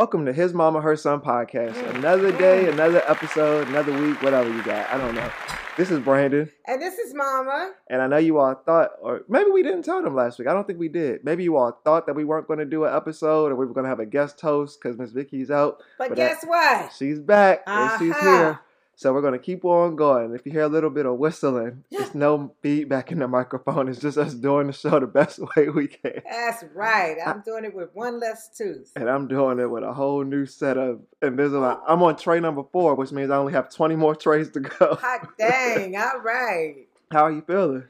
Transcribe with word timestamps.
Welcome 0.00 0.24
to 0.24 0.32
His 0.32 0.54
Mama, 0.54 0.80
Her 0.80 0.96
Son 0.96 1.20
podcast. 1.20 1.76
Another 1.94 2.32
day, 2.32 2.70
another 2.70 3.02
episode, 3.06 3.68
another 3.68 3.92
week, 4.00 4.22
whatever 4.22 4.48
you 4.48 4.62
got. 4.62 4.88
I 4.88 4.96
don't 4.96 5.14
know. 5.14 5.30
This 5.76 5.90
is 5.90 6.00
Brandon, 6.00 6.50
And 6.66 6.80
this 6.80 6.98
is 6.98 7.12
Mama. 7.12 7.72
and 7.86 8.00
I 8.00 8.06
know 8.06 8.16
you 8.16 8.38
all 8.38 8.54
thought, 8.54 8.92
or 9.02 9.20
maybe 9.28 9.50
we 9.50 9.62
didn't 9.62 9.82
tell 9.82 10.02
them 10.02 10.14
last 10.14 10.38
week. 10.38 10.48
I 10.48 10.54
don't 10.54 10.66
think 10.66 10.78
we 10.78 10.88
did. 10.88 11.22
Maybe 11.22 11.44
you 11.44 11.58
all 11.58 11.78
thought 11.84 12.06
that 12.06 12.14
we 12.16 12.24
weren't 12.24 12.46
going 12.48 12.60
to 12.60 12.64
do 12.64 12.84
an 12.86 12.96
episode 12.96 13.52
or 13.52 13.56
we 13.56 13.66
were 13.66 13.74
going 13.74 13.84
to 13.84 13.90
have 13.90 14.00
a 14.00 14.06
guest 14.06 14.40
host 14.40 14.78
because 14.82 14.96
Miss 14.96 15.10
Vicky's 15.12 15.50
out. 15.50 15.82
But, 15.98 16.08
But 16.08 16.16
guess 16.16 16.44
what? 16.46 16.94
She's 16.96 17.18
back 17.20 17.62
and 17.66 17.98
she's 18.00 18.12
Uh-huh. 18.12 18.22
here. 18.38 18.60
So 19.00 19.14
we're 19.14 19.22
going 19.22 19.32
to 19.32 19.38
keep 19.38 19.64
on 19.64 19.96
going. 19.96 20.34
If 20.34 20.44
you 20.44 20.52
hear 20.52 20.64
a 20.64 20.68
little 20.68 20.90
bit 20.90 21.06
of 21.06 21.16
whistling, 21.16 21.84
it's 21.90 22.14
no 22.14 22.54
feedback 22.60 23.10
in 23.10 23.20
the 23.20 23.28
microphone. 23.28 23.88
It's 23.88 23.98
just 23.98 24.18
us 24.18 24.34
doing 24.34 24.66
the 24.66 24.74
show 24.74 25.00
the 25.00 25.06
best 25.06 25.40
way 25.56 25.70
we 25.70 25.88
can. 25.88 26.20
That's 26.30 26.64
right. 26.74 27.16
I'm 27.24 27.40
doing 27.40 27.64
it 27.64 27.74
with 27.74 27.88
one 27.94 28.20
less 28.20 28.50
tooth. 28.54 28.92
and 28.96 29.08
I'm 29.08 29.26
doing 29.26 29.58
it 29.58 29.70
with 29.70 29.84
a 29.84 29.94
whole 29.94 30.22
new 30.22 30.44
set 30.44 30.76
of 30.76 31.00
Invisalign. 31.22 31.78
Oh. 31.80 31.84
I'm 31.88 32.02
on 32.02 32.16
tray 32.18 32.40
number 32.40 32.62
four, 32.72 32.94
which 32.94 33.10
means 33.10 33.30
I 33.30 33.38
only 33.38 33.54
have 33.54 33.70
20 33.70 33.96
more 33.96 34.14
trays 34.14 34.50
to 34.50 34.60
go. 34.60 34.96
Hot 34.96 35.28
dang. 35.38 35.96
All 35.96 36.20
right. 36.20 36.86
How 37.10 37.24
are 37.24 37.32
you 37.32 37.40
feeling? 37.40 37.84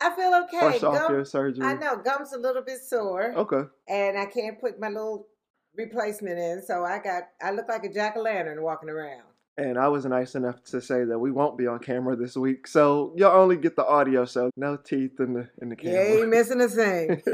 I 0.00 0.16
feel 0.16 0.32
okay. 0.44 0.58
Fresh 0.58 0.82
off 0.84 1.10
your 1.10 1.26
surgery. 1.26 1.66
I 1.66 1.74
know. 1.74 1.98
Gum's 2.02 2.32
a 2.32 2.38
little 2.38 2.62
bit 2.62 2.78
sore. 2.82 3.34
Okay. 3.36 3.68
And 3.88 4.18
I 4.18 4.24
can't 4.24 4.58
put 4.58 4.80
my 4.80 4.88
little 4.88 5.26
replacement 5.74 6.38
in. 6.38 6.62
So 6.62 6.82
I 6.82 6.98
got, 6.98 7.24
I 7.42 7.50
look 7.50 7.68
like 7.68 7.84
a 7.84 7.92
jack 7.92 8.16
o' 8.16 8.22
lantern 8.22 8.62
walking 8.62 8.88
around. 8.88 9.24
And 9.58 9.78
I 9.78 9.88
was 9.88 10.04
nice 10.04 10.34
enough 10.34 10.62
to 10.64 10.80
say 10.82 11.04
that 11.04 11.18
we 11.18 11.30
won't 11.30 11.56
be 11.56 11.66
on 11.66 11.78
camera 11.78 12.14
this 12.14 12.36
week, 12.36 12.66
so 12.66 13.14
you'll 13.16 13.30
only 13.30 13.56
get 13.56 13.74
the 13.74 13.86
audio. 13.86 14.26
So 14.26 14.50
no 14.56 14.76
teeth 14.76 15.18
in 15.18 15.32
the 15.32 15.48
in 15.62 15.70
the 15.70 15.76
You 15.80 15.90
camera. 15.92 16.18
ain't 16.18 16.28
missing 16.28 16.60
a 16.60 16.68
thing. 16.68 17.22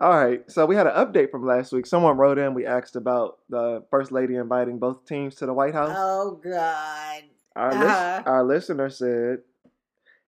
All 0.00 0.10
right. 0.10 0.50
So 0.50 0.66
we 0.66 0.74
had 0.74 0.86
an 0.86 0.94
update 0.94 1.30
from 1.30 1.46
last 1.46 1.70
week. 1.72 1.86
Someone 1.86 2.16
wrote 2.16 2.38
in. 2.38 2.54
We 2.54 2.66
asked 2.66 2.96
about 2.96 3.38
the 3.48 3.84
first 3.90 4.10
lady 4.10 4.34
inviting 4.36 4.78
both 4.78 5.04
teams 5.06 5.34
to 5.36 5.46
the 5.46 5.52
White 5.52 5.74
House. 5.74 5.94
oh, 5.96 6.40
God. 6.42 7.22
Our, 7.54 7.70
Uh-huh. 7.70 8.22
our 8.26 8.44
listener 8.44 8.88
said, 8.88 9.40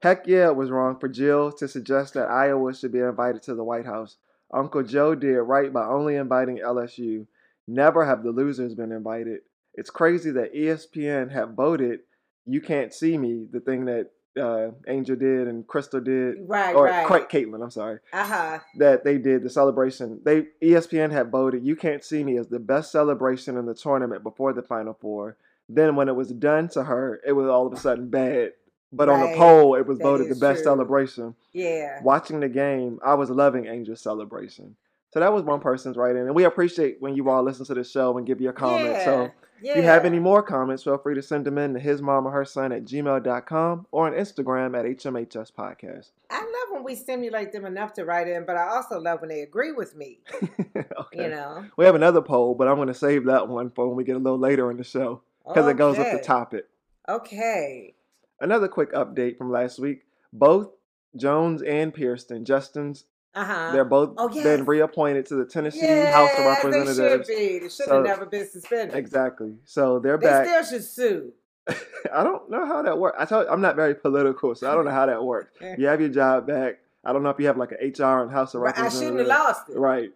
Heck 0.02 0.26
yeah, 0.28 0.48
it 0.48 0.56
was 0.56 0.72
wrong 0.72 0.98
for 0.98 1.10
Jill 1.10 1.52
to 1.52 1.68
suggest 1.68 2.14
that 2.14 2.30
Iowa 2.30 2.74
should 2.74 2.94
be 2.94 3.00
invited 3.00 3.44
to 3.44 3.54
the 3.54 3.64
White 3.66 3.86
House. 3.86 4.16
Uncle 4.52 4.82
Joe 4.82 5.14
did 5.14 5.38
right 5.40 5.72
by 5.72 5.86
only 5.86 6.16
inviting 6.16 6.58
LSU. 6.60 7.28
Never 7.68 8.06
have 8.06 8.24
the 8.24 8.32
losers 8.32 8.74
been 8.74 8.94
invited. 8.94 9.42
It's 9.76 9.90
crazy 9.90 10.32
that 10.32 10.54
ESPN 10.54 11.32
have 11.32 11.52
voted 11.54 12.02
You 12.46 12.62
Can't 12.62 12.94
See 12.94 13.18
Me, 13.18 13.48
the 13.52 13.60
thing 13.60 13.86
that 13.86 14.12
uh, 14.40 14.72
Angel 14.88 15.16
did 15.16 15.48
and 15.48 15.66
Crystal 15.68 16.00
did, 16.00 16.36
Right, 16.48 16.76
or 16.76 16.86
right. 16.86 17.06
Caitlin, 17.30 17.62
I'm 17.64 17.72
sorry, 17.72 18.00
Uh 18.14 18.24
huh. 18.26 18.60
that 18.78 19.04
they 19.04 19.18
did 19.18 19.44
the 19.44 19.50
celebration. 19.50 20.22
They 20.24 20.48
ESPN 20.62 21.12
had 21.12 21.32
voted 21.32 21.66
You 21.66 21.76
Can't 21.76 22.04
See 22.04 22.24
Me 22.24 22.38
as 22.38 22.48
the 22.48 22.60
best 22.60 22.92
celebration 22.92 23.58
in 23.58 23.66
the 23.66 23.74
tournament 23.74 24.24
before 24.24 24.54
the 24.54 24.62
Final 24.62 24.94
Four. 24.94 25.36
Then 25.68 25.96
when 25.96 26.08
it 26.10 26.16
was 26.16 26.30
done 26.32 26.68
to 26.70 26.84
her, 26.84 27.22
it 27.26 27.34
was 27.34 27.48
all 27.48 27.68
of 27.68 27.74
a 27.74 27.78
sudden 27.78 28.10
bad. 28.10 28.54
But 28.92 29.08
on 29.08 29.20
the 29.20 29.38
poll, 29.38 29.76
it 29.76 29.86
was 29.86 30.00
That 30.00 30.04
voted 30.04 30.30
the 30.30 30.36
best 30.36 30.60
true. 30.60 30.72
celebration. 30.72 31.36
Yeah. 31.54 32.02
Watching 32.02 32.40
the 32.40 32.50
game, 32.50 33.00
I 33.06 33.14
was 33.14 33.30
loving 33.30 33.68
Angel's 33.68 34.02
celebration. 34.02 34.76
So 35.12 35.20
that 35.20 35.32
was 35.34 35.44
one 35.44 35.60
person's 35.60 35.96
writing, 35.98 36.24
and 36.24 36.34
we 36.36 36.44
appreciate 36.46 36.98
when 37.02 37.16
you 37.16 37.30
all 37.30 37.44
listen 37.44 37.66
to 37.66 37.74
the 37.76 37.84
show 37.84 38.18
and 38.18 38.26
give 38.26 38.42
your 38.42 38.54
comments. 38.54 39.04
So 39.06 39.32
yeah. 39.62 39.72
if 39.72 39.78
you 39.78 39.84
have 39.84 40.06
any 40.06 40.20
more 40.20 40.42
comments, 40.44 40.84
feel 40.84 40.98
free 40.98 41.16
to 41.16 41.22
send 41.22 41.46
them 41.46 41.58
in 41.58 41.74
to 41.74 41.80
his 41.80 42.02
mom 42.02 42.28
or 42.28 42.32
her 42.32 42.46
son 42.46 42.72
at 42.72 42.86
gmail.com 42.86 43.88
or 43.92 44.08
on 44.08 44.14
Instagram 44.14 44.78
at 44.78 44.86
HMHS 44.86 45.52
Podcast. 45.52 46.12
I 46.30 46.40
love 46.40 46.72
when 46.72 46.84
we 46.84 46.96
stimulate 46.96 47.52
them 47.52 47.66
enough 47.66 47.94
to 47.94 48.06
write 48.06 48.28
in, 48.28 48.46
but 48.46 48.56
I 48.56 48.68
also 48.68 49.00
love 49.00 49.22
when 49.22 49.30
they 49.30 49.42
agree 49.42 49.72
with 49.72 49.96
me. 49.96 50.20
okay. 50.76 51.24
You 51.24 51.30
know, 51.30 51.66
We 51.78 51.86
have 51.86 51.96
another 51.96 52.22
poll, 52.22 52.56
but 52.56 52.68
I'm 52.68 52.76
going 52.76 52.88
to 52.88 52.94
save 52.94 53.26
that 53.26 53.48
one 53.48 53.70
for 53.72 53.88
when 53.88 53.96
we 53.96 54.04
get 54.04 54.16
a 54.16 54.20
little 54.20 54.40
later 54.40 54.72
in 54.72 54.78
the 54.78 54.84
show 54.84 55.22
because 55.48 55.68
it 55.68 55.78
goes 55.78 55.98
with 55.98 56.12
the 56.12 56.24
topic. 56.24 56.66
Okay. 57.08 57.96
Another 58.40 58.68
quick 58.68 58.94
update 58.94 59.38
from 59.38 59.52
last 59.52 59.80
week. 59.80 60.04
Both 60.32 60.70
Jones 61.16 61.62
and 61.64 61.94
Pearson, 61.94 62.46
Justin's, 62.46 63.06
Uh 63.36 63.46
huh. 63.46 63.70
they're 63.72 63.86
both 63.86 64.16
Oh, 64.18 64.28
been 64.30 64.66
reappointed 64.66 65.26
to 65.28 65.36
the 65.36 65.46
Tennessee 65.46 65.86
House 65.86 66.32
of 66.38 66.46
Representatives. 66.46 66.98
They 66.98 67.04
should 67.04 67.20
Representatives. 67.20 67.28
be. 67.30 67.60
They 67.60 67.70
should 67.70 67.72
So- 67.86 67.96
have 67.98 68.04
never 68.06 68.26
been 68.26 68.48
suspended. 68.48 68.96
Exactly. 68.96 69.54
So 69.66 70.00
they're 70.00 70.18
They 70.18 70.26
back. 70.28 70.46
They 70.46 70.64
still 70.64 70.80
should 70.80 70.84
sue. 70.88 71.34
I 72.14 72.24
don't 72.24 72.50
know 72.50 72.66
how 72.66 72.82
that 72.82 72.98
works. 72.98 73.18
I 73.20 73.26
tell 73.26 73.48
I'm 73.48 73.62
not 73.62 73.76
very 73.76 73.94
political, 73.94 74.56
so 74.56 74.70
I 74.72 74.74
don't 74.74 74.86
know 74.86 74.92
how 74.92 75.06
that 75.06 75.24
works. 75.24 75.54
You 75.78 75.86
have 75.88 76.00
your 76.02 76.10
job 76.10 76.48
back. 76.48 76.80
I 77.06 77.14
don't 77.14 77.22
know 77.24 77.30
if 77.30 77.40
you 77.40 77.46
have 77.48 77.58
like 77.58 77.72
an 77.72 77.78
HR 77.78 78.24
and 78.24 78.32
House 78.32 78.56
of 78.56 78.62
But 78.62 78.78
I 78.78 78.82
Representatives. 78.82 79.00
shouldn't 79.00 79.20
have 79.20 79.28
lost 79.28 79.70
it. 79.70 79.78
Right. 79.78 80.12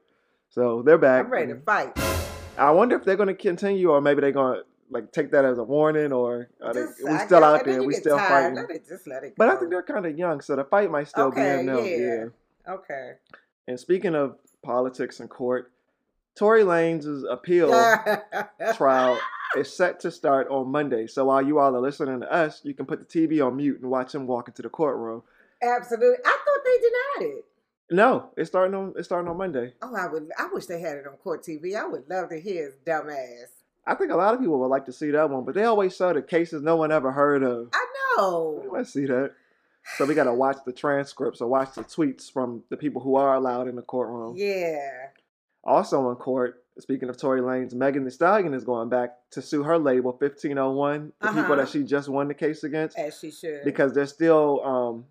So 0.49 0.81
they're 0.81 0.97
back. 0.97 1.25
I'm 1.25 1.31
ready 1.31 1.53
to 1.53 1.59
fight. 1.59 1.97
I 2.57 2.71
wonder 2.71 2.95
if 2.95 3.03
they're 3.03 3.15
going 3.15 3.27
to 3.29 3.35
continue, 3.35 3.89
or 3.91 4.01
maybe 4.01 4.21
they're 4.21 4.31
going 4.31 4.57
to 4.59 4.63
like 4.91 5.11
take 5.11 5.31
that 5.31 5.45
as 5.45 5.57
a 5.59 5.63
warning, 5.63 6.11
or 6.11 6.49
are 6.61 6.73
they, 6.73 6.81
we 7.03 7.17
still 7.19 7.43
out 7.43 7.63
there. 7.65 7.81
We 7.83 7.93
still 7.93 8.17
tired. 8.17 8.29
fighting. 8.29 8.55
Let 8.55 8.69
it, 8.71 8.87
just 8.87 9.07
let 9.07 9.23
it 9.23 9.33
But 9.37 9.49
I 9.49 9.55
think 9.55 9.71
they're 9.71 9.81
kind 9.83 10.05
of 10.05 10.17
young, 10.17 10.41
so 10.41 10.55
the 10.55 10.63
fight 10.63 10.91
might 10.91 11.07
still 11.07 11.25
Okay, 11.27 11.55
be 11.55 11.59
in 11.61 11.65
them. 11.67 11.85
yeah. 11.85 12.25
Okay. 12.67 13.13
And 13.67 13.79
speaking 13.79 14.15
of 14.15 14.37
politics 14.63 15.19
and 15.19 15.29
court, 15.29 15.71
Tory 16.35 16.63
Lanez's 16.63 17.23
appeal 17.29 17.69
trial 18.75 19.19
is 19.55 19.71
set 19.71 19.99
to 20.01 20.11
start 20.11 20.47
on 20.49 20.69
Monday. 20.69 21.07
So 21.07 21.25
while 21.25 21.41
you 21.41 21.59
all 21.59 21.75
are 21.75 21.81
listening 21.81 22.21
to 22.21 22.31
us, 22.31 22.61
you 22.63 22.73
can 22.73 22.85
put 22.85 22.99
the 22.99 23.05
TV 23.05 23.45
on 23.45 23.57
mute 23.57 23.81
and 23.81 23.89
watch 23.91 24.15
him 24.15 24.25
walk 24.25 24.47
into 24.47 24.61
the 24.61 24.69
courtroom. 24.69 25.23
Absolutely. 25.61 26.17
I 26.25 26.37
thought 26.45 26.59
they 26.65 27.21
denied 27.25 27.37
it. 27.37 27.45
No, 27.91 28.29
it's 28.37 28.49
starting 28.49 28.73
on 28.73 28.93
it's 28.97 29.07
starting 29.07 29.29
on 29.29 29.37
Monday. 29.37 29.73
Oh, 29.81 29.95
I 29.95 30.07
would. 30.07 30.29
I 30.37 30.47
wish 30.51 30.65
they 30.65 30.79
had 30.79 30.97
it 30.97 31.05
on 31.05 31.13
court 31.17 31.43
TV. 31.43 31.75
I 31.75 31.85
would 31.85 32.09
love 32.09 32.29
to 32.29 32.39
hear 32.39 32.65
his 32.65 32.75
dumb 32.85 33.09
ass. 33.09 33.49
I 33.85 33.95
think 33.95 34.11
a 34.11 34.15
lot 34.15 34.33
of 34.33 34.39
people 34.39 34.59
would 34.59 34.67
like 34.67 34.85
to 34.85 34.93
see 34.93 35.11
that 35.11 35.29
one, 35.29 35.43
but 35.43 35.53
they 35.55 35.65
always 35.65 35.95
show 35.95 36.13
the 36.13 36.21
cases 36.21 36.61
no 36.61 36.77
one 36.77 36.91
ever 36.91 37.11
heard 37.11 37.43
of. 37.43 37.69
I 37.73 37.85
know. 38.17 38.63
to 38.77 38.85
see 38.85 39.05
that. 39.05 39.33
So 39.97 40.05
we 40.05 40.15
got 40.15 40.23
to 40.25 40.33
watch 40.33 40.57
the 40.65 40.71
transcripts 40.73 41.41
or 41.41 41.47
watch 41.47 41.73
the 41.75 41.83
tweets 41.83 42.31
from 42.31 42.63
the 42.69 42.77
people 42.77 43.01
who 43.01 43.15
are 43.15 43.35
allowed 43.35 43.67
in 43.67 43.75
the 43.75 43.81
courtroom. 43.81 44.35
Yeah. 44.37 45.07
Also 45.63 46.09
in 46.09 46.15
court, 46.15 46.63
speaking 46.79 47.09
of 47.09 47.17
Tory 47.17 47.41
Lanez, 47.41 47.73
Megan 47.73 48.03
Thee 48.03 48.09
Stallion 48.11 48.53
is 48.53 48.63
going 48.63 48.89
back 48.89 49.11
to 49.31 49.41
sue 49.41 49.63
her 49.63 49.77
label 49.77 50.11
1501, 50.11 51.13
the 51.21 51.27
people 51.27 51.41
Uh-huh. 51.43 51.55
that 51.55 51.69
she 51.69 51.83
just 51.83 52.09
won 52.09 52.27
the 52.27 52.33
case 52.33 52.63
against, 52.63 52.97
As 52.97 53.17
she 53.19 53.31
should. 53.31 53.63
because 53.63 53.93
they're 53.93 54.05
still 54.05 54.61
um, 54.65 55.05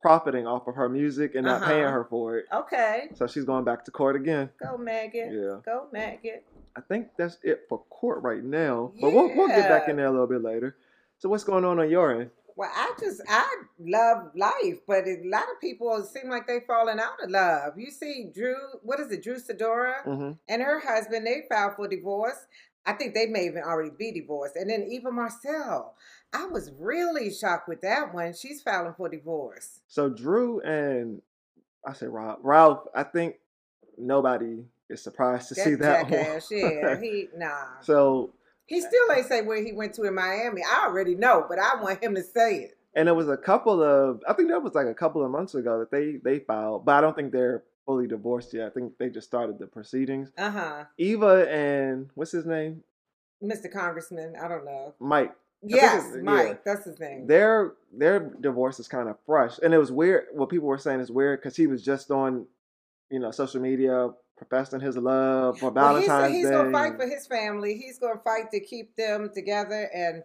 profiting 0.00 0.46
off 0.46 0.66
of 0.68 0.74
her 0.76 0.88
music 0.88 1.34
and 1.34 1.44
not 1.44 1.62
paying 1.62 1.84
Uh-huh. 1.84 1.92
her 1.92 2.04
for 2.04 2.38
it. 2.38 2.46
okay. 2.52 3.08
So 3.14 3.26
she's 3.26 3.44
going 3.44 3.64
back 3.64 3.84
to 3.86 3.90
court 3.90 4.16
again. 4.16 4.50
Go 4.62 4.76
Megan. 4.78 5.32
Yeah. 5.32 5.56
Go 5.64 5.86
Megan. 5.92 6.40
I 6.76 6.80
think 6.82 7.08
that's 7.18 7.38
it 7.42 7.66
for 7.68 7.78
court 7.90 8.22
right 8.22 8.44
now. 8.44 8.92
But 9.00 9.12
we'll, 9.12 9.34
we'll 9.34 9.48
get 9.48 9.68
back 9.68 9.88
in 9.88 9.96
there 9.96 10.06
a 10.06 10.10
little 10.10 10.26
bit 10.28 10.42
later. 10.42 10.76
So 11.18 11.28
what's 11.28 11.44
going 11.44 11.64
on 11.66 11.78
on 11.78 11.90
your 11.90 12.18
end? 12.20 12.30
Well, 12.60 12.70
I 12.74 12.92
just 13.00 13.22
I 13.26 13.62
love 13.78 14.32
life, 14.36 14.80
but 14.86 15.08
a 15.08 15.16
lot 15.24 15.44
of 15.44 15.58
people 15.62 16.02
seem 16.02 16.28
like 16.28 16.46
they 16.46 16.60
falling 16.66 16.98
out 17.00 17.24
of 17.24 17.30
love. 17.30 17.78
You 17.78 17.90
see, 17.90 18.30
Drew, 18.34 18.54
what 18.82 19.00
is 19.00 19.10
it, 19.10 19.22
Drew 19.22 19.36
Sidora 19.36 20.02
hmm 20.04 20.32
and 20.46 20.60
her 20.60 20.78
husband, 20.80 21.26
they 21.26 21.44
filed 21.48 21.76
for 21.76 21.88
divorce. 21.88 22.36
I 22.84 22.92
think 22.92 23.14
they 23.14 23.24
may 23.24 23.46
even 23.46 23.62
already 23.62 23.92
be 23.98 24.12
divorced. 24.12 24.56
And 24.56 24.68
then 24.68 24.82
Eva 24.82 25.10
Marcille, 25.10 25.94
I 26.34 26.48
was 26.48 26.70
really 26.78 27.32
shocked 27.32 27.66
with 27.66 27.80
that 27.80 28.12
one. 28.12 28.34
She's 28.34 28.60
filing 28.60 28.92
for 28.94 29.08
divorce. 29.08 29.80
So 29.88 30.10
Drew 30.10 30.60
and 30.60 31.22
I 31.86 31.94
say 31.94 32.08
Rob, 32.08 32.40
Ralph. 32.42 32.80
I 32.94 33.04
think 33.04 33.36
nobody 33.96 34.64
is 34.90 35.02
surprised 35.02 35.48
to 35.48 35.54
see 35.54 35.76
that 35.76 36.00
jackass, 36.10 36.50
one. 36.50 36.60
yeah, 36.60 37.00
he 37.00 37.28
nah. 37.34 37.80
so 37.80 38.34
He 38.70 38.80
still 38.80 39.12
ain't 39.14 39.26
say 39.26 39.42
where 39.42 39.62
he 39.62 39.72
went 39.72 39.94
to 39.94 40.04
in 40.04 40.14
Miami. 40.14 40.62
I 40.62 40.86
already 40.86 41.16
know, 41.16 41.44
but 41.48 41.58
I 41.58 41.82
want 41.82 42.02
him 42.02 42.14
to 42.14 42.22
say 42.22 42.56
it. 42.60 42.78
and 42.94 43.08
it 43.08 43.12
was 43.16 43.28
a 43.28 43.36
couple 43.36 43.82
of 43.82 44.22
I 44.28 44.32
think 44.32 44.48
that 44.50 44.62
was 44.62 44.74
like 44.74 44.86
a 44.86 44.94
couple 44.94 45.24
of 45.24 45.30
months 45.30 45.54
ago 45.54 45.80
that 45.80 45.90
they 45.90 46.16
they 46.22 46.38
filed, 46.38 46.84
but 46.84 46.94
I 46.94 47.00
don't 47.00 47.14
think 47.16 47.32
they're 47.32 47.64
fully 47.84 48.06
divorced 48.06 48.54
yet. 48.54 48.66
I 48.68 48.70
think 48.70 48.96
they 48.98 49.10
just 49.10 49.26
started 49.26 49.58
the 49.58 49.66
proceedings. 49.66 50.30
Uh 50.38 50.50
huh. 50.52 50.84
Eva 50.98 51.46
and 51.50 52.10
what's 52.14 52.30
his 52.32 52.46
name, 52.46 52.82
Mr. 53.42 53.72
Congressman, 53.72 54.34
I 54.42 54.46
don't 54.48 54.64
know. 54.64 54.94
Mike. 55.00 55.34
Yes, 55.62 56.04
Mike, 56.22 56.46
yeah. 56.46 56.54
that's 56.64 56.84
his 56.86 56.98
name. 56.98 57.26
Their 57.26 57.74
their 57.92 58.18
divorce 58.40 58.80
is 58.80 58.88
kind 58.88 59.08
of 59.10 59.16
fresh, 59.26 59.58
and 59.62 59.74
it 59.74 59.78
was 59.78 59.92
weird. 59.92 60.26
What 60.32 60.48
people 60.48 60.68
were 60.68 60.78
saying 60.78 61.00
is 61.00 61.10
weird 61.10 61.40
because 61.40 61.54
he 61.56 61.66
was 61.66 61.82
just 61.84 62.10
on, 62.10 62.46
you 63.10 63.18
know, 63.18 63.30
social 63.30 63.60
media 63.60 64.08
professing 64.40 64.80
his 64.80 64.96
love 64.96 65.58
for 65.58 65.70
Valentine's 65.70 66.08
Well, 66.08 66.28
he's, 66.28 66.36
he's 66.38 66.46
Day. 66.46 66.52
gonna 66.52 66.72
fight 66.72 66.96
for 66.96 67.06
his 67.06 67.26
family. 67.26 67.74
He's 67.76 67.98
gonna 67.98 68.20
fight 68.24 68.50
to 68.52 68.60
keep 68.60 68.96
them 68.96 69.30
together, 69.34 69.88
and 69.94 70.22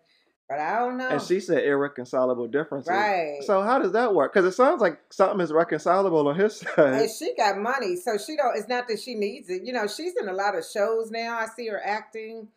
but 0.48 0.60
I 0.60 0.78
don't 0.80 0.98
know. 0.98 1.10
And 1.10 1.22
she 1.22 1.40
said 1.40 1.64
irreconcilable 1.64 2.48
differences. 2.48 2.90
Right. 2.92 3.40
So 3.42 3.62
how 3.64 3.80
does 3.80 3.92
that 3.94 4.14
work? 4.14 4.32
Because 4.34 4.46
it 4.46 4.56
sounds 4.56 4.80
like 4.80 5.00
something 5.10 5.42
is 5.42 5.52
reconcilable 5.52 6.28
on 6.28 6.36
his 6.36 6.58
side. 6.60 6.78
and 6.78 7.10
she 7.10 7.36
got 7.36 7.58
money, 7.58 7.96
so 7.96 8.18
she 8.18 8.38
don't. 8.38 8.56
It's 8.56 8.70
not 8.70 8.88
that 8.88 9.00
she 9.00 9.16
needs 9.16 9.50
it. 9.50 9.64
You 9.66 9.74
know, 9.74 9.88
she's 9.88 10.14
in 10.22 10.30
a 10.30 10.34
lot 10.34 10.56
of 10.58 10.64
shows 10.66 11.12
now. 11.12 11.38
I 11.38 11.48
see 11.48 11.68
her 11.68 11.82
acting. 11.84 12.48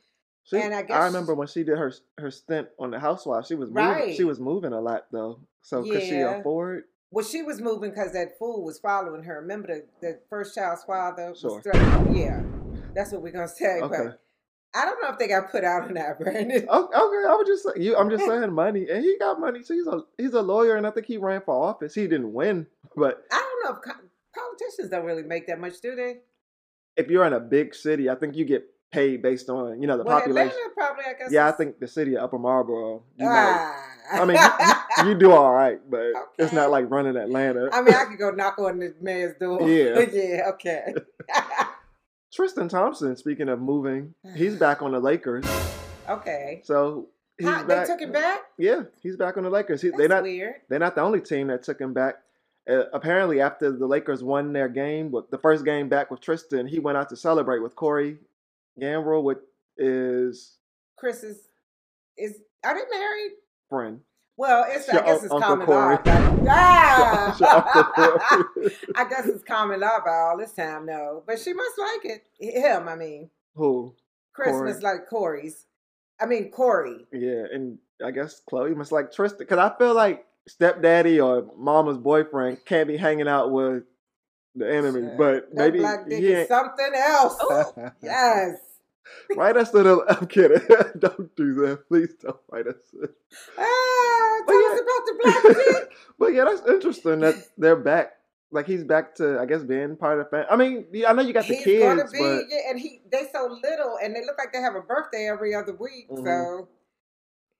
She, 0.44 0.58
and 0.58 0.74
I 0.74 0.82
guess 0.82 0.96
I, 0.96 1.06
remember 1.06 1.34
when 1.34 1.48
she 1.48 1.64
did 1.64 1.76
her 1.78 1.92
her 2.18 2.30
stint 2.30 2.68
on 2.78 2.90
the 2.90 2.98
Housewives. 3.00 3.48
She 3.48 3.54
was 3.54 3.68
moving, 3.70 3.84
Right. 3.84 4.14
she 4.16 4.24
was 4.24 4.38
moving 4.38 4.72
a 4.72 4.80
lot 4.80 5.06
though. 5.10 5.40
So 5.62 5.82
could 5.82 6.02
she 6.02 6.20
afford? 6.20 6.84
Well, 7.10 7.24
she 7.24 7.42
was 7.42 7.60
moving 7.60 7.90
because 7.90 8.12
that 8.12 8.38
fool 8.38 8.64
was 8.64 8.78
following 8.78 9.22
her. 9.24 9.40
Remember 9.40 9.68
the, 9.68 9.86
the 10.00 10.20
first 10.28 10.54
child's 10.54 10.84
father 10.84 11.30
was 11.30 11.40
Sure. 11.40 11.62
Yeah. 12.14 12.42
That's 12.94 13.12
what 13.12 13.22
we're 13.22 13.32
gonna 13.32 13.48
say. 13.48 13.80
Okay. 13.80 13.96
But 14.04 14.20
I 14.74 14.84
don't 14.84 15.00
know 15.02 15.10
if 15.10 15.18
they 15.18 15.28
got 15.28 15.50
put 15.50 15.64
out 15.64 15.90
or 15.90 15.92
not, 15.92 16.18
Brandon. 16.20 16.68
Okay, 16.68 16.68
I 16.68 17.34
was 17.34 17.46
just 17.46 17.78
you. 17.78 17.96
I'm 17.96 18.10
just 18.10 18.24
saying 18.26 18.52
money, 18.52 18.86
and 18.90 19.02
he 19.02 19.16
got 19.18 19.40
money. 19.40 19.62
So 19.62 19.74
he's 19.74 19.86
a 19.86 20.00
he's 20.18 20.34
a 20.34 20.42
lawyer, 20.42 20.76
and 20.76 20.86
I 20.86 20.90
think 20.90 21.06
he 21.06 21.16
ran 21.16 21.40
for 21.40 21.54
office. 21.54 21.94
He 21.94 22.02
didn't 22.02 22.32
win, 22.32 22.66
but 22.96 23.24
I 23.32 23.36
don't 23.36 23.74
know 23.74 23.80
if 23.80 23.96
politicians 24.34 24.90
don't 24.90 25.04
really 25.04 25.22
make 25.22 25.46
that 25.46 25.58
much, 25.60 25.80
do 25.80 25.94
they? 25.94 26.18
if 26.98 27.08
you're 27.08 27.24
in 27.24 27.32
a 27.32 27.40
big 27.40 27.74
city, 27.74 28.10
I 28.10 28.16
think 28.16 28.36
you 28.36 28.44
get 28.44 28.64
paid 28.90 29.22
based 29.22 29.48
on 29.48 29.80
you 29.80 29.86
know 29.86 29.96
the 29.96 30.04
well, 30.04 30.18
population. 30.18 30.50
Atlanta 30.50 30.70
probably, 30.76 31.04
I 31.04 31.12
guess. 31.18 31.32
Yeah, 31.32 31.48
I 31.48 31.52
think 31.52 31.78
the 31.78 31.86
city 31.88 32.16
of 32.16 32.24
Upper 32.24 32.38
Marlboro. 32.38 33.04
You 33.16 33.26
Ah. 33.30 33.87
I 34.10 34.24
mean, 34.24 34.38
you, 34.98 35.10
you, 35.12 35.18
do 35.18 35.32
all 35.32 35.52
right, 35.52 35.78
but 35.90 36.12
it's 36.38 36.52
not 36.52 36.70
like 36.70 36.90
running 36.90 37.16
Atlanta. 37.16 37.68
I 37.72 37.82
mean, 37.82 37.94
I 37.94 38.04
could 38.04 38.18
go 38.18 38.30
knock 38.30 38.58
on 38.58 38.78
the 38.78 38.94
mayor's 39.00 39.36
door. 39.38 39.58
Yeah. 39.68 40.00
yeah. 40.12 40.48
Okay. 40.50 40.94
Tristan 42.32 42.68
Thompson, 42.68 43.16
speaking 43.16 43.48
of 43.48 43.60
moving, 43.60 44.14
he's 44.36 44.54
back 44.58 44.82
on 44.82 44.92
the 44.92 45.00
Lakers. 45.00 45.46
okay. 46.08 46.62
So 46.64 47.08
he's 47.38 47.48
How, 47.48 47.64
back. 47.64 47.86
they 47.86 47.92
took 47.92 48.00
him 48.00 48.12
back. 48.12 48.40
Yeah, 48.58 48.82
he's 49.02 49.16
back 49.16 49.36
on 49.36 49.44
the 49.44 49.50
Lakers. 49.50 49.82
He, 49.82 49.88
That's 49.88 49.98
they're 49.98 50.08
not 50.08 50.22
weird. 50.22 50.54
they're 50.68 50.78
not 50.78 50.94
the 50.94 51.02
only 51.02 51.20
team 51.20 51.48
that 51.48 51.62
took 51.62 51.80
him 51.80 51.92
back. 51.94 52.16
Uh, 52.68 52.84
apparently, 52.92 53.40
after 53.40 53.72
the 53.72 53.86
Lakers 53.86 54.22
won 54.22 54.52
their 54.52 54.68
game, 54.68 55.10
with 55.10 55.30
the 55.30 55.38
first 55.38 55.64
game 55.64 55.88
back 55.88 56.10
with 56.10 56.20
Tristan, 56.20 56.66
he 56.66 56.78
went 56.78 56.98
out 56.98 57.08
to 57.08 57.16
celebrate 57.16 57.60
with 57.60 57.74
Corey 57.74 58.18
his 59.78 60.56
Kris 60.98 61.22
is 61.22 61.48
is 62.16 62.34
are 62.64 62.74
they 62.74 62.98
married? 62.98 63.32
Friend. 63.68 64.00
Well, 64.36 64.66
it's 64.68 64.88
I 64.88 65.00
guess 65.04 65.24
it's 65.24 65.32
Uncle 65.32 65.40
common 65.40 65.66
Corey. 65.66 65.96
law. 65.96 66.02
but- 66.04 66.48
Ah! 66.50 67.36
I 68.96 69.04
guess 69.08 69.26
it's 69.26 69.42
common 69.44 69.80
law 69.80 69.98
by 70.04 70.12
all 70.14 70.38
this 70.38 70.52
time, 70.52 70.86
no. 70.86 71.22
But 71.26 71.38
she 71.40 71.52
must 71.52 71.78
like 71.78 72.04
it. 72.04 72.26
Him, 72.38 72.88
I 72.88 72.94
mean, 72.94 73.30
Who? 73.56 73.94
Christmas 74.32 74.80
Corey. 74.80 74.82
like 74.94 75.08
Corey's. 75.08 75.66
I 76.20 76.26
mean 76.26 76.50
Corey. 76.50 77.06
Yeah, 77.12 77.44
and 77.52 77.78
I 78.04 78.10
guess 78.12 78.40
Khloe 78.50 78.74
must 78.76 78.92
like 78.92 79.12
Tristan 79.12 79.38
because 79.40 79.58
I 79.58 79.76
feel 79.76 79.94
like 79.94 80.24
stepdaddy 80.48 81.20
or 81.20 81.46
mama's 81.56 81.98
boyfriend 81.98 82.64
can't 82.64 82.88
be 82.88 82.96
hanging 82.96 83.28
out 83.28 83.50
with 83.50 83.82
the 84.54 84.72
enemy, 84.72 85.02
Shit. 85.08 85.18
but 85.18 85.48
That 85.50 85.54
maybe 85.54 85.78
black 85.80 86.08
dick 86.08 86.20
he 86.20 86.28
is 86.32 86.48
something 86.48 86.92
else. 86.94 87.36
yes. 88.02 88.56
Write 89.36 89.56
us 89.56 89.70
the. 89.70 90.04
I'm 90.08 90.26
kidding. 90.26 90.60
don't 90.98 91.34
do 91.36 91.54
that. 91.54 91.88
Please 91.88 92.14
don't 92.20 92.36
write 92.50 92.66
us. 92.66 92.76
Ah, 93.58 94.40
But 94.46 94.52
tell 94.52 94.62
yeah. 94.62 94.68
us 94.74 94.80
about 94.80 95.06
the 95.06 95.14
black 95.20 95.88
but 96.18 96.26
yeah, 96.34 96.44
that's 96.44 96.66
interesting 96.68 97.20
that 97.20 97.34
they're 97.56 97.76
back. 97.76 98.12
Like 98.50 98.66
he's 98.66 98.82
back 98.84 99.14
to, 99.16 99.38
I 99.38 99.44
guess, 99.44 99.62
being 99.62 99.96
part 99.96 100.18
of 100.18 100.24
the 100.26 100.30
family. 100.30 100.46
I 100.50 100.56
mean, 100.56 101.04
I 101.06 101.12
know 101.12 101.20
you 101.22 101.34
got 101.34 101.46
the 101.46 101.54
He's 101.54 101.64
kids, 101.64 102.12
be, 102.12 102.18
but 102.18 102.44
yeah, 102.48 102.70
and 102.70 102.80
he 102.80 103.02
they 103.12 103.28
so 103.30 103.58
little, 103.62 103.98
and 104.02 104.16
they 104.16 104.20
look 104.24 104.36
like 104.38 104.54
they 104.54 104.60
have 104.60 104.74
a 104.74 104.80
birthday 104.80 105.28
every 105.30 105.54
other 105.54 105.74
week. 105.74 106.08
Mhm. 106.10 106.24
So 106.24 106.68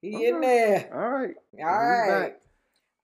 he 0.00 0.26
in 0.26 0.40
there. 0.40 0.88
all 0.92 1.10
right. 1.10 1.34
All 1.60 1.64
right. 1.66 2.08
back. 2.30 2.40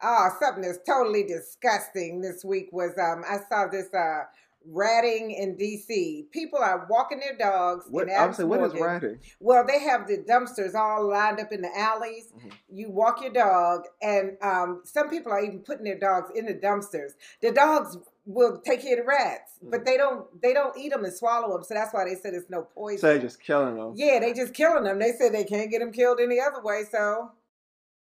Oh, 0.02 0.28
something 0.40 0.62
that's 0.62 0.78
totally 0.86 1.24
disgusting 1.24 2.20
this 2.20 2.44
week 2.44 2.68
was 2.72 2.92
um 2.98 3.22
I 3.28 3.38
saw 3.48 3.66
this 3.68 3.92
uh 3.92 4.24
ratting 4.66 5.30
in 5.30 5.56
DC. 5.56 6.30
People 6.30 6.58
are 6.58 6.86
walking 6.88 7.20
their 7.20 7.36
dogs 7.36 7.86
What 7.90 8.08
in 8.08 8.14
I 8.14 8.26
would 8.26 8.34
say, 8.34 8.42
Adams 8.42 8.48
what 8.50 8.60
is 8.62 8.74
Morgan. 8.74 8.82
ratting? 8.82 9.18
Well, 9.40 9.66
they 9.66 9.78
have 9.80 10.06
the 10.06 10.18
dumpsters 10.18 10.74
all 10.74 11.08
lined 11.08 11.40
up 11.40 11.52
in 11.52 11.62
the 11.62 11.76
alleys. 11.78 12.32
Mhm. 12.36 12.52
You 12.68 12.90
walk 12.90 13.20
your 13.22 13.32
dog, 13.32 13.82
and 14.02 14.36
um, 14.42 14.82
some 14.84 15.08
people 15.10 15.32
are 15.32 15.40
even 15.42 15.60
putting 15.60 15.84
their 15.84 15.98
dogs 15.98 16.30
in 16.34 16.46
the 16.46 16.54
dumpsters. 16.54 17.12
The 17.42 17.52
dogs 17.52 17.96
will 18.26 18.58
take 18.64 18.80
care 18.82 18.94
of 18.98 19.00
the 19.00 19.06
rats, 19.06 19.58
but 19.62 19.80
Mhm. 19.80 19.84
they 19.84 19.96
don't. 19.98 20.42
They 20.42 20.54
don't 20.54 20.76
eat 20.78 20.90
them 20.92 21.04
and 21.04 21.12
swallow 21.12 21.52
them, 21.54 21.62
so 21.64 21.74
that's 21.74 21.92
why 21.92 22.04
they 22.04 22.14
said 22.14 22.32
it's 22.34 22.48
no 22.48 22.62
poison. 22.62 22.98
So 22.98 23.08
they're 23.08 23.18
just 23.18 23.40
killing 23.40 23.76
them. 23.76 23.92
yeah, 23.96 24.18
they 24.18 24.32
just 24.32 24.54
killing 24.54 24.84
them. 24.84 24.98
They 24.98 25.12
said 25.12 25.32
they 25.32 25.44
can't 25.44 25.70
get 25.70 25.80
them 25.80 25.92
killed 25.92 26.20
any 26.20 26.40
other 26.40 26.62
way. 26.62 26.84
So 26.90 27.30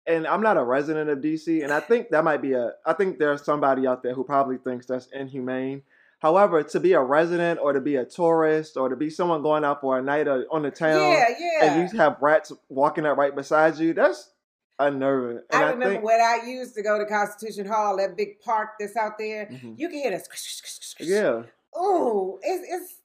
and 0.07 0.27
I'm 0.27 0.41
not 0.43 0.57
a 0.57 0.65
resident 0.65 1.09
of 1.11 1.21
DC, 1.21 1.62
and 1.62 1.73
I 1.73 1.79
think 1.81 2.09
that 2.11 2.25
might 2.25 2.43
be 2.43 2.53
a. 2.55 2.73
I 2.87 2.93
think 2.95 3.19
there's 3.19 3.45
somebody 3.45 3.87
out 3.87 4.03
there 4.03 4.15
who 4.15 4.25
probably 4.25 4.57
thinks 4.59 4.87
that's 4.87 5.07
inhumane. 5.12 5.83
However, 6.21 6.63
to 6.63 6.81
be 6.81 6.93
a 6.93 7.01
resident 7.01 7.61
or 7.61 7.73
to 7.73 7.81
be 7.81 7.97
a 7.97 8.05
tourist 8.05 8.77
or 8.77 8.91
to 8.91 8.97
be 8.97 9.09
someone 9.09 9.43
going 9.43 9.65
out 9.65 9.81
for 9.81 9.99
a 9.99 10.03
night 10.03 10.29
on 10.29 10.63
the 10.63 10.71
town, 10.71 11.01
yeah, 11.01 11.25
yeah. 11.39 11.65
and 11.65 11.91
you 11.93 11.99
have 11.99 12.19
rats 12.21 12.53
walking 12.69 13.07
up 13.07 13.17
right 13.17 13.35
beside 13.35 13.79
you, 13.79 13.95
that's 13.95 14.31
unnerving. 14.79 15.43
And 15.51 15.63
I 15.65 15.69
I, 15.69 15.71
remember 15.71 15.95
think, 15.95 16.05
when 16.05 16.21
I 16.21 16.41
used 16.47 16.75
to 16.75 16.83
go 16.83 16.99
to 16.99 17.07
Constitution 17.07 17.67
Hall, 17.67 17.97
that 17.97 18.19
big 18.19 18.41
park 18.41 18.71
that's 18.79 18.97
out 18.97 19.17
there. 19.19 19.47
Mhm. 19.47 19.79
You 19.79 19.89
can 19.89 19.99
hear 19.99 20.11
this. 20.11 20.97
yeah. 21.01 21.43
Oh, 21.75 22.39
it's 22.43 22.67
it's. 22.71 22.97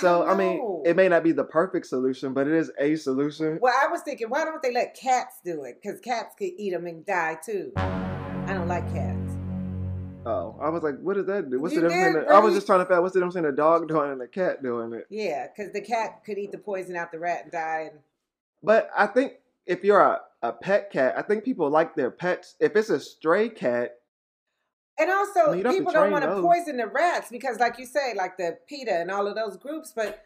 So 0.00 0.20
don't 0.20 0.30
I 0.30 0.34
mean, 0.34 0.82
it 0.86 0.96
may 0.96 1.08
not 1.08 1.24
be 1.24 1.32
the 1.32 1.44
perfect 1.44 1.86
solution, 1.86 2.32
but 2.32 2.46
it 2.46 2.54
is 2.54 2.70
a 2.78 2.96
solution. 2.96 3.58
Well, 3.60 3.74
I 3.76 3.88
was 3.88 4.00
thinking, 4.02 4.28
why 4.28 4.44
don't 4.44 4.62
they 4.62 4.72
let 4.72 4.94
cats 4.94 5.40
do 5.44 5.64
it? 5.64 5.80
Because 5.82 6.00
cats 6.00 6.34
could 6.38 6.50
eat 6.56 6.70
them 6.70 6.86
and 6.86 7.04
die 7.04 7.38
too. 7.44 7.72
I 7.76 8.54
don't 8.54 8.68
like 8.68 8.90
cats. 8.94 9.17
Oh, 10.28 10.58
I 10.60 10.68
was 10.68 10.82
like, 10.82 10.98
what 11.00 11.14
does 11.14 11.24
that 11.26 11.50
do? 11.50 11.58
What's 11.58 11.74
You 11.74 11.80
the 11.80 11.88
difference? 11.88 12.14
did, 12.16 12.22
in 12.22 12.28
the- 12.28 12.34
I 12.34 12.38
was 12.38 12.54
just 12.54 12.66
trying 12.66 12.80
to 12.80 12.84
figure 12.84 12.96
out 12.96 13.02
what's 13.02 13.14
the 13.14 13.20
difference 13.20 13.36
in 13.36 13.46
a 13.46 13.52
dog 13.52 13.88
doing 13.88 14.10
and 14.12 14.20
a 14.20 14.28
cat 14.28 14.62
doing 14.62 14.92
it. 14.92 15.06
Yeah, 15.08 15.46
because 15.46 15.72
the 15.72 15.80
cat 15.80 16.22
could 16.26 16.36
eat 16.36 16.52
the 16.52 16.58
poison 16.58 16.96
out 16.96 17.12
the 17.12 17.18
rat 17.18 17.44
and 17.44 17.52
die. 17.52 17.88
And 17.92 18.00
But 18.62 18.90
I 18.96 19.06
think 19.06 19.34
if 19.64 19.82
you're 19.84 20.00
a, 20.00 20.20
a 20.42 20.52
pet 20.52 20.90
cat, 20.92 21.14
I 21.16 21.22
think 21.22 21.44
people 21.44 21.70
like 21.70 21.94
their 21.94 22.10
pets. 22.10 22.56
If 22.60 22.76
it's 22.76 22.90
a 22.90 23.00
stray 23.00 23.48
cat, 23.48 23.94
and 24.98 25.10
also, 25.10 25.40
I 25.46 25.52
mean, 25.54 25.62
don't 25.62 25.78
people 25.78 25.92
don't 25.92 26.10
want 26.10 26.24
to 26.24 26.42
poison 26.42 26.76
the 26.76 26.88
rats 26.88 27.28
because, 27.30 27.58
like 27.60 27.78
you 27.78 27.86
say, 27.86 28.14
like 28.14 28.36
the 28.36 28.58
PETA 28.68 28.92
and 28.92 29.10
all 29.10 29.28
of 29.28 29.34
those 29.36 29.56
groups. 29.56 29.92
But 29.94 30.24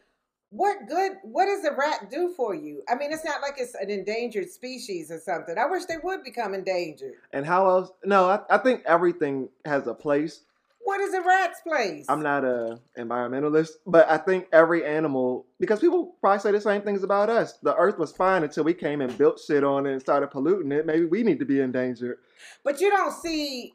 what 0.53 0.87
good? 0.87 1.13
What 1.23 1.47
does 1.47 1.65
a 1.65 1.75
rat 1.75 2.11
do 2.11 2.33
for 2.37 2.55
you? 2.55 2.83
I 2.87 2.95
mean, 2.95 3.11
it's 3.11 3.25
not 3.25 3.41
like 3.41 3.55
it's 3.57 3.75
an 3.75 3.89
endangered 3.89 4.51
species 4.51 5.11
or 5.11 5.19
something. 5.19 5.57
I 5.57 5.65
wish 5.67 5.87
they 5.87 5.97
would 6.03 6.23
become 6.23 6.53
endangered. 6.53 7.15
and 7.33 7.47
how 7.47 7.67
else? 7.67 7.91
No, 8.05 8.29
I, 8.29 8.41
I 8.51 8.59
think 8.59 8.83
everything 8.87 9.49
has 9.65 9.87
a 9.87 9.95
place. 9.95 10.41
What 10.85 11.01
is 11.01 11.15
a 11.15 11.23
rat's 11.23 11.61
place? 11.63 12.05
I'm 12.09 12.23
not 12.23 12.45
a 12.45 12.81
environmentalist, 12.99 13.71
but 13.87 14.11
I 14.11 14.19
think 14.19 14.49
every 14.53 14.85
animal, 14.85 15.47
because 15.59 15.81
people 15.81 16.17
probably 16.21 16.41
say 16.41 16.53
the 16.53 16.61
same 16.61 16.83
things 16.83 17.03
about 17.03 17.31
us. 17.31 17.55
The 17.63 17.75
earth 17.77 17.99
was 17.99 18.13
fine 18.13 18.43
until 18.43 18.65
we 18.65 18.75
came 18.75 19.01
and 19.01 19.17
built 19.17 19.41
shit 19.41 19.65
on 19.65 19.87
it 19.87 19.93
and 19.93 20.01
started 20.03 20.31
polluting 20.31 20.73
it. 20.73 20.85
Maybe 20.85 21.07
we 21.07 21.23
need 21.23 21.39
to 21.39 21.47
be 21.47 21.61
endangered. 21.61 22.19
But 22.63 22.81
you 22.81 22.91
don't 22.91 23.13
see 23.13 23.73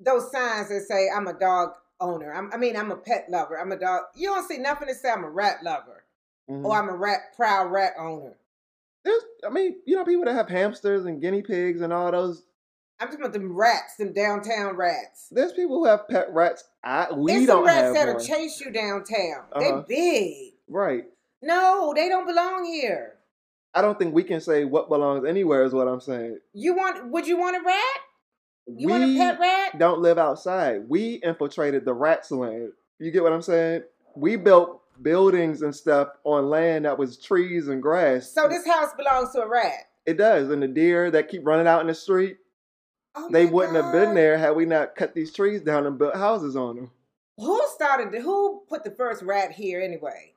those 0.00 0.32
signs 0.32 0.70
that 0.70 0.86
say 0.88 1.08
I'm 1.14 1.28
a 1.28 1.38
dog 1.38 1.70
owner. 2.00 2.32
I'm, 2.32 2.50
I 2.52 2.56
mean, 2.56 2.76
I'm 2.76 2.90
a 2.90 2.96
pet 2.96 3.26
lover. 3.28 3.60
I'm 3.60 3.70
a 3.70 3.78
dog. 3.78 4.02
You 4.16 4.28
don't 4.28 4.48
see 4.48 4.58
nothing 4.58 4.88
that 4.88 4.96
say 4.96 5.10
I'm 5.10 5.24
a 5.24 5.30
rat 5.30 5.62
lover 5.62 5.95
Mhm. 6.50 6.64
or 6.64 6.76
I'm 6.76 6.88
a 6.88 6.96
rat 6.96 7.34
proud 7.36 7.70
rat 7.72 7.94
owner. 7.98 8.36
There's, 9.04 9.22
I 9.46 9.50
mean, 9.50 9.76
you 9.86 9.94
know, 9.96 10.04
people 10.04 10.24
that 10.24 10.34
have 10.34 10.48
hamsters 10.48 11.04
and 11.04 11.20
guinea 11.20 11.42
pigs 11.42 11.80
and 11.80 11.92
all 11.92 12.10
those. 12.10 12.42
I'm 12.98 13.08
talking 13.08 13.20
about 13.20 13.32
them 13.34 13.54
rats, 13.56 13.96
them 13.96 14.12
downtown 14.12 14.74
rats. 14.76 15.28
There's 15.30 15.52
people 15.52 15.76
who 15.76 15.84
have 15.86 16.08
pet 16.08 16.32
rats. 16.32 16.64
I 16.82 17.12
we 17.12 17.32
It's 17.32 17.46
don't 17.46 17.58
some 17.58 17.66
rats 17.66 17.94
that'll 17.94 18.14
one. 18.14 18.24
chase 18.24 18.60
you 18.60 18.70
downtown. 18.70 19.44
Uh-huh. 19.52 19.82
They 19.88 19.94
big. 19.94 20.54
right. 20.68 21.04
No, 21.42 21.92
they 21.94 22.08
don't 22.08 22.26
belong 22.26 22.64
here. 22.64 23.14
I 23.74 23.82
don't 23.82 23.98
think 23.98 24.14
we 24.14 24.24
can 24.24 24.40
say 24.40 24.64
what 24.64 24.88
belongs 24.88 25.26
anywhere. 25.26 25.62
Is 25.64 25.74
what 25.74 25.86
I'm 25.86 26.00
saying. 26.00 26.38
You 26.54 26.74
want? 26.74 27.10
Would 27.10 27.26
you 27.28 27.36
want 27.38 27.56
a 27.56 27.60
rat? 27.60 28.00
You 28.66 28.86
we 28.86 28.92
want 28.92 29.04
a 29.04 29.16
pet 29.18 29.38
rat? 29.38 29.78
don't 29.78 30.00
live 30.00 30.18
outside. 30.18 30.88
We 30.88 31.16
infiltrated 31.22 31.84
the 31.84 31.92
rats' 31.92 32.30
land. 32.30 32.72
You 32.98 33.10
get 33.10 33.22
what 33.22 33.32
I'm 33.34 33.42
saying? 33.42 33.82
We 34.16 34.36
built 34.36 34.80
buildings 35.02 35.62
and 35.62 35.74
stuff 35.74 36.08
on 36.24 36.48
land 36.48 36.84
that 36.84 36.98
was 36.98 37.16
trees 37.18 37.68
and 37.68 37.82
grass. 37.82 38.30
So 38.30 38.48
this 38.48 38.66
house 38.66 38.90
belongs 38.96 39.32
to 39.32 39.42
a 39.42 39.48
rat. 39.48 39.88
it 40.06 40.16
does. 40.16 40.50
And 40.50 40.62
the 40.62 40.68
deer 40.68 41.10
that 41.10 41.28
keep 41.28 41.46
running 41.46 41.66
out 41.66 41.80
in 41.80 41.86
the 41.86 41.94
street, 41.94 42.38
Oh 43.14 43.28
they 43.30 43.46
wouldn't 43.46 43.76
have 43.76 43.92
been 43.92 44.14
there 44.14 44.36
had 44.36 44.54
we 44.56 44.66
not 44.66 44.94
cut 44.94 45.14
these 45.14 45.32
trees 45.32 45.62
down 45.62 45.86
and 45.86 45.98
built 45.98 46.14
houses 46.14 46.54
on 46.56 46.76
them. 46.76 46.90
Who 47.38 47.60
started? 47.68 48.12
The, 48.12 48.20
who 48.20 48.62
put 48.68 48.84
the 48.84 48.90
first 48.90 49.22
rat 49.22 49.52
here 49.52 49.80
anyway? 49.80 50.32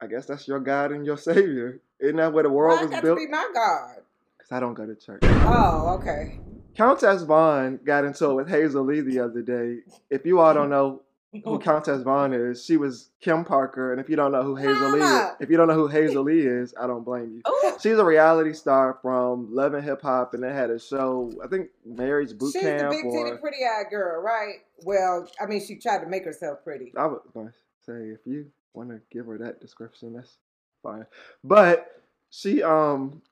I 0.00 0.06
guess 0.06 0.26
that's 0.26 0.48
your 0.48 0.60
God 0.60 0.90
and 0.92 1.04
your 1.06 1.16
Savior. 1.18 1.80
Isn't 2.00 2.16
that 2.16 2.32
where 2.32 2.42
the 2.42 2.50
world 2.50 2.78
Why 2.78 2.86
was 2.86 3.00
built? 3.00 3.18
to 3.18 3.26
be 3.26 3.30
my 3.30 3.48
God? 3.54 3.96
Because 4.36 4.52
I 4.52 4.60
don't 4.60 4.74
go 4.74 4.86
to 4.86 4.94
church. 4.94 5.20
Oh, 5.22 5.98
okay. 6.00 6.38
Countess 6.76 7.22
Vaughn 7.22 7.78
got 7.84 8.04
into 8.04 8.30
it 8.30 8.34
with 8.34 8.48
Hazel 8.48 8.84
Lee 8.84 9.00
the 9.00 9.20
other 9.20 9.42
day. 9.42 9.78
If 10.10 10.26
you 10.26 10.40
all 10.40 10.52
don't 10.52 10.70
know 10.70 11.02
who 11.42 11.58
Countess 11.58 12.02
Vaughn 12.02 12.32
is, 12.32 12.64
she 12.64 12.76
was 12.76 13.10
Kim 13.20 13.44
Parker. 13.44 13.92
And 13.92 14.00
if 14.00 14.08
you 14.08 14.16
don't 14.16 14.30
know 14.32 14.42
who 14.42 14.54
Hazel 14.54 14.90
Lee 14.92 15.00
is, 15.00 15.30
if 15.40 15.50
you 15.50 15.56
don't 15.56 15.68
know 15.68 15.74
who 15.74 15.88
Hazel 15.88 16.22
Lee 16.22 16.40
is, 16.46 16.74
I 16.80 16.86
don't 16.86 17.04
blame 17.04 17.32
you. 17.34 17.42
Oh, 17.44 17.76
She's 17.80 17.98
a 17.98 18.04
reality 18.04 18.52
star 18.52 18.98
from 19.02 19.52
Love 19.52 19.74
and 19.74 19.82
Hip 19.84 20.00
Hop, 20.02 20.34
and 20.34 20.42
they 20.42 20.52
had 20.52 20.70
a 20.70 20.78
show. 20.78 21.32
I 21.44 21.48
think 21.48 21.70
Marriage 21.84 22.36
Boot 22.38 22.52
she's 22.52 22.62
the 22.62 22.68
Camp. 22.68 22.90
big 22.90 23.04
titty, 23.10 23.36
pretty 23.40 23.64
eyed 23.64 23.86
girl, 23.90 24.22
right? 24.22 24.56
Well, 24.84 25.28
I 25.40 25.46
mean, 25.46 25.64
she 25.64 25.76
tried 25.76 26.00
to 26.04 26.06
make 26.06 26.24
herself 26.24 26.58
pretty. 26.62 26.92
I 26.96 27.06
was 27.06 27.20
going 27.32 27.48
to 27.48 27.52
say 27.84 28.10
if 28.10 28.20
you 28.26 28.46
want 28.74 28.90
to 28.90 29.00
give 29.10 29.26
her 29.26 29.38
that 29.38 29.60
description, 29.60 30.12
that's 30.14 30.36
fine. 30.82 31.06
But 31.42 32.02
she 32.30 32.62
um 32.62 33.22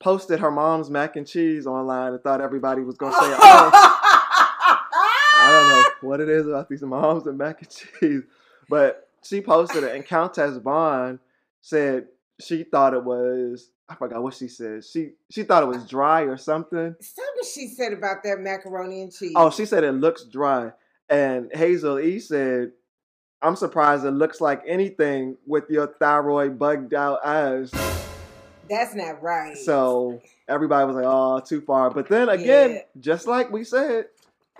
posted 0.00 0.40
her 0.40 0.50
mom's 0.50 0.90
mac 0.90 1.16
and 1.16 1.26
cheese 1.26 1.66
online 1.66 2.12
and 2.12 2.22
thought 2.22 2.40
everybody 2.40 2.82
was 2.82 2.96
gonna 2.96 3.12
say, 3.12 3.18
"Oh, 3.38 4.00
I 5.40 5.50
don't 5.50 5.68
know 5.68 5.84
what 6.08 6.20
it 6.20 6.28
is 6.28 6.46
about 6.46 6.68
these 6.68 6.82
moms 6.82 7.26
and 7.26 7.38
mac 7.38 7.62
and 7.62 7.70
cheese," 7.70 8.22
but 8.68 9.08
she 9.22 9.40
posted 9.40 9.84
it, 9.84 9.94
and 9.94 10.04
Countess 10.04 10.56
Vaughn 10.58 11.18
said 11.60 12.08
she 12.40 12.64
thought 12.64 12.94
it 12.94 13.04
was. 13.04 13.70
I 13.88 13.94
forgot 13.96 14.22
what 14.22 14.34
she 14.34 14.46
said. 14.48 14.84
She 14.84 15.12
she 15.30 15.42
thought 15.42 15.62
it 15.62 15.66
was 15.66 15.86
dry 15.88 16.22
or 16.22 16.36
something. 16.36 16.94
Something 17.00 17.44
she 17.52 17.68
said 17.68 17.92
about 17.92 18.22
that 18.22 18.38
macaroni 18.38 19.02
and 19.02 19.12
cheese. 19.12 19.32
Oh, 19.34 19.50
she 19.50 19.66
said 19.66 19.82
it 19.82 19.92
looks 19.92 20.24
dry, 20.24 20.72
and 21.08 21.50
Hazel 21.52 21.98
E 21.98 22.20
said, 22.20 22.72
"I'm 23.42 23.56
surprised 23.56 24.04
it 24.04 24.12
looks 24.12 24.40
like 24.40 24.62
anything 24.66 25.36
with 25.46 25.64
your 25.70 25.88
thyroid 25.88 26.58
bugged 26.58 26.94
out 26.94 27.18
eyes." 27.24 27.72
That's 28.68 28.94
not 28.94 29.20
right. 29.20 29.56
So 29.56 30.22
everybody 30.46 30.86
was 30.86 30.94
like, 30.94 31.04
"Oh, 31.06 31.40
too 31.40 31.60
far." 31.60 31.90
But 31.90 32.08
then 32.08 32.28
again, 32.28 32.70
Yeah. 32.70 32.82
just 33.00 33.26
like 33.26 33.50
we 33.50 33.64
said, 33.64 34.06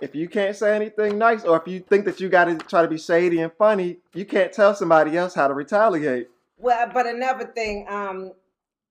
if 0.01 0.15
you 0.15 0.27
can't 0.27 0.55
say 0.55 0.75
anything 0.75 1.17
nice, 1.17 1.43
or 1.43 1.57
if 1.57 1.67
you 1.67 1.79
think 1.79 2.05
that 2.05 2.19
you 2.19 2.29
got 2.29 2.45
to 2.45 2.57
try 2.57 2.81
to 2.81 2.87
be 2.87 2.97
shady 2.97 3.39
and 3.41 3.51
funny, 3.53 3.97
you 4.13 4.25
can't 4.25 4.51
tell 4.51 4.75
somebody 4.75 5.15
else 5.17 5.33
how 5.33 5.47
to 5.47 5.53
retaliate. 5.53 6.27
Well, 6.57 6.89
but 6.93 7.05
another 7.07 7.45
thing, 7.45 7.85
um, 7.89 8.33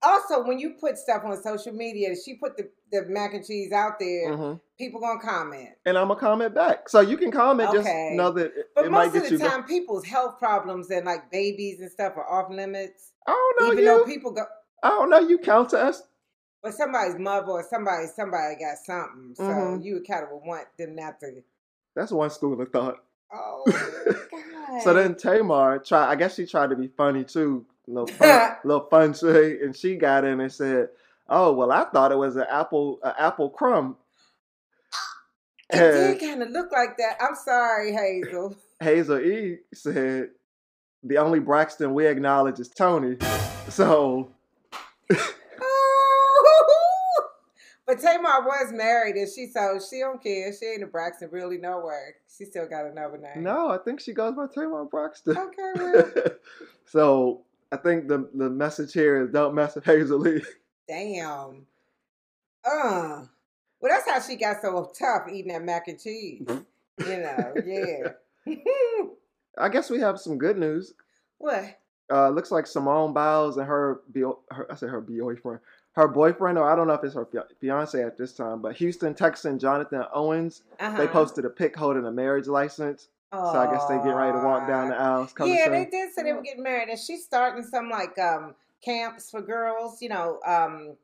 also 0.02 0.44
when 0.44 0.58
you 0.58 0.74
put 0.80 0.96
stuff 0.98 1.22
on 1.24 1.40
social 1.42 1.72
media, 1.72 2.14
she 2.24 2.34
put 2.34 2.56
the, 2.56 2.68
the 2.90 3.04
mac 3.08 3.34
and 3.34 3.44
cheese 3.44 3.72
out 3.72 3.98
there. 3.98 4.34
hmm 4.36 4.54
People 4.78 4.98
gonna 5.02 5.20
comment, 5.20 5.68
And 5.84 5.98
I'm 5.98 6.08
gonna 6.08 6.18
comment 6.18 6.54
back, 6.54 6.88
so 6.88 7.00
you 7.00 7.18
can 7.18 7.30
comment. 7.30 7.68
Okay. 7.68 7.78
Just 7.82 8.16
know 8.16 8.30
that 8.30 8.46
it, 8.46 8.66
but 8.74 8.86
it 8.86 8.90
might 8.90 9.12
most 9.12 9.24
get 9.24 9.32
of 9.32 9.38
the 9.38 9.46
time, 9.46 9.64
people's 9.64 10.06
health 10.06 10.38
problems 10.38 10.90
and 10.90 11.04
like 11.04 11.30
babies 11.30 11.80
and 11.80 11.90
stuff 11.90 12.14
are 12.16 12.26
off 12.26 12.50
limits. 12.50 13.12
I 13.26 13.32
don't 13.32 13.60
know 13.60 13.72
Even 13.72 13.84
you. 13.84 13.98
though 13.98 14.04
people 14.06 14.30
go, 14.30 14.44
I 14.82 14.88
don't 14.88 15.10
know 15.10 15.18
you, 15.18 15.36
Countess. 15.36 16.02
But 16.62 16.74
somebody's 16.74 17.18
mother 17.18 17.52
or 17.52 17.66
somebody, 17.68 18.06
somebody 18.06 18.54
got 18.56 18.76
something, 18.84 19.34
so 19.34 19.42
Mhm. 19.42 19.82
you 19.82 20.02
kind 20.06 20.24
of 20.24 20.30
would 20.30 20.44
want 20.46 20.66
them 20.76 20.94
not 20.94 21.18
to. 21.20 21.42
That's 21.94 22.12
one 22.12 22.30
school 22.30 22.60
of 22.60 22.68
thought. 22.70 23.02
Oh 23.32 23.64
God! 24.30 24.82
So 24.82 24.92
then 24.94 25.14
Tamar 25.14 25.78
tried. 25.78 26.08
I 26.10 26.16
guess 26.16 26.34
she 26.34 26.46
tried 26.46 26.70
to 26.70 26.76
be 26.76 26.88
funny 26.88 27.24
too, 27.24 27.64
little 27.86 28.06
fun, 28.18 28.56
little 28.64 28.86
fun 28.88 29.14
shade, 29.14 29.60
and 29.60 29.74
she 29.74 29.96
got 29.96 30.24
in 30.24 30.40
and 30.40 30.52
said, 30.52 30.90
"Oh 31.28 31.52
well, 31.52 31.72
I 31.72 31.84
thought 31.84 32.12
it 32.12 32.18
was 32.18 32.36
an 32.36 32.46
apple, 32.50 32.98
an 33.02 33.14
apple 33.18 33.50
crumb." 33.50 33.96
it 35.70 35.78
And 35.80 36.18
did 36.18 36.28
kind 36.28 36.42
of 36.42 36.50
look 36.50 36.72
like 36.72 36.96
that. 36.98 37.16
I'm 37.20 37.36
sorry, 37.36 37.92
Hazel. 37.92 38.56
Hazel 38.80 39.18
E 39.20 39.58
said, 39.72 40.30
"The 41.04 41.16
only 41.18 41.38
Braxton 41.40 41.94
we 41.94 42.06
acknowledge 42.06 42.60
is 42.60 42.68
Toni." 42.68 43.16
So 43.68 44.32
but 47.90 48.00
Tamar 48.00 48.46
was 48.46 48.72
married, 48.72 49.16
and 49.16 49.28
she 49.28 49.48
so 49.48 49.80
she 49.90 49.98
don't 49.98 50.22
care. 50.22 50.52
She 50.52 50.64
ain't 50.66 50.84
a 50.84 50.86
Braxton 50.86 51.28
really 51.32 51.58
nowhere. 51.58 52.14
She 52.38 52.44
still 52.44 52.68
got 52.68 52.86
another 52.86 53.18
name. 53.18 53.42
no, 53.42 53.68
I 53.68 53.78
think 53.78 54.00
she 54.00 54.12
goes 54.12 54.34
by 54.36 54.46
Tamar 54.46 54.84
Braxton. 54.84 55.36
Okay, 55.36 55.72
well, 55.74 56.12
so 56.86 57.42
I 57.72 57.76
think 57.78 58.06
the 58.06 58.30
the 58.32 58.48
message 58.48 58.92
here 58.92 59.24
is 59.24 59.32
don't 59.32 59.56
mess 59.56 59.74
with 59.74 59.84
Hazel 59.84 60.26
E. 60.28 60.40
damn. 60.86 61.66
Uh, 62.64 63.24
well, 63.80 63.88
that's 63.88 64.08
how 64.08 64.20
she 64.20 64.36
got 64.36 64.62
so 64.62 64.92
tough 64.96 65.26
eating 65.28 65.52
that 65.52 65.64
mac 65.64 65.88
and 65.88 65.98
cheese. 65.98 66.42
Mm-hmm. 66.44 67.10
You 67.10 67.18
know, 67.18 67.54
yeah. 68.46 69.04
I 69.58 69.68
guess 69.68 69.90
we 69.90 69.98
have 69.98 70.20
some 70.20 70.38
good 70.38 70.58
news. 70.58 70.94
what? 71.38 71.80
uh, 72.10 72.28
looks 72.28 72.50
like 72.50 72.66
Simone 72.66 73.12
Biles 73.12 73.56
and 73.56 73.66
her, 73.66 74.00
bio- 74.08 74.40
her 74.50 74.70
I 74.70 74.74
said 74.74 74.90
her 74.90 75.00
boyfriend, 75.00 75.60
her 75.92 76.06
boyfriend, 76.08 76.56
or 76.58 76.70
I 76.70 76.76
don't 76.76 76.86
know 76.86 76.94
if 76.94 77.02
it's 77.04 77.14
her 77.14 77.26
fiance 77.60 78.00
at 78.02 78.16
this 78.16 78.32
time, 78.32 78.62
but 78.62 78.76
Houston 78.76 79.14
Texan 79.14 79.58
Jonathan 79.58 80.04
Owens, 80.14 80.62
Uh-huh. 80.78 80.96
they 80.96 81.08
posted 81.08 81.44
a 81.44 81.50
pic 81.50 81.74
holding 81.76 82.04
a 82.06 82.10
marriage 82.12 82.46
license. 82.46 83.08
So 83.32 83.38
I 83.38 83.70
guess 83.70 83.84
they 83.86 83.94
get 83.98 84.10
ready 84.16 84.32
to 84.32 84.44
walk 84.44 84.66
down 84.66 84.88
the 84.88 84.96
aisles. 84.96 85.32
Coming 85.32 85.54
Yeah, 85.54 85.64
soon. 85.66 85.72
they 85.72 85.84
did 85.86 86.12
say 86.12 86.24
they 86.24 86.32
were 86.32 86.42
getting 86.42 86.64
married, 86.64 86.88
and 86.88 86.98
she's 86.98 87.24
starting 87.24 87.62
some 87.62 87.88
like 87.88 88.18
um 88.18 88.54
camps 88.84 89.30
for 89.30 89.40
girls. 89.40 90.02
You 90.02 90.08
know, 90.08 90.40
um 90.44 90.96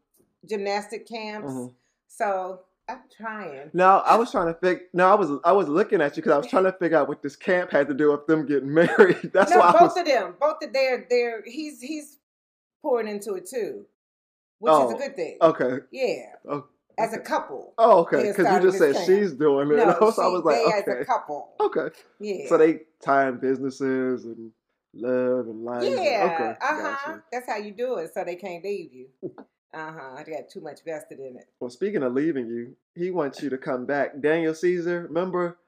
gymnastic 0.45 1.07
camps. 1.07 1.53
Mhm. 1.53 1.75
So 2.09 2.61
I'm 2.89 3.03
trying. 3.17 3.71
No, 3.75 3.99
I 3.99 4.17
was 4.17 4.31
trying 4.33 4.47
to 4.53 4.55
figure. 4.59 4.87
No, 4.93 5.09
I 5.09 5.15
was 5.15 5.31
I 5.45 5.53
was 5.53 5.69
looking 5.69 6.01
at 6.01 6.17
you 6.17 6.23
because 6.23 6.33
I 6.33 6.39
was 6.39 6.47
trying 6.49 6.65
to 6.65 6.73
figure 6.73 6.99
out 6.99 7.07
what 7.09 7.23
this 7.23 7.37
camp 7.37 7.71
had 7.71 7.87
to 7.89 7.95
do 7.95 8.11
with 8.11 8.27
them 8.27 8.45
getting 8.47 8.73
married. 8.83 9.31
That's 9.33 9.51
no, 9.53 9.59
why 9.61 9.69
I 9.69 9.73
both 9.73 9.83
was. 9.83 9.97
of 9.99 10.07
them, 10.07 10.35
both 10.41 10.63
of 10.63 10.73
their, 10.73 11.07
their, 11.09 11.43
he's 11.45 11.81
he's 11.81 12.19
pouring 12.83 13.07
into 13.09 13.35
it 13.35 13.47
too, 13.49 13.87
which 14.59 14.71
is 14.73 14.79
Oh, 14.79 14.95
a 14.95 14.99
good 14.99 15.17
thing. 15.17 15.39
Okay. 15.41 15.79
Yeah, 15.91 16.23
Oh, 16.49 16.67
as 16.99 17.13
a 17.15 17.19
couple. 17.19 17.75
Oh, 17.79 18.01
okay. 18.01 18.29
Because 18.29 18.53
you 18.55 18.61
just 18.71 18.79
said 18.79 18.95
camp. 18.95 19.07
she's 19.07 19.33
doing 19.33 19.71
it. 19.71 19.77
No, 19.77 20.11
so 20.15 20.23
I 20.23 20.29
was 20.29 20.43
like, 20.45 20.57
they 20.57 20.73
as 20.73 20.83
okay, 20.89 21.01
a 21.01 21.05
couple. 21.05 21.51
okay. 21.61 21.89
Yeah. 22.21 22.49
So 22.49 22.57
they 22.59 22.81
tie 23.03 23.29
in 23.29 23.37
businesses 23.39 24.25
and 24.25 24.51
love 24.95 25.47
and 25.47 25.65
life. 25.65 25.83
yeah. 25.85 26.33
Okay. 26.35 26.51
uh 26.61 26.97
huh. 26.97 27.19
That's 27.31 27.47
how 27.49 27.57
you 27.59 27.73
do 27.73 27.97
it, 27.99 28.13
so 28.15 28.25
they 28.25 28.37
can't 28.37 28.65
leave 28.65 28.93
you. 28.95 29.09
Uh 29.75 29.93
huh. 29.93 30.15
I 30.17 30.23
got 30.23 30.49
too 30.51 30.63
much 30.63 30.81
vested 30.85 31.19
in 31.19 31.37
it. 31.37 31.49
Well, 31.61 31.69
speaking 31.71 32.03
of 32.03 32.15
leaving 32.15 32.47
you, 32.47 32.75
he 32.95 33.11
wants 33.11 33.43
you 33.43 33.51
to 33.51 33.59
come 33.59 33.85
back. 33.85 34.21
Daniel 34.23 34.55
Caesar, 34.55 35.03
remember? 35.03 35.59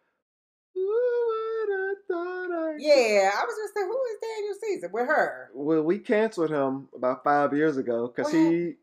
Who 0.75 0.81
would 0.87 1.69
have 1.79 1.97
thought 2.09 2.45
I 2.45 2.47
could- 2.47 2.59
Yeah, 2.79 3.31
I 3.35 3.45
was 3.45 3.55
gonna 3.57 3.73
say, 3.75 3.87
who 3.87 4.01
is 4.13 4.19
Daniel 4.37 4.55
Caesar 4.63 4.89
with 4.93 5.07
her? 5.09 5.51
Well, 5.55 5.83
we 5.83 5.99
canceled 5.99 6.51
him 6.51 6.89
about 6.95 7.25
five 7.25 7.53
years 7.55 7.77
ago 7.77 8.07
because 8.15 8.33
he, 8.33 8.75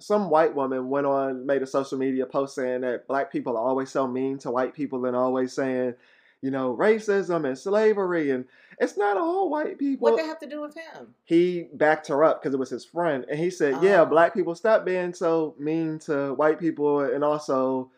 some 0.00 0.30
white 0.30 0.54
woman 0.54 0.88
went 0.90 1.06
on, 1.06 1.46
made 1.46 1.62
a 1.62 1.66
social 1.66 1.98
media 1.98 2.26
post 2.26 2.54
saying 2.54 2.82
that 2.82 3.06
black 3.08 3.32
people 3.32 3.56
are 3.56 3.66
always 3.66 3.90
so 3.90 4.06
mean 4.06 4.38
to 4.38 4.50
white 4.50 4.74
people 4.74 5.04
and 5.06 5.16
always 5.16 5.52
saying, 5.52 5.94
you 6.40 6.50
know, 6.52 6.76
racism 6.76 7.44
and 7.46 7.58
slavery. 7.58 8.30
And 8.30 8.44
it's 8.78 8.96
not 8.96 9.16
all 9.16 9.50
white 9.50 9.76
people. 9.76 10.04
What 10.08 10.16
they 10.16 10.26
have 10.26 10.38
to 10.38 10.48
do 10.48 10.60
with 10.60 10.74
him? 10.74 11.14
he 11.24 11.66
backed 11.74 12.06
her 12.08 12.22
up 12.22 12.40
because 12.40 12.54
it 12.54 12.58
was 12.60 12.70
his 12.70 12.84
friend, 12.84 13.24
and 13.28 13.36
he 13.38 13.50
said, 13.50 13.82
"Yeah, 13.82 14.02
Oh. 14.02 14.06
black 14.06 14.34
people, 14.34 14.54
stop 14.54 14.84
being 14.84 15.12
so 15.12 15.56
mean 15.58 15.98
to 16.00 16.34
white 16.34 16.60
people, 16.60 17.00
and 17.00 17.24
also, 17.24 17.90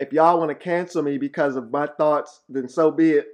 if 0.00 0.12
y'all 0.12 0.38
want 0.40 0.48
to 0.48 0.56
cancel 0.56 1.02
me 1.04 1.18
because 1.18 1.54
of 1.54 1.70
my 1.70 1.86
thoughts, 1.86 2.40
then 2.48 2.68
so 2.68 2.90
be 2.90 3.12
it." 3.12 3.31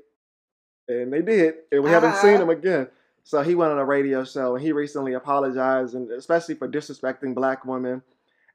And 0.89 1.13
they 1.13 1.21
did, 1.23 1.55
and 1.71 1.85
we 1.85 1.91
haven't 1.91 2.17
seen 2.17 2.35
Uh-huh. 2.35 2.43
him 2.45 2.51
again. 2.51 2.89
So 3.25 3.43
he 3.43 3.55
went 3.55 3.73
on 3.73 3.79
a 3.79 3.85
radio 3.85 4.25
show, 4.25 4.55
and 4.57 4.65
he 4.65 4.73
recently 4.73 5.13
apologized, 5.13 5.95
and 5.95 6.11
especially 6.11 6.55
for 6.55 6.67
disrespecting 6.67 7.35
black 7.35 7.67
women, 7.67 8.03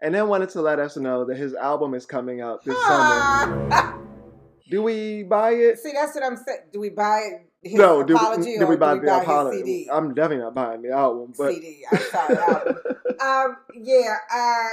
and 0.01 0.15
then 0.15 0.27
wanted 0.27 0.49
to 0.49 0.61
let 0.61 0.79
us 0.79 0.97
know 0.97 1.25
that 1.25 1.37
his 1.37 1.53
album 1.53 1.93
is 1.93 2.07
coming 2.07 2.41
out 2.41 2.63
this 2.65 2.75
summer. 2.85 3.99
Do 4.67 4.81
we 4.81 5.21
buy 5.23 5.51
it? 5.51 5.77
See, 5.77 5.91
that's 5.93 6.15
what 6.15 6.23
I'm 6.23 6.37
saying. 6.37 6.61
Do 6.71 6.79
we 6.79 6.89
buy 6.89 7.21
his 7.61 7.75
no, 7.75 8.01
do 8.01 8.15
we, 8.15 8.57
do 8.57 8.65
we 8.65 8.75
buy 8.77 8.95
do 8.95 9.01
we 9.01 9.05
the 9.05 9.21
apology? 9.21 9.57
CD? 9.59 9.89
I'm 9.91 10.15
definitely 10.15 10.43
not 10.45 10.55
buying 10.55 10.81
the 10.81 10.89
album, 10.91 11.33
but 11.37 11.53
CD. 11.53 11.85
I'm 11.91 11.99
sorry. 12.09 12.35
album. 12.37 12.75
um, 13.21 13.57
yeah. 13.75 14.15
Uh, 14.33 14.69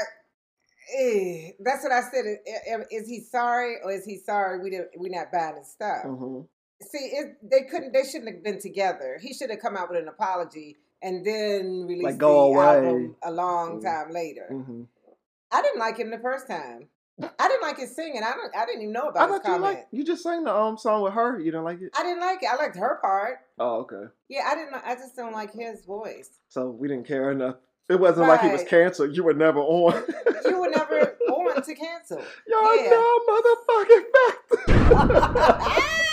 eh, 0.98 1.50
that's 1.60 1.82
what 1.82 1.92
I 1.92 2.00
said. 2.02 2.24
I- 2.24 2.74
I- 2.76 2.84
Is 2.90 3.06
he 3.06 3.20
sorry 3.20 3.76
or 3.84 3.92
is 3.92 4.06
he 4.06 4.16
sorry 4.16 4.62
we 4.62 4.70
didn't 4.70 4.88
we 4.98 5.10
not 5.10 5.30
buying 5.30 5.56
his 5.58 5.68
stuff? 5.68 6.04
Mhm. 6.06 6.46
See, 6.82 6.98
it, 7.12 7.36
they 7.42 7.62
couldn't. 7.62 7.92
They 7.92 8.04
shouldn't 8.04 8.34
have 8.34 8.42
been 8.44 8.58
together. 8.60 9.18
He 9.20 9.34
should 9.34 9.50
have 9.50 9.60
come 9.60 9.76
out 9.76 9.90
with 9.90 9.98
an 10.00 10.08
apology 10.08 10.78
and 11.02 11.24
then 11.24 11.86
release 11.86 12.04
Like, 12.04 12.18
go 12.18 12.52
the 12.52 12.58
away. 12.58 12.64
album 12.66 13.16
a 13.22 13.30
long 13.30 13.80
Mm. 13.80 13.84
time 13.84 14.12
later. 14.12 14.48
Mhm. 14.50 14.86
I 15.50 15.62
didn't 15.62 15.78
like 15.80 15.96
him 15.98 16.10
the 16.10 16.18
first 16.18 16.46
time. 16.46 16.88
I 17.38 17.48
didn't 17.48 17.60
like 17.62 17.76
his 17.76 17.94
singing. 17.94 18.22
I 18.22 18.32
don't. 18.32 18.56
I 18.56 18.64
didn't 18.64 18.80
even 18.82 18.92
know 18.94 19.02
I 19.06 19.08
about 19.08 19.28
his 19.30 19.40
thought 19.40 19.56
you 19.56 19.58
like 19.62 19.88
you 19.90 20.04
just 20.04 20.22
sang 20.22 20.44
the 20.44 20.54
um 20.56 20.78
song 20.78 21.02
with 21.02 21.12
her. 21.12 21.38
You 21.38 21.50
didn't 21.50 21.64
like 21.64 21.82
it? 21.82 21.90
I 21.98 22.02
didn't 22.02 22.20
like 22.20 22.42
it. 22.42 22.48
I 22.50 22.56
liked 22.56 22.76
her 22.76 22.98
part. 23.02 23.40
Oh, 23.58 23.80
okay. 23.80 24.04
Yeah, 24.28 24.44
I 24.46 24.54
didn't. 24.54 24.74
I 24.74 24.94
just 24.94 25.16
don't 25.16 25.32
like 25.34 25.52
his 25.52 25.84
voice. 25.84 26.30
So 26.48 26.70
we 26.70 26.88
didn't 26.88 27.06
care 27.06 27.30
enough. 27.30 27.56
It 27.90 27.98
wasn't 28.00 28.28
like 28.28 28.40
he 28.40 28.48
was 28.48 28.64
canceled. 28.64 29.14
You 29.16 29.24
were 29.24 29.34
never 29.34 29.58
on. 29.58 30.02
You 30.46 30.60
were 30.60 30.70
never 30.70 31.16
on 31.28 31.60
to 31.62 31.74
cancel. 31.74 32.22
Y'all 32.46 32.76
Yeah. 32.76 32.90
know 32.90 33.20
motherfucking 33.28 34.04
fact. 34.68 36.06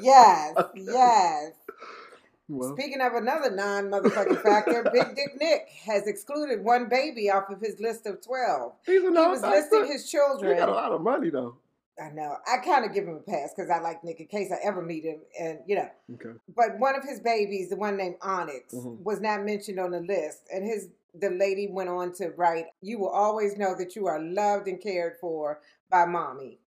yes, 0.00 0.54
yes. 0.74 1.52
well, 2.48 2.74
Speaking 2.76 3.00
of 3.00 3.14
another 3.14 3.50
non-motherfucking 3.50 4.42
factor, 4.42 4.88
Big 4.92 5.14
Dick 5.16 5.40
Nick 5.40 5.68
has 5.84 6.06
excluded 6.06 6.64
one 6.64 6.88
baby 6.88 7.30
off 7.30 7.50
of 7.50 7.60
his 7.60 7.78
list 7.80 8.06
of 8.06 8.20
twelve. 8.24 8.72
he's 8.86 9.02
a 9.02 9.06
He 9.06 9.10
was 9.10 9.42
listing 9.42 9.86
his 9.86 10.10
children. 10.10 10.52
He 10.54 10.58
got 10.58 10.68
a 10.68 10.72
lot 10.72 10.92
of 10.92 11.00
money 11.02 11.30
though. 11.30 11.56
I 12.02 12.08
know. 12.10 12.36
I 12.50 12.56
kind 12.64 12.86
of 12.86 12.94
give 12.94 13.04
him 13.04 13.16
a 13.16 13.30
pass 13.30 13.50
because 13.54 13.70
I 13.70 13.78
like 13.80 14.02
Nick 14.02 14.18
in 14.18 14.26
case 14.26 14.50
I 14.50 14.56
ever 14.66 14.80
meet 14.82 15.04
him, 15.04 15.20
and 15.38 15.58
you 15.66 15.76
know. 15.76 15.88
Okay. 16.14 16.30
But 16.56 16.78
one 16.78 16.96
of 16.96 17.04
his 17.04 17.20
babies, 17.20 17.68
the 17.68 17.76
one 17.76 17.96
named 17.98 18.16
Onyx, 18.22 18.74
Mhm. 18.74 19.02
was 19.02 19.20
not 19.20 19.44
mentioned 19.44 19.78
on 19.78 19.90
the 19.90 20.00
list, 20.00 20.42
and 20.52 20.64
his 20.64 20.88
the 21.14 21.28
lady 21.28 21.68
went 21.70 21.90
on 21.90 22.12
to 22.14 22.30
write, 22.30 22.68
"You 22.80 22.98
will 22.98 23.10
always 23.10 23.58
know 23.58 23.74
that 23.76 23.94
you 23.94 24.06
are 24.06 24.18
loved 24.18 24.66
and 24.68 24.80
cared 24.80 25.18
for 25.20 25.60
by 25.90 26.06
mommy." 26.06 26.58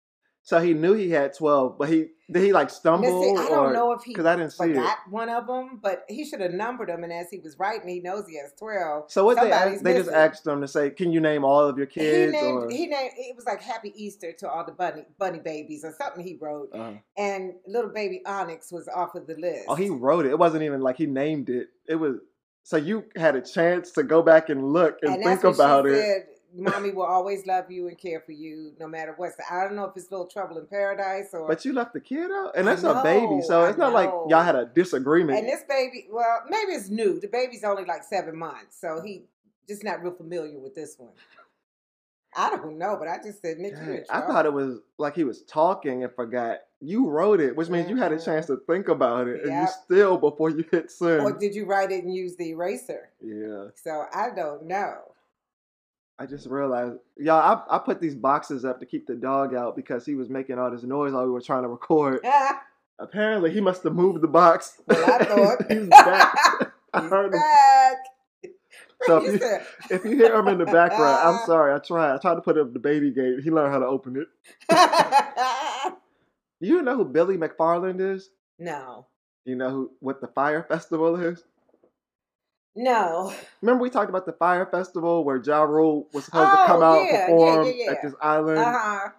So 0.46 0.60
he 0.60 0.76
knew 0.76 0.94
he 0.94 1.10
had 1.10 1.34
twelve, 1.34 1.76
but 1.80 1.90
he 1.90 2.10
did 2.32 2.44
he 2.44 2.54
like 2.54 2.70
stumble? 2.70 3.20
Missy, 3.20 3.46
I 3.48 3.50
don't 3.50 3.66
or- 3.70 3.74
know 3.74 3.92
if 3.94 4.04
he 4.04 4.12
because 4.12 4.28
I 4.28 4.36
didn't 4.36 4.52
see 4.52 4.74
it. 4.74 4.98
one 5.10 5.28
of 5.28 5.48
them, 5.48 5.80
but 5.82 6.06
he 6.08 6.24
should 6.24 6.40
have 6.40 6.54
numbered 6.54 6.90
them. 6.90 7.04
And 7.04 7.12
as 7.12 7.32
he 7.32 7.40
was 7.40 7.58
writing, 7.58 7.88
he 7.90 8.00
knows 8.00 8.28
he 8.28 8.38
has 8.38 8.54
twelve. 8.58 9.06
So 9.12 9.26
what 9.26 9.38
they 9.42 9.50
Somebody's 9.50 9.82
they 9.82 9.94
just 9.96 10.12
asked 10.12 10.46
him 10.46 10.62
to 10.62 10.68
say, 10.68 10.92
"Can 10.92 11.12
you 11.12 11.20
name 11.20 11.44
all 11.44 11.62
of 11.68 11.80
your 11.80 11.88
kids?" 11.88 12.06
He 12.06 12.32
kids?" 12.32 12.44
named 12.44 12.64
or 12.64 12.70
he 12.70 12.86
named 12.86 13.14
it 13.18 13.36
was 13.36 13.46
like 13.48 13.60
Happy 13.60 13.92
Easter 13.96 14.34
to 14.34 14.48
all 14.48 14.64
the 14.64 14.72
bunny 14.72 15.04
bunny 15.18 15.40
babies 15.40 15.84
or 15.84 15.92
something 16.00 16.24
he 16.24 16.38
wrote, 16.40 16.70
Uh, 16.74 16.94
and 17.18 17.54
little 17.66 17.90
baby 17.90 18.22
Onyx 18.28 18.72
was 18.72 18.88
off 18.88 19.16
of 19.16 19.26
the 19.26 19.36
list. 19.40 19.66
oh, 19.68 19.74
he 19.74 19.90
wrote 19.90 20.28
it. 20.28 20.30
It 20.30 20.38
wasn't 20.38 20.62
even 20.62 20.82
like 20.82 20.98
he 20.98 21.08
named 21.08 21.50
it. 21.50 21.70
It 21.88 21.96
was 21.96 22.18
so 22.62 22.78
you 22.78 23.06
had 23.16 23.36
a 23.36 23.42
chance 23.42 23.92
to 23.94 24.04
go 24.04 24.22
back 24.22 24.50
and 24.50 24.74
look 24.74 24.98
and, 25.02 25.16
and 25.16 25.24
think 25.24 25.44
about 25.44 25.88
it. 25.88 26.02
said. 26.04 26.28
Mommy 26.56 26.92
will 26.92 27.06
always 27.06 27.46
love 27.46 27.70
you 27.70 27.88
and 27.88 27.98
care 27.98 28.22
for 28.22 28.32
you 28.32 28.74
no 28.80 28.88
matter 28.88 29.14
what. 29.18 29.32
So 29.32 29.44
I 29.50 29.64
don't 29.64 29.76
know 29.76 29.86
if 29.86 29.96
it's 29.96 30.10
Little 30.10 30.28
Trouble 30.28 30.58
in 30.58 30.66
Paradise 30.66 31.30
or. 31.34 31.48
But 31.48 31.66
you 31.66 31.74
left 31.74 31.94
the 31.94 32.00
kid 32.00 32.32
out, 32.32 32.54
and 32.56 32.68
that's 32.68 32.84
a 32.84 33.02
baby, 33.04 33.36
know, 33.36 33.42
so 33.42 33.62
I 33.62 33.70
it's 33.70 33.78
not 33.78 33.94
like 33.94 34.10
y'all 34.30 34.44
had 34.44 34.56
a 34.56 34.66
disagreement. 34.66 35.40
and 35.40 35.48
this 35.48 35.64
baby, 35.68 36.08
well, 36.12 36.44
maybe 36.50 36.72
it's 36.72 36.90
new. 36.90 37.20
The 37.20 37.28
baby's 37.28 37.64
only 37.64 37.86
like 37.86 38.04
seven 38.04 38.38
months, 38.38 38.80
so 38.80 39.02
he 39.04 39.24
just 39.68 39.84
not 39.84 40.02
real 40.02 40.14
familiar 40.14 40.60
with 40.60 40.76
this 40.76 40.96
one. 40.98 41.14
I 42.38 42.50
don't 42.50 42.78
know, 42.78 42.98
but 43.00 43.08
I 43.08 43.18
just 43.24 43.42
said, 43.42 43.60
Nick, 43.60 43.76
I 44.10 44.22
thought 44.22 44.46
it 44.46 44.52
was 44.52 44.80
like 44.98 45.16
he 45.16 45.24
was 45.24 45.44
talking 45.44 46.04
and 46.04 46.14
forgot. 46.14 46.60
You 46.82 47.10
wrote 47.10 47.40
it, 47.40 47.56
which 47.56 47.70
means 47.70 47.90
you 47.90 47.96
had 47.96 48.12
a 48.12 48.20
chance 48.20 48.48
to 48.48 48.58
think 48.68 48.90
about 48.90 49.28
it, 49.28 49.44
and 49.46 49.54
you 49.54 49.68
still 49.86 50.18
before 50.18 50.50
you 50.50 50.66
hit 50.70 50.92
send. 50.92 51.22
Or 51.22 51.32
did 51.32 51.56
you 51.56 51.66
write 51.66 51.92
it 51.92 52.04
and 52.04 52.14
use 52.14 52.36
the 52.36 52.50
eraser? 52.50 53.10
yeah, 53.22 53.70
So 53.76 54.06
I 54.14 54.30
don't 54.36 54.66
know. 54.66 55.15
I 56.18 56.26
just 56.26 56.48
realized, 56.48 56.98
y'all. 57.18 57.64
I, 57.70 57.76
I 57.76 57.80
put 57.80 58.00
these 58.00 58.16
boxes 58.16 58.64
up 58.64 58.80
to 58.80 58.86
keep 58.86 59.06
the 59.06 59.16
dog 59.16 59.54
out 59.54 59.76
because 59.76 60.06
he 60.06 60.16
was 60.16 60.30
making 60.30 60.58
all 60.58 60.72
this 60.72 60.84
noise 60.84 61.12
while 61.14 61.26
we 61.26 61.32
were 61.32 61.42
trying 61.42 61.64
to 61.64 61.68
record. 61.70 62.26
Apparently, 63.00 63.52
he 63.52 63.60
must 63.60 63.84
have 63.84 63.94
moved 63.94 64.22
the 64.22 64.28
box. 64.28 64.82
Well, 64.88 65.04
I 65.14 65.26
thought. 65.26 65.58
he's 65.72 65.88
back. 65.90 66.34
I 66.94 67.02
He's 67.02 67.10
heard 67.10 67.26
him. 67.34 67.40
back. 67.42 67.98
So 69.04 69.18
if 69.26 69.42
you- 69.42 69.60
If 69.98 70.06
you 70.06 70.12
hear 70.12 70.34
him 70.36 70.48
in 70.48 70.58
the 70.60 70.66
background, 70.66 71.20
I'm 71.22 71.46
sorry. 71.46 71.74
I 71.74 71.80
tried. 71.80 72.16
I 72.16 72.18
tried 72.20 72.36
to 72.36 72.42
put 72.42 72.58
up 72.58 72.72
the 72.72 72.80
baby 72.80 73.12
gate. 73.12 73.42
He 73.44 73.52
learned 73.52 73.74
how 73.74 73.80
to 73.80 73.86
open 73.86 74.16
it. 74.16 74.28
Do 76.62 76.68
you 76.68 76.82
know 76.82 76.96
who 76.96 77.04
Billy 77.06 77.38
McFarland 77.38 78.00
is? 78.00 78.30
no, 78.58 79.06
You 79.44 79.56
know 79.58 79.70
who 79.70 79.92
what 80.00 80.22
the 80.22 80.28
Fyre 80.28 80.64
Festival 80.64 81.18
is? 81.18 81.44
No. 82.76 83.34
Remember 83.62 83.82
we 83.82 83.90
talked 83.90 84.10
about 84.10 84.26
the 84.26 84.34
Fyre 84.34 84.66
Festival 84.66 85.24
where 85.24 85.38
Ja 85.38 85.64
Rule 85.64 86.08
was 86.14 86.26
supposed 86.26 86.52
to 86.52 86.64
Oh, 86.64 86.66
come 86.68 86.84
out 86.84 87.04
yeah, 87.04 87.16
and 87.16 87.26
perform 87.28 87.66
yeah, 87.68 87.72
yeah. 87.76 87.92
at 87.92 88.02
this 88.02 88.14
island. 88.22 88.60
Uh 88.60 88.74
huh. 88.78 89.10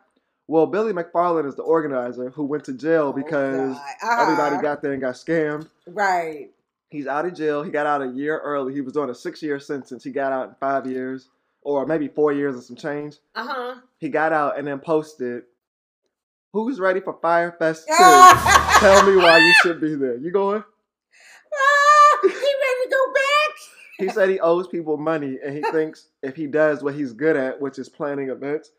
Well, 0.49 0.67
Billy 0.67 0.93
McFarland 0.93 1.47
is 1.49 1.57
the 1.57 1.63
organizer 1.63 2.31
who 2.31 2.45
went 2.45 2.65
to 2.65 2.73
jail 2.73 3.13
because 3.13 3.77
everybody 4.03 4.63
got 4.63 4.81
there 4.83 4.93
and 4.93 5.01
got 5.01 5.15
scammed. 5.15 5.63
Uh-huh. 5.65 5.91
right. 5.93 6.51
He's 6.89 7.09
out 7.09 7.27
of 7.27 7.35
jail. 7.35 7.65
He 7.65 7.71
got 7.73 7.85
out 7.87 8.01
a 8.01 8.07
year 8.07 8.39
early. 8.39 8.73
He 8.73 8.81
was 8.81 8.93
doing 8.93 9.11
a 9.11 9.15
six 9.15 9.43
year 9.43 9.59
sentence. 9.59 10.05
He 10.05 10.13
got 10.13 10.33
out 10.33 10.49
in 10.51 10.55
five 10.61 10.87
years, 10.87 11.29
or 11.63 11.85
maybe 11.85 12.07
four 12.07 12.33
years 12.33 12.55
and 12.55 12.63
some 12.63 12.77
change. 12.77 13.17
Uh 13.35 13.47
huh. 13.49 13.75
He 13.99 14.09
got 14.09 14.33
out 14.33 14.57
and 14.57 14.69
then 14.69 14.79
posted, 14.79 15.43
"Who's 16.53 16.79
ready 16.79 17.01
for 17.01 17.19
Fyre 17.21 17.57
Fest 17.59 17.89
2? 17.89 17.95
Tell 17.97 18.35
Tell 18.79 19.11
me 19.11 19.17
why 19.17 19.39
you 19.39 19.53
should 19.63 19.81
be 19.81 19.97
there. 19.97 20.17
You 20.17 20.31
going?" 20.31 20.63
Ah, 20.63 22.19
he 22.23 22.29
ready 22.29 22.83
to 22.85 22.89
go 22.91 23.13
back? 23.13 23.57
He 23.99 24.09
said 24.11 24.29
he 24.29 24.41
owes 24.41 24.69
people 24.69 24.97
money, 24.97 25.39
and 25.45 25.55
he 25.55 25.63
thinks 25.73 26.09
if 26.23 26.37
he 26.37 26.47
does 26.47 26.83
what 26.83 26.95
he's 26.95 27.13
good 27.13 27.37
at, 27.37 27.61
which 27.61 27.79
is 27.79 27.89
planning 27.89 28.29
events, 28.29 28.71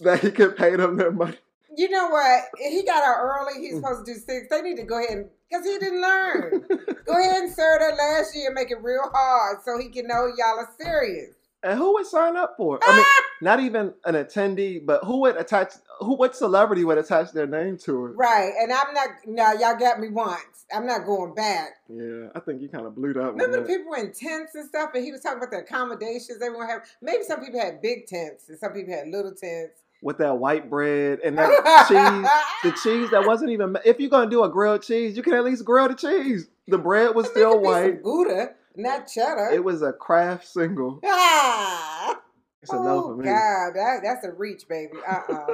that 0.00 0.20
he 0.20 0.30
could 0.30 0.56
pay 0.56 0.76
them 0.76 0.96
their 0.96 1.12
money. 1.12 1.36
You 1.76 1.90
know 1.90 2.08
what? 2.08 2.44
He 2.58 2.82
got 2.84 3.04
out 3.04 3.18
early. 3.18 3.58
Mm. 3.58 3.60
He's 3.60 3.74
supposed 3.76 4.06
to 4.06 4.14
do 4.14 4.18
six. 4.18 4.46
They 4.50 4.62
need 4.62 4.76
to 4.76 4.84
go 4.84 4.98
ahead 4.98 5.18
and 5.18 5.30
because 5.48 5.64
he 5.66 5.78
didn't 5.78 6.00
learn. 6.00 6.64
go 7.04 7.12
ahead 7.12 7.42
and 7.42 7.52
serve 7.52 7.80
that 7.80 7.96
last 7.96 8.34
year. 8.34 8.46
And 8.46 8.54
make 8.54 8.70
it 8.70 8.82
real 8.82 9.10
hard 9.12 9.58
so 9.64 9.78
he 9.78 9.90
can 9.90 10.06
know 10.06 10.26
y'all 10.36 10.58
are 10.58 10.70
serious. 10.80 11.35
And 11.62 11.78
who 11.78 11.94
would 11.94 12.06
sign 12.06 12.36
up 12.36 12.54
for 12.56 12.76
it? 12.76 12.82
I 12.86 12.96
mean, 12.96 13.04
not 13.40 13.60
even 13.60 13.94
an 14.04 14.14
attendee, 14.14 14.84
but 14.84 15.02
who 15.04 15.22
would 15.22 15.36
attach? 15.36 15.72
Who? 16.00 16.14
What 16.14 16.36
celebrity 16.36 16.84
would 16.84 16.98
attach 16.98 17.32
their 17.32 17.46
name 17.46 17.76
to 17.78 18.06
it? 18.06 18.10
Right. 18.10 18.52
And 18.60 18.72
I'm 18.72 18.94
not. 18.94 19.08
No, 19.26 19.52
y'all 19.52 19.78
got 19.78 19.98
me 19.98 20.08
once. 20.08 20.64
I'm 20.72 20.86
not 20.86 21.06
going 21.06 21.34
back. 21.34 21.76
Yeah, 21.88 22.28
I 22.34 22.40
think 22.40 22.60
you 22.60 22.68
kind 22.68 22.86
of 22.86 22.94
blew 22.94 23.12
that 23.14 23.22
one. 23.22 23.34
Remember 23.34 23.60
up. 23.60 23.66
people 23.66 23.90
were 23.90 23.98
in 23.98 24.12
tents 24.12 24.54
and 24.54 24.68
stuff, 24.68 24.90
and 24.94 25.04
he 25.04 25.12
was 25.12 25.22
talking 25.22 25.38
about 25.38 25.50
the 25.50 25.58
accommodations 25.58 26.38
they 26.38 26.46
everyone 26.46 26.68
had. 26.68 26.82
Maybe 27.00 27.24
some 27.24 27.40
people 27.44 27.60
had 27.60 27.80
big 27.80 28.06
tents, 28.06 28.48
and 28.48 28.58
some 28.58 28.72
people 28.72 28.92
had 28.92 29.08
little 29.08 29.32
tents. 29.32 29.80
with 30.02 30.18
that 30.18 30.38
white 30.38 30.68
bread 30.68 31.20
and 31.24 31.38
that 31.38 31.48
cheese. 31.88 32.30
The 32.62 32.72
cheese 32.82 33.10
that 33.10 33.26
wasn't 33.26 33.50
even. 33.50 33.76
If 33.84 34.00
you're 34.00 34.10
gonna 34.10 34.30
do 34.30 34.42
a 34.44 34.48
grilled 34.48 34.82
cheese, 34.82 35.16
you 35.16 35.22
can 35.22 35.34
at 35.34 35.44
least 35.44 35.64
grill 35.64 35.88
the 35.88 35.94
cheese. 35.94 36.48
The 36.68 36.78
bread 36.78 37.14
was 37.14 37.26
still 37.28 37.54
could 37.54 37.62
be 37.62 37.68
some 37.68 37.82
white. 37.82 38.02
Gouda, 38.02 38.54
not 38.76 39.08
cheddar. 39.08 39.50
It 39.52 39.64
was 39.64 39.82
a 39.82 39.92
Kraft 39.92 40.46
single. 40.46 41.00
ah. 41.04 42.20
It's 42.62 42.72
a 42.72 42.76
no 42.76 43.04
oh 43.04 43.08
for 43.08 43.16
me. 43.16 43.24
God, 43.24 43.72
that, 43.74 44.00
that's 44.02 44.24
a 44.24 44.32
reach, 44.32 44.66
baby. 44.68 44.94
Uh 45.06 45.32
uh 45.32 45.46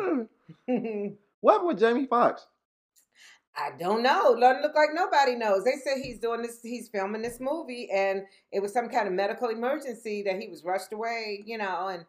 what 1.41 1.53
happened 1.53 1.69
with 1.69 1.79
Jamie 1.79 2.07
Foxx? 2.07 2.47
I 3.55 3.71
don't 3.79 4.03
know. 4.03 4.39
Doesn't 4.39 4.63
look 4.63 4.75
like 4.75 4.91
nobody 4.95 5.35
knows. 5.35 5.65
They 5.65 5.77
said 5.85 6.03
he's 6.03 6.19
doing 6.19 6.41
this. 6.41 6.61
He's 6.63 6.89
filming 6.89 7.21
this 7.21 7.39
movie, 7.39 7.91
and 7.93 8.23
it 8.51 8.61
was 8.61 8.73
some 8.73 8.89
kind 8.89 9.07
of 9.07 9.13
medical 9.13 9.51
emergency 9.51 10.23
that 10.23 10.41
he 10.41 10.49
was 10.49 10.65
rushed 10.65 10.93
away. 10.93 11.43
You 11.45 11.59
know, 11.59 11.89
and 11.89 12.07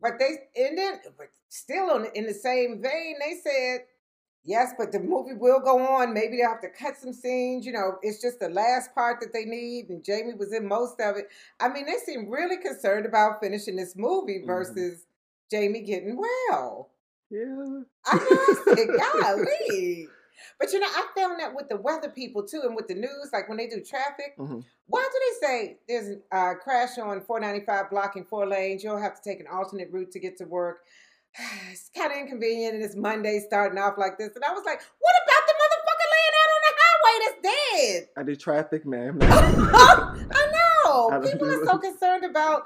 but 0.00 0.12
they 0.20 0.36
and 0.54 0.78
then 0.78 1.00
but 1.18 1.28
still 1.48 1.90
on 1.90 2.06
in 2.14 2.26
the 2.26 2.34
same 2.34 2.80
vein, 2.80 3.16
they 3.20 3.34
said 3.42 3.80
yes, 4.46 4.72
but 4.78 4.92
the 4.92 5.00
movie 5.00 5.34
will 5.34 5.60
go 5.60 5.78
on. 5.78 6.14
Maybe 6.14 6.38
they'll 6.38 6.48
have 6.48 6.60
to 6.62 6.68
cut 6.70 6.96
some 6.96 7.12
scenes. 7.12 7.66
You 7.66 7.72
know, 7.72 7.98
it's 8.02 8.20
just 8.22 8.40
the 8.40 8.48
last 8.48 8.94
part 8.94 9.20
that 9.20 9.32
they 9.32 9.44
need, 9.44 9.90
and 9.90 10.02
Jamie 10.04 10.34
was 10.34 10.52
in 10.54 10.66
most 10.66 11.00
of 11.00 11.16
it. 11.16 11.28
I 11.60 11.68
mean, 11.68 11.86
they 11.86 11.96
seem 12.04 12.30
really 12.30 12.56
concerned 12.56 13.04
about 13.06 13.40
finishing 13.42 13.76
this 13.76 13.94
movie 13.96 14.40
Mhm. 14.42 14.46
versus 14.46 15.04
Jamie 15.50 15.82
getting 15.82 16.16
well. 16.16 16.90
Yeah. 17.30 17.80
I 18.06 18.16
know, 18.16 18.26
I 18.30 18.54
said, 18.74 18.88
golly. 19.22 20.08
But 20.58 20.72
you 20.72 20.80
know, 20.80 20.86
I 20.88 21.06
found 21.16 21.40
that 21.40 21.54
with 21.54 21.68
the 21.68 21.76
weather 21.76 22.08
people 22.08 22.42
too, 22.46 22.62
and 22.64 22.74
with 22.76 22.88
the 22.88 22.94
news, 22.94 23.30
like 23.32 23.48
when 23.48 23.58
they 23.58 23.66
do 23.66 23.80
traffic, 23.82 24.36
Mhm. 24.38 24.64
why 24.86 25.08
do 25.12 25.18
they 25.40 25.46
say 25.46 25.78
there's 25.88 26.18
a 26.30 26.54
crash 26.54 26.98
on 26.98 27.20
495 27.22 27.90
blocking 27.90 28.24
four 28.24 28.46
lanes? 28.46 28.82
You'll 28.84 28.98
have 28.98 29.14
to 29.14 29.22
take 29.22 29.40
an 29.40 29.46
alternate 29.48 29.90
route 29.92 30.12
to 30.12 30.18
get 30.18 30.36
to 30.38 30.44
work. 30.44 30.84
It's 31.70 31.90
kind 31.94 32.12
of 32.12 32.18
inconvenient, 32.18 32.74
and 32.74 32.82
it's 32.82 32.96
Monday 32.96 33.42
starting 33.46 33.78
off 33.78 33.94
like 33.98 34.18
this. 34.18 34.34
And 34.34 34.44
I 34.44 34.52
was 34.52 34.64
like, 34.64 34.80
what 34.98 35.14
about 35.24 35.42
the 35.46 35.54
motherfucker 35.60 36.08
laying 36.16 36.34
out 36.40 36.50
on 36.54 36.62
the 36.64 36.74
highway 36.80 37.16
that's 37.24 37.40
dead? 37.42 38.08
I 38.16 38.22
do 38.22 38.36
traffic, 38.36 38.86
man. 38.86 39.18
I 39.22 40.52
know. 40.84 41.10
I 41.12 41.18
People 41.20 41.48
are 41.48 41.64
so 41.64 41.78
concerned 41.78 42.24
about 42.24 42.62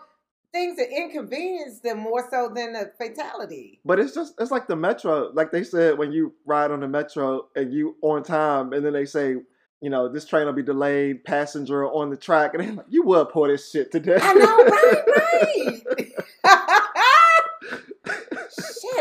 things 0.52 0.76
that 0.76 0.88
inconvenience 0.90 1.80
them 1.80 1.98
more 1.98 2.26
so 2.30 2.50
than 2.54 2.74
a 2.74 2.86
fatality. 2.98 3.80
But 3.84 3.98
it's 3.98 4.14
just 4.14 4.34
it's 4.40 4.50
like 4.50 4.68
the 4.68 4.76
metro. 4.76 5.30
Like 5.32 5.50
they 5.50 5.64
said 5.64 5.98
when 5.98 6.12
you 6.12 6.34
ride 6.46 6.70
on 6.70 6.80
the 6.80 6.88
metro 6.88 7.48
and 7.56 7.72
you 7.72 7.96
on 8.02 8.22
time, 8.22 8.72
and 8.72 8.84
then 8.84 8.92
they 8.92 9.06
say, 9.06 9.36
you 9.80 9.90
know, 9.90 10.08
this 10.08 10.24
train 10.24 10.46
will 10.46 10.52
be 10.52 10.62
delayed, 10.62 11.24
passenger 11.24 11.86
on 11.86 12.10
the 12.10 12.16
track, 12.16 12.54
and 12.54 12.62
they're 12.62 12.72
like, 12.72 12.86
you 12.88 13.02
will 13.02 13.26
pour 13.26 13.48
this 13.48 13.70
shit 13.70 13.90
today. 13.90 14.18
I 14.20 14.34
know, 14.34 14.64
right, 14.64 15.82
right. 15.96 16.12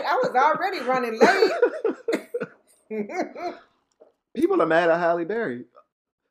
I 0.07 0.15
was 0.15 0.31
already 0.35 0.79
running 0.81 1.19
late. 2.91 3.05
People 4.35 4.61
are 4.61 4.65
mad 4.65 4.89
at 4.89 4.99
Halle 4.99 5.25
Berry. 5.25 5.65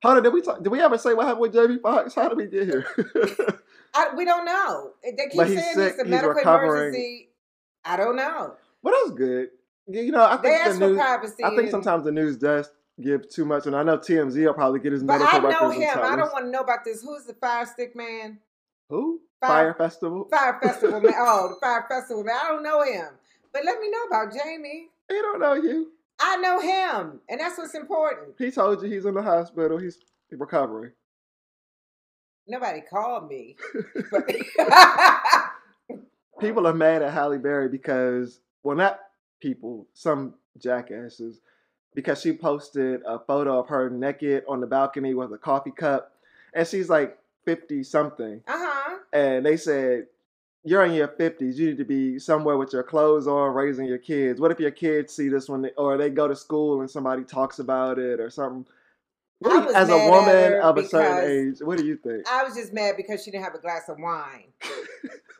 Hold 0.04 0.18
on, 0.18 0.22
did 0.22 0.32
we 0.32 0.40
talk, 0.42 0.62
did 0.62 0.70
we 0.70 0.80
ever 0.80 0.96
say 0.96 1.12
what 1.14 1.26
happened 1.26 1.40
with 1.42 1.52
Jamie 1.52 1.78
Foxx? 1.82 2.14
How 2.14 2.28
did 2.28 2.38
we 2.38 2.46
get 2.46 2.64
here? 2.66 2.86
I, 3.94 4.14
we 4.16 4.24
don't 4.24 4.44
know. 4.44 4.92
They 5.02 5.26
keep 5.28 5.32
saying 5.40 5.74
sick, 5.74 5.94
it's 5.94 5.98
a 6.02 6.04
medical 6.04 6.34
recovering. 6.34 6.70
emergency. 6.94 7.30
I 7.84 7.96
don't 7.96 8.14
know. 8.16 8.54
well, 8.82 8.94
that's 9.04 9.16
good. 9.18 9.48
You 9.88 10.12
know, 10.12 10.22
I 10.24 10.36
They 10.36 10.50
think 10.50 10.64
the 10.64 10.70
for 10.74 10.78
news. 10.88 10.98
privacy. 10.98 11.44
I 11.44 11.56
think 11.56 11.70
sometimes 11.70 12.04
the 12.04 12.12
news 12.12 12.36
does 12.36 12.70
give 13.02 13.28
too 13.28 13.44
much, 13.44 13.66
and 13.66 13.74
I 13.74 13.82
know 13.82 13.96
TMZ 13.98 14.44
will 14.44 14.54
probably 14.54 14.80
get 14.80 14.92
his 14.92 15.02
But 15.02 15.18
medical 15.18 15.38
I 15.48 15.50
know 15.50 15.68
records. 15.68 15.76
him. 15.84 15.98
I 16.02 16.14
don't 16.16 16.32
want 16.32 16.44
to 16.44 16.50
know 16.50 16.60
about 16.60 16.84
this. 16.84 17.02
Who's 17.02 17.24
the 17.24 17.34
fire 17.34 17.66
stick 17.66 17.96
man? 17.96 18.38
Who? 18.90 19.20
Fire- 19.40 19.72
Fyre 19.72 19.74
Festival. 19.74 20.28
Fyre 20.30 20.58
festival 20.62 21.00
man. 21.00 21.14
Oh, 21.16 21.48
the 21.48 21.56
Fyre 21.60 21.86
festival 21.88 22.22
man. 22.24 22.36
I 22.40 22.48
don't 22.48 22.62
know 22.62 22.82
him. 22.82 23.08
But 23.52 23.64
let 23.64 23.80
me 23.80 23.90
know 23.90 24.04
about 24.04 24.32
Jamie. 24.32 24.88
He 25.08 25.14
don't 25.14 25.40
know 25.40 25.54
you. 25.54 25.92
I 26.20 26.36
know 26.36 26.60
him, 26.60 27.20
and 27.28 27.40
that's 27.40 27.58
what's 27.58 27.74
important. 27.74 28.34
He 28.38 28.50
told 28.50 28.82
you 28.82 28.90
he's 28.90 29.06
in 29.06 29.14
the 29.14 29.22
hospital. 29.22 29.78
He's 29.78 29.98
recovering. 30.30 30.92
Nobody 32.46 32.80
called 32.80 33.28
me. 33.28 33.56
But 34.10 34.30
People 36.40 36.66
are 36.66 36.74
mad 36.74 37.02
at 37.02 37.12
Halle 37.12 37.38
Berry 37.38 37.68
because, 37.68 38.40
well, 38.62 38.76
not 38.76 39.00
people, 39.40 39.86
some 39.92 40.34
jackasses, 40.56 41.40
because 41.94 42.20
she 42.20 42.32
posted 42.32 43.00
a 43.06 43.18
photo 43.18 43.58
of 43.58 43.68
her 43.68 43.90
naked 43.90 44.44
on 44.48 44.60
the 44.60 44.66
balcony 44.66 45.14
with 45.14 45.32
a 45.32 45.38
coffee 45.38 45.72
cup, 45.72 46.12
and 46.54 46.66
she's 46.66 46.88
like 46.88 47.18
fifty 47.44 47.82
something, 47.82 48.40
uh 48.46 48.52
huh. 48.56 48.98
and 49.12 49.44
they 49.44 49.56
said 49.56 50.06
you're 50.64 50.84
in 50.84 50.92
your 50.92 51.08
fifties. 51.08 51.58
You 51.58 51.68
need 51.68 51.78
to 51.78 51.84
be 51.84 52.18
somewhere 52.18 52.56
with 52.56 52.72
your 52.72 52.82
clothes 52.82 53.26
on, 53.26 53.54
raising 53.54 53.86
your 53.86 53.98
kids. 53.98 54.40
What 54.40 54.50
if 54.50 54.60
your 54.60 54.70
kids 54.70 55.14
see 55.14 55.28
this 55.28 55.48
when, 55.48 55.62
they, 55.62 55.70
or 55.76 55.96
they 55.96 56.10
go 56.10 56.28
to 56.28 56.36
school 56.36 56.80
and 56.80 56.90
somebody 56.90 57.24
talks 57.24 57.58
about 57.58 57.98
it 57.98 58.20
or 58.20 58.30
something? 58.30 58.66
What 59.40 59.52
I 59.52 59.60
do 59.60 59.68
you- 59.70 59.74
as 59.74 59.88
a 59.88 60.10
woman 60.10 60.60
of 60.60 60.76
a 60.78 60.88
certain 60.88 61.30
age, 61.30 61.58
what 61.60 61.78
do 61.78 61.86
you 61.86 61.96
think? 61.96 62.28
I 62.28 62.42
was 62.42 62.54
just 62.54 62.72
mad 62.72 62.94
because 62.96 63.22
she 63.22 63.30
didn't 63.30 63.44
have 63.44 63.54
a 63.54 63.60
glass 63.60 63.88
of 63.88 63.98
wine. 64.00 64.52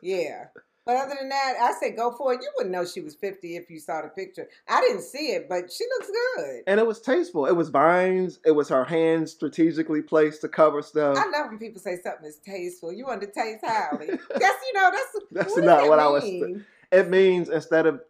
yeah. 0.01 0.45
But 0.89 0.97
other 0.97 1.17
than 1.19 1.29
that, 1.29 1.53
I 1.61 1.71
said 1.79 1.95
go 1.95 2.11
for 2.17 2.33
it. 2.33 2.41
You 2.41 2.49
wouldn't 2.57 2.73
know 2.73 2.83
she 2.83 2.99
was 2.99 3.13
50 3.13 3.57
if 3.57 3.69
you 3.69 3.79
saw 3.79 4.01
the 4.01 4.07
picture. 4.07 4.49
I 4.67 4.81
didn't 4.81 5.03
see 5.03 5.33
it, 5.33 5.47
but 5.47 5.71
she 5.71 5.83
looks 5.83 6.09
good. 6.09 6.63
and 6.65 6.79
it 6.79 6.87
was 6.87 6.99
tasteful. 6.99 7.45
It 7.45 7.55
was 7.55 7.69
vines. 7.69 8.39
It 8.43 8.53
was 8.53 8.69
her 8.69 8.83
hands 8.83 9.31
strategically 9.31 10.01
placed 10.01 10.41
to 10.41 10.47
cover 10.47 10.81
stuff. 10.81 11.15
I 11.15 11.29
love 11.29 11.51
when 11.51 11.59
people 11.59 11.79
say 11.79 11.99
something 12.03 12.25
is 12.25 12.39
tasteful. 12.43 12.91
You 12.91 13.05
want 13.05 13.21
to 13.21 13.27
taste 13.27 13.63
Halle. 13.63 13.99
That's, 14.07 14.17
you 14.33 14.73
know, 14.73 14.89
that's, 14.91 15.25
That's 15.31 15.53
what 15.53 15.63
not 15.63 15.81
that 15.81 15.89
what 15.89 15.99
I 15.99 16.07
was 16.07 16.23
mean? 16.23 16.65
It 16.91 17.07
means 17.07 17.49
instead 17.49 17.85
of 17.85 18.01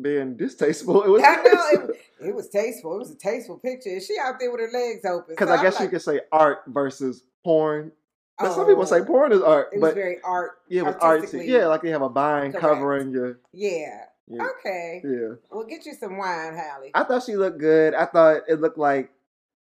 being 0.00 0.36
distasteful, 0.36 1.02
it 1.02 1.08
was 1.08 1.20
I 1.24 1.34
know 1.34 1.42
it, 1.90 2.00
it 2.28 2.34
was 2.36 2.48
tasteful. 2.48 2.94
It 2.94 2.98
was 2.98 3.10
a 3.10 3.16
tasteful 3.16 3.58
picture. 3.58 3.90
Is 3.90 4.06
she 4.06 4.14
out 4.22 4.38
there 4.38 4.52
with 4.52 4.60
her 4.60 4.70
legs 4.70 5.04
open? 5.04 5.34
because 5.34 5.48
So 5.48 5.54
I 5.54 5.60
guess 5.60 5.80
you 5.80 5.88
could 5.88 6.02
say 6.02 6.20
art 6.30 6.62
versus 6.68 7.24
porn. 7.42 7.90
But 8.38 8.52
some 8.52 8.66
people 8.66 8.84
say 8.86 9.00
oh, 9.00 9.04
porn 9.04 9.32
is 9.32 9.40
art, 9.42 9.68
It 9.72 9.80
was 9.80 9.90
but 9.90 9.94
very 9.94 10.18
art. 10.24 10.58
yeah, 10.68 10.80
it 10.80 10.86
was 10.86 10.96
artsy. 10.96 11.46
Yeah, 11.46 11.66
like 11.66 11.82
they 11.82 11.90
have 11.90 12.02
a 12.02 12.08
vine 12.08 12.50
correct. 12.50 12.60
covering 12.60 13.10
your. 13.12 13.38
Yeah. 13.52 14.06
your 14.26 14.50
Okay. 14.58 15.02
yeah. 15.04 15.34
We'll 15.52 15.66
get 15.66 15.86
you 15.86 15.94
some 15.94 16.16
wine, 16.16 16.54
Halle. 16.54 16.90
I 16.94 17.04
thought 17.04 17.22
she 17.22 17.36
looked 17.36 17.58
good. 17.58 17.94
I 17.94 18.06
thought 18.06 18.42
it 18.48 18.60
looked 18.60 18.78
like 18.78 19.10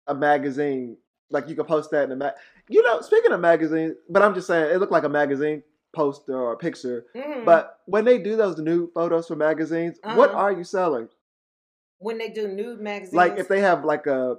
a 0.08 0.14
magazine. 0.14 0.96
Like 1.30 1.48
you 1.48 1.54
could 1.54 1.68
post 1.68 1.90
that 1.92 2.04
in 2.04 2.12
a 2.12 2.16
mag. 2.16 2.32
You 2.68 2.82
know, 2.82 3.00
speaking 3.00 3.30
of 3.32 3.40
magazines, 3.40 3.94
but 4.08 4.22
I'm 4.22 4.34
just 4.34 4.46
saying 4.46 4.74
it 4.74 4.78
looked 4.80 4.92
like 4.92 5.04
a 5.04 5.08
magazine 5.08 5.62
poster 5.92 6.36
or 6.36 6.52
a 6.52 6.56
picture. 6.56 7.06
Mhm. 7.14 7.44
But 7.44 7.78
when 7.86 8.04
they 8.04 8.18
do 8.18 8.34
those 8.36 8.58
nude 8.58 8.90
photos 8.92 9.28
for 9.28 9.36
magazines, 9.36 9.98
what 10.02 10.30
Uh-huh. 10.30 10.38
are 10.38 10.52
you 10.52 10.64
selling? 10.64 11.08
when 12.00 12.16
they 12.16 12.28
do 12.28 12.46
nude 12.46 12.80
magazines, 12.80 13.12
Like 13.14 13.38
if 13.38 13.48
they 13.48 13.58
have 13.60 13.84
like 13.84 14.06
a, 14.06 14.38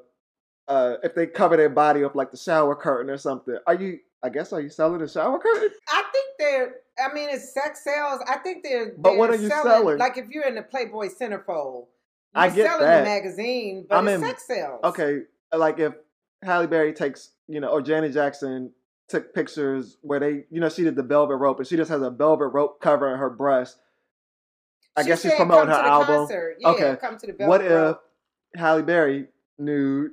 uh, 0.69 0.95
if 1.03 1.13
they 1.13 1.27
cover 1.27 1.57
their 1.57 1.67
body 1.67 2.05
up 2.05 2.15
like 2.15 2.31
the 2.31 2.37
shower 2.37 2.73
curtain 2.73 3.09
or 3.09 3.17
something, 3.17 3.57
are 3.67 3.73
you? 3.73 3.99
I 4.21 4.29
guess 4.29 4.51
are 4.51 4.59
you 4.61 4.69
selling 4.69 5.01
a 5.01 5.07
shower 5.07 5.39
curtain? 5.39 5.69
I 5.87 6.03
think 6.11 6.25
they're. 6.37 6.75
I 6.99 7.13
mean, 7.13 7.29
it's 7.29 7.53
sex 7.53 7.83
sales. 7.83 8.19
I 8.27 8.37
think 8.37 8.63
they're. 8.63 8.93
But 8.97 9.15
what 9.17 9.29
they're 9.31 9.39
are 9.39 9.41
you 9.41 9.47
selling? 9.49 9.97
Like 9.97 10.17
if 10.17 10.27
you're 10.29 10.45
in 10.45 10.55
the 10.55 10.61
Playboy 10.61 11.07
centerfold, 11.07 11.85
you're 12.35 12.43
I 12.43 12.49
get 12.49 12.65
selling 12.67 12.85
that. 12.85 12.99
the 12.99 13.05
magazine, 13.05 13.85
but 13.87 13.97
I'm 13.97 14.07
it's 14.07 14.21
in- 14.21 14.27
sex 14.27 14.45
sales. 14.45 14.81
Okay, 14.83 15.19
like 15.55 15.79
if 15.79 15.93
Halle 16.43 16.67
Berry 16.67 16.93
takes, 16.93 17.31
you 17.47 17.59
know, 17.61 17.69
or 17.69 17.81
Janet 17.81 18.13
Jackson 18.13 18.71
took 19.07 19.33
pictures 19.33 19.97
where 20.01 20.19
they, 20.19 20.43
you 20.51 20.59
know, 20.59 20.69
she 20.69 20.83
did 20.83 20.95
the 20.95 21.01
velvet 21.03 21.35
rope 21.37 21.57
and 21.57 21.67
she 21.67 21.75
just 21.77 21.89
has 21.89 22.01
a 22.01 22.09
velvet 22.11 22.47
rope 22.49 22.79
covering 22.81 23.17
her 23.17 23.29
breast. 23.29 23.79
I 24.95 25.03
guess 25.03 25.21
she's 25.21 25.33
promoting 25.33 25.69
her 25.69 25.73
album. 25.75 26.27
Yeah, 26.59 26.69
Okay. 26.69 26.95
come 26.99 27.17
to 27.17 27.27
the 27.27 27.45
What 27.45 27.63
if 27.65 27.95
Halle 28.55 28.81
Berry 28.83 29.27
nude? 29.57 30.11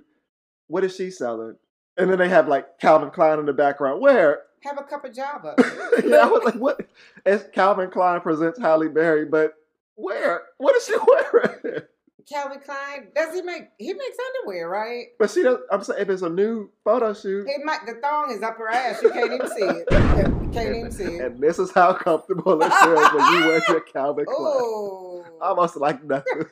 What 0.69 0.85
is 0.85 0.95
she 0.97 1.11
selling? 1.11 1.57
And 1.99 2.11
then 2.11 2.19
they 2.19 2.29
have 2.29 2.49
like 2.49 2.79
Calvin 2.79 3.11
Klein 3.11 3.39
in 3.39 3.47
the 3.47 3.53
background. 3.53 4.01
Where? 4.01 4.43
have 4.63 4.79
a 4.79 4.83
cup 4.83 5.05
of 5.05 5.15
Java? 5.15 5.55
yeah, 6.05 6.17
I 6.17 6.27
was 6.27 6.43
like, 6.45 6.55
what? 6.57 6.81
It's 7.25 7.45
Calvin 7.55 7.89
Klein 7.91 8.21
presents 8.21 8.59
Halle 8.59 8.89
Berry, 8.89 9.25
but 9.25 9.55
where? 9.95 10.43
What 10.59 10.75
is 10.75 10.85
she 10.87 10.97
wearing? 11.07 11.83
Calvin 12.29 12.59
Klein 12.65 13.07
does 13.15 13.33
he 13.33 13.43
make? 13.43 13.69
He 13.79 13.93
makes 13.93 14.17
underwear, 14.41 14.69
right? 14.69 15.05
But 15.21 15.31
see. 15.31 15.45
I'm 15.71 15.85
saying 15.85 16.03
if 16.03 16.09
it's 16.09 16.23
a 16.23 16.29
new 16.29 16.69
photo 16.83 17.15
shoot, 17.15 17.47
It 17.49 17.61
might. 17.65 17.87
The 17.87 17.95
thong 18.03 18.33
is 18.33 18.43
up 18.43 18.57
her 18.59 18.69
ass. 18.69 19.01
You 19.03 19.11
can't 19.11 19.33
even 19.33 19.49
see 19.49 19.63
it. 19.63 19.87
You 20.47 20.63
can't 20.63 20.77
even 20.77 20.91
see 20.93 21.05
it. 21.05 21.21
and 21.21 21.41
this 21.41 21.59
is 21.59 21.71
how 21.73 21.93
comfortable 21.93 22.61
it 22.63 22.73
feels 22.73 23.13
when 23.13 23.33
you 23.35 23.47
wear 23.47 23.63
your 23.69 23.81
Calvin 23.81 24.25
Klein. 24.25 24.37
Oh, 24.39 25.25
Almost 25.41 25.77
like 25.77 26.03
nothing. 26.03 26.43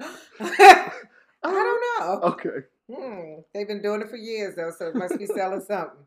I 0.00 0.90
don't 1.42 1.82
know. 2.00 2.20
Okay. 2.30 2.66
Hmm. 2.92 3.40
They've 3.54 3.66
been 3.66 3.82
doing 3.82 4.00
it 4.02 4.08
for 4.08 4.16
years 4.16 4.54
though, 4.54 4.70
so 4.76 4.86
it 4.88 4.94
must 4.94 5.18
be 5.18 5.26
selling 5.26 5.60
something. 5.66 5.98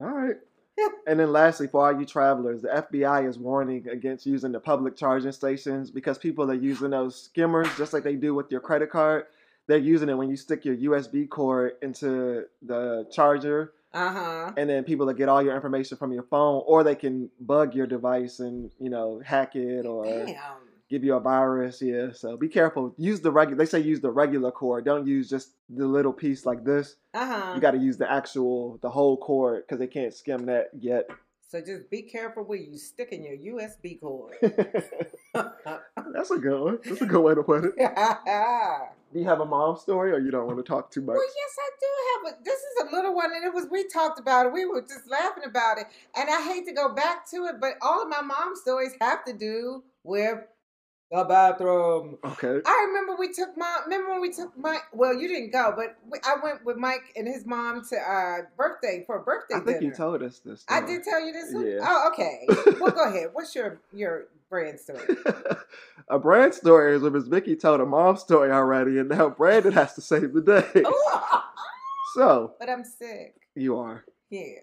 All 0.00 0.08
right. 0.08 0.36
And 1.06 1.18
then 1.18 1.32
lastly, 1.32 1.68
for 1.68 1.86
all 1.86 1.98
you 1.98 2.04
travelers, 2.04 2.60
the 2.60 2.68
FBI 2.68 3.26
is 3.26 3.38
warning 3.38 3.88
against 3.88 4.26
using 4.26 4.52
the 4.52 4.60
public 4.60 4.94
charging 4.94 5.32
stations 5.32 5.90
because 5.90 6.18
people 6.18 6.50
are 6.50 6.54
using 6.54 6.90
those 6.90 7.16
skimmers 7.18 7.68
just 7.78 7.94
like 7.94 8.02
they 8.02 8.14
do 8.16 8.34
with 8.34 8.50
your 8.50 8.60
credit 8.60 8.90
card. 8.90 9.24
They're 9.68 9.78
using 9.78 10.10
it 10.10 10.14
when 10.18 10.28
you 10.28 10.36
stick 10.36 10.66
your 10.66 10.76
USB 10.76 11.28
cord 11.30 11.76
into 11.80 12.44
the 12.60 13.06
charger, 13.10 13.72
Uh 13.94 14.12
huh. 14.12 14.52
and 14.58 14.68
then 14.68 14.84
people 14.84 15.06
that 15.06 15.16
get 15.16 15.30
all 15.30 15.42
your 15.42 15.54
information 15.54 15.96
from 15.96 16.12
your 16.12 16.24
phone, 16.24 16.62
or 16.66 16.84
they 16.84 16.94
can 16.96 17.30
bug 17.40 17.74
your 17.74 17.86
device 17.86 18.40
and 18.40 18.70
you 18.78 18.90
know 18.90 19.22
hack 19.24 19.56
it 19.56 19.86
or 19.86 20.04
Damn. 20.04 20.36
Give 20.88 21.04
you 21.04 21.14
a 21.14 21.20
virus. 21.20 21.82
Yeah, 21.82 22.12
so 22.12 22.36
be 22.36 22.48
careful. 22.48 22.94
Use 22.96 23.20
the 23.20 23.30
regular. 23.30 23.58
They 23.58 23.66
say 23.68 23.80
use 23.80 24.00
the 24.00 24.10
regular 24.10 24.50
cord. 24.50 24.84
Don't 24.84 25.06
use 25.06 25.28
just 25.28 25.52
the 25.68 25.86
little 25.86 26.12
piece 26.12 26.46
like 26.46 26.64
this. 26.64 26.96
Uh 27.14 27.26
huh. 27.26 27.52
You 27.54 27.60
got 27.60 27.72
to 27.72 27.78
use 27.78 27.96
the 27.96 28.10
actual, 28.10 28.78
the 28.82 28.90
whole 28.90 29.16
cord 29.16 29.64
because 29.64 29.78
they 29.78 29.86
can't 29.86 30.14
skim 30.14 30.46
that 30.46 30.70
yet. 30.78 31.08
So 31.48 31.60
just 31.60 31.88
be 31.90 32.02
careful 32.02 32.42
where 32.42 32.58
you 32.58 32.76
stick 32.76 33.10
in 33.12 33.22
your 33.22 33.54
USB 33.54 34.00
cord. 34.00 34.34
That's 34.42 36.30
a 36.30 36.38
good 36.38 36.60
one. 36.60 36.78
That's 36.84 37.00
a 37.00 37.06
good 37.06 37.20
way 37.20 37.36
to 37.36 37.42
put 37.44 37.64
it. 37.64 37.74
Do 39.12 39.20
you 39.20 39.28
have 39.28 39.40
a 39.40 39.46
mom 39.46 39.76
story, 39.76 40.10
or 40.10 40.18
you 40.18 40.32
don't 40.32 40.46
want 40.46 40.58
to 40.58 40.64
talk 40.64 40.90
too 40.90 41.00
much? 41.00 41.14
Well, 41.14 41.22
yes, 41.24 41.56
I 41.58 41.70
do 41.80 41.86
have 42.28 42.34
a. 42.34 42.44
This 42.44 42.58
is 42.58 42.82
a 42.82 42.94
little 42.94 43.14
one, 43.14 43.30
and 43.32 43.44
it 43.44 43.54
was 43.54 43.66
we 43.70 43.86
talked 43.86 44.18
about 44.18 44.46
it. 44.46 44.52
We 44.52 44.66
were 44.66 44.82
just 44.82 45.08
laughing 45.08 45.44
about 45.44 45.78
it, 45.78 45.86
and 46.16 46.28
I 46.28 46.42
hate 46.42 46.66
to 46.66 46.72
go 46.72 46.92
back 46.92 47.30
to 47.30 47.44
it, 47.46 47.60
but 47.60 47.74
all 47.80 48.02
of 48.02 48.08
my 48.08 48.20
mom 48.20 48.56
stories 48.56 48.92
have 49.00 49.24
to 49.26 49.32
do 49.32 49.84
with 50.02 50.38
the 51.10 51.24
bathroom. 51.24 52.18
Okay. 52.24 52.60
I 52.66 52.86
remember 52.88 53.16
we 53.18 53.32
took 53.32 53.56
my. 53.56 53.78
Remember 53.84 54.12
when 54.12 54.20
we 54.20 54.32
took 54.32 54.56
Mike? 54.58 54.82
Well, 54.92 55.14
you 55.14 55.28
didn't 55.28 55.52
go, 55.52 55.72
but 55.76 55.96
we, 56.10 56.18
I 56.24 56.36
went 56.42 56.64
with 56.64 56.76
Mike 56.76 57.12
and 57.14 57.26
his 57.26 57.46
mom 57.46 57.84
to 57.90 57.96
uh 57.96 58.36
birthday 58.56 59.04
for 59.06 59.18
a 59.18 59.22
birthday 59.22 59.54
I 59.56 59.58
think 59.60 59.80
dinner. 59.80 59.82
you 59.82 59.94
told 59.94 60.22
us 60.22 60.40
this. 60.40 60.64
I 60.68 60.80
did 60.84 61.02
tell 61.04 61.24
you 61.24 61.32
this. 61.32 61.52
one? 61.54 61.66
Yeah. 61.66 61.78
Oh, 61.82 62.10
okay. 62.12 62.46
well, 62.80 62.90
go 62.90 63.08
ahead. 63.08 63.28
What's 63.32 63.54
your 63.54 63.80
your 63.92 64.26
brand 64.50 64.80
story? 64.80 65.16
a 66.08 66.18
brand 66.18 66.54
story 66.54 66.96
is 66.96 67.02
when 67.02 67.12
Miss 67.12 67.28
Vicky 67.28 67.56
told 67.56 67.80
a 67.80 67.86
mom 67.86 68.16
story 68.16 68.50
already, 68.50 68.98
and 68.98 69.08
now 69.08 69.28
Brandon 69.28 69.72
has 69.72 69.94
to 69.94 70.00
save 70.00 70.32
the 70.32 70.42
day. 70.42 70.82
So 72.14 72.54
but 72.58 72.70
I'm 72.70 72.82
sick. 72.82 73.34
you 73.54 73.76
are. 73.78 74.02
Yeah. 74.30 74.60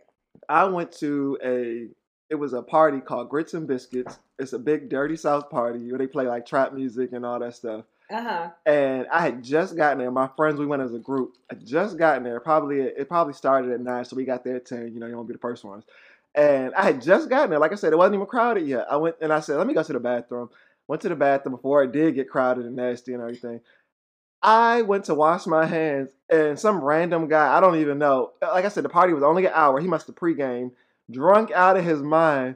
I 0.50 0.64
went 0.66 0.92
to 1.00 1.38
a. 1.44 1.88
It 2.30 2.36
was 2.36 2.54
a 2.54 2.62
party 2.62 3.00
called 3.00 3.30
Grits 3.30 3.54
and 3.54 3.68
Biscuits. 3.68 4.20
It's 4.40 4.54
a 4.54 4.60
big 4.60 4.90
dirty 4.90 5.16
South 5.16 5.50
party 5.50 5.90
where 5.90 6.00
they 6.00 6.08
play 6.08 6.26
like 6.26 6.46
trap 6.46 6.74
music 6.74 7.14
and 7.14 7.26
all 7.26 7.40
that 7.40 7.56
stuff. 7.56 7.86
Uh 8.12 8.22
huh. 8.22 8.50
And 8.66 9.08
I 9.12 9.22
had 9.22 9.44
just 9.44 9.76
gotten 9.76 10.00
there. 10.00 10.12
My 10.12 10.30
friends, 10.36 10.60
we 10.60 10.66
went 10.66 10.82
as 10.82 10.94
a 10.94 11.00
group. 11.00 11.38
I 11.52 11.56
just 11.56 11.98
gotten 11.98 12.24
there. 12.24 12.40
Probably 12.40 12.82
it 12.82 13.08
probably 13.08 13.34
started 13.34 13.72
at 13.72 13.82
nine, 13.82 14.06
so 14.06 14.16
we 14.16 14.26
got 14.26 14.44
there 14.44 14.56
at 14.56 14.66
ten. 14.66 14.92
You 14.94 15.00
know, 15.00 15.08
you 15.08 15.16
won't 15.16 15.28
be 15.28 15.34
the 15.34 15.40
first 15.40 15.64
ones. 15.64 15.84
And 16.36 16.74
I 16.74 16.84
had 16.84 17.02
just 17.02 17.30
gotten 17.30 17.52
there. 17.52 17.60
Like 17.60 17.72
I 17.72 17.76
said, 17.76 17.94
it 17.94 17.98
wasn't 17.98 18.16
even 18.16 18.28
crowded 18.28 18.68
yet. 18.68 18.88
I 18.90 18.98
went 18.98 19.18
and 19.22 19.32
I 19.32 19.40
said, 19.40 19.58
let 19.58 19.68
me 19.68 19.74
go 19.74 19.84
to 19.84 19.94
the 19.94 20.00
bathroom. 20.00 20.50
Went 20.88 21.02
to 21.04 21.10
the 21.10 21.16
bathroom 21.16 21.56
before 21.56 21.84
it 21.84 21.92
did 21.92 22.16
get 22.16 22.30
crowded 22.30 22.66
and 22.66 22.76
nasty 22.76 23.14
and 23.14 23.22
everything. 23.22 23.62
I 24.42 24.82
went 24.82 25.06
to 25.06 25.16
wash 25.16 25.46
my 25.46 25.66
hands, 25.66 26.10
and 26.30 26.60
some 26.60 26.84
random 26.84 27.30
guy, 27.30 27.56
I 27.56 27.62
don't 27.62 27.78
even 27.78 27.98
know. 27.98 28.32
Like 28.42 28.66
I 28.66 28.70
said, 28.70 28.84
the 28.84 28.90
party 28.90 29.14
was 29.14 29.24
only 29.24 29.46
an 29.46 29.54
hour. 29.56 29.80
He 29.80 29.88
must 29.88 30.08
have 30.08 30.18
pregame, 30.18 30.72
drunk 31.12 31.52
out 31.52 31.78
of 31.78 31.84
his 31.84 32.02
mind, 32.02 32.56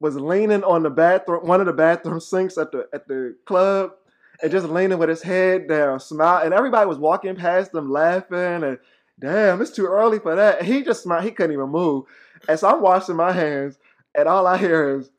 was 0.00 0.16
leaning 0.16 0.64
on 0.64 0.82
the 0.82 0.90
bathroom, 0.90 1.46
one 1.46 1.60
of 1.60 1.66
the 1.66 1.72
bathroom 1.72 2.20
sinks 2.20 2.58
at 2.58 2.72
the 2.72 2.88
at 2.92 3.08
the 3.08 3.36
club, 3.46 3.92
and 4.42 4.50
just 4.50 4.68
leaning 4.68 4.98
with 4.98 5.08
his 5.08 5.22
head 5.22 5.68
down, 5.68 6.00
smile. 6.00 6.44
And 6.44 6.54
everybody 6.54 6.86
was 6.86 6.98
walking 6.98 7.36
past 7.36 7.74
him, 7.74 7.90
laughing, 7.90 8.64
and 8.64 8.78
damn, 9.18 9.60
it's 9.60 9.72
too 9.72 9.86
early 9.86 10.18
for 10.18 10.36
that. 10.36 10.60
And 10.60 10.66
he 10.66 10.82
just 10.82 11.02
smiled. 11.02 11.24
He 11.24 11.30
couldn't 11.30 11.52
even 11.52 11.70
move. 11.70 12.04
And 12.48 12.58
so 12.58 12.68
I'm 12.68 12.82
washing 12.82 13.16
my 13.16 13.32
hands, 13.32 13.78
and 14.14 14.28
all 14.28 14.46
I 14.46 14.58
hear 14.58 14.98
is, 14.98 15.10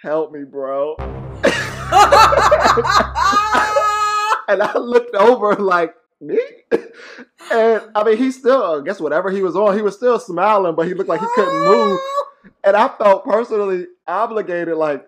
"Help 0.00 0.32
me, 0.32 0.44
bro." 0.44 0.96
And 4.48 4.62
I 4.62 4.78
looked 4.78 5.14
over 5.14 5.54
like 5.54 5.94
me, 6.20 6.38
and 7.52 7.82
I 7.94 8.04
mean, 8.04 8.16
he 8.16 8.30
still, 8.30 8.62
I 8.62 8.84
guess 8.84 9.00
whatever 9.00 9.30
he 9.30 9.42
was 9.42 9.56
on, 9.56 9.76
he 9.76 9.82
was 9.82 9.96
still 9.96 10.18
smiling, 10.18 10.74
but 10.74 10.86
he 10.86 10.94
looked 10.94 11.08
like 11.08 11.20
he 11.20 11.26
couldn't 11.34 11.66
move. 11.66 12.00
And 12.62 12.76
I 12.76 12.88
felt 12.88 13.24
personally 13.24 13.86
obligated, 14.06 14.76
like, 14.76 15.06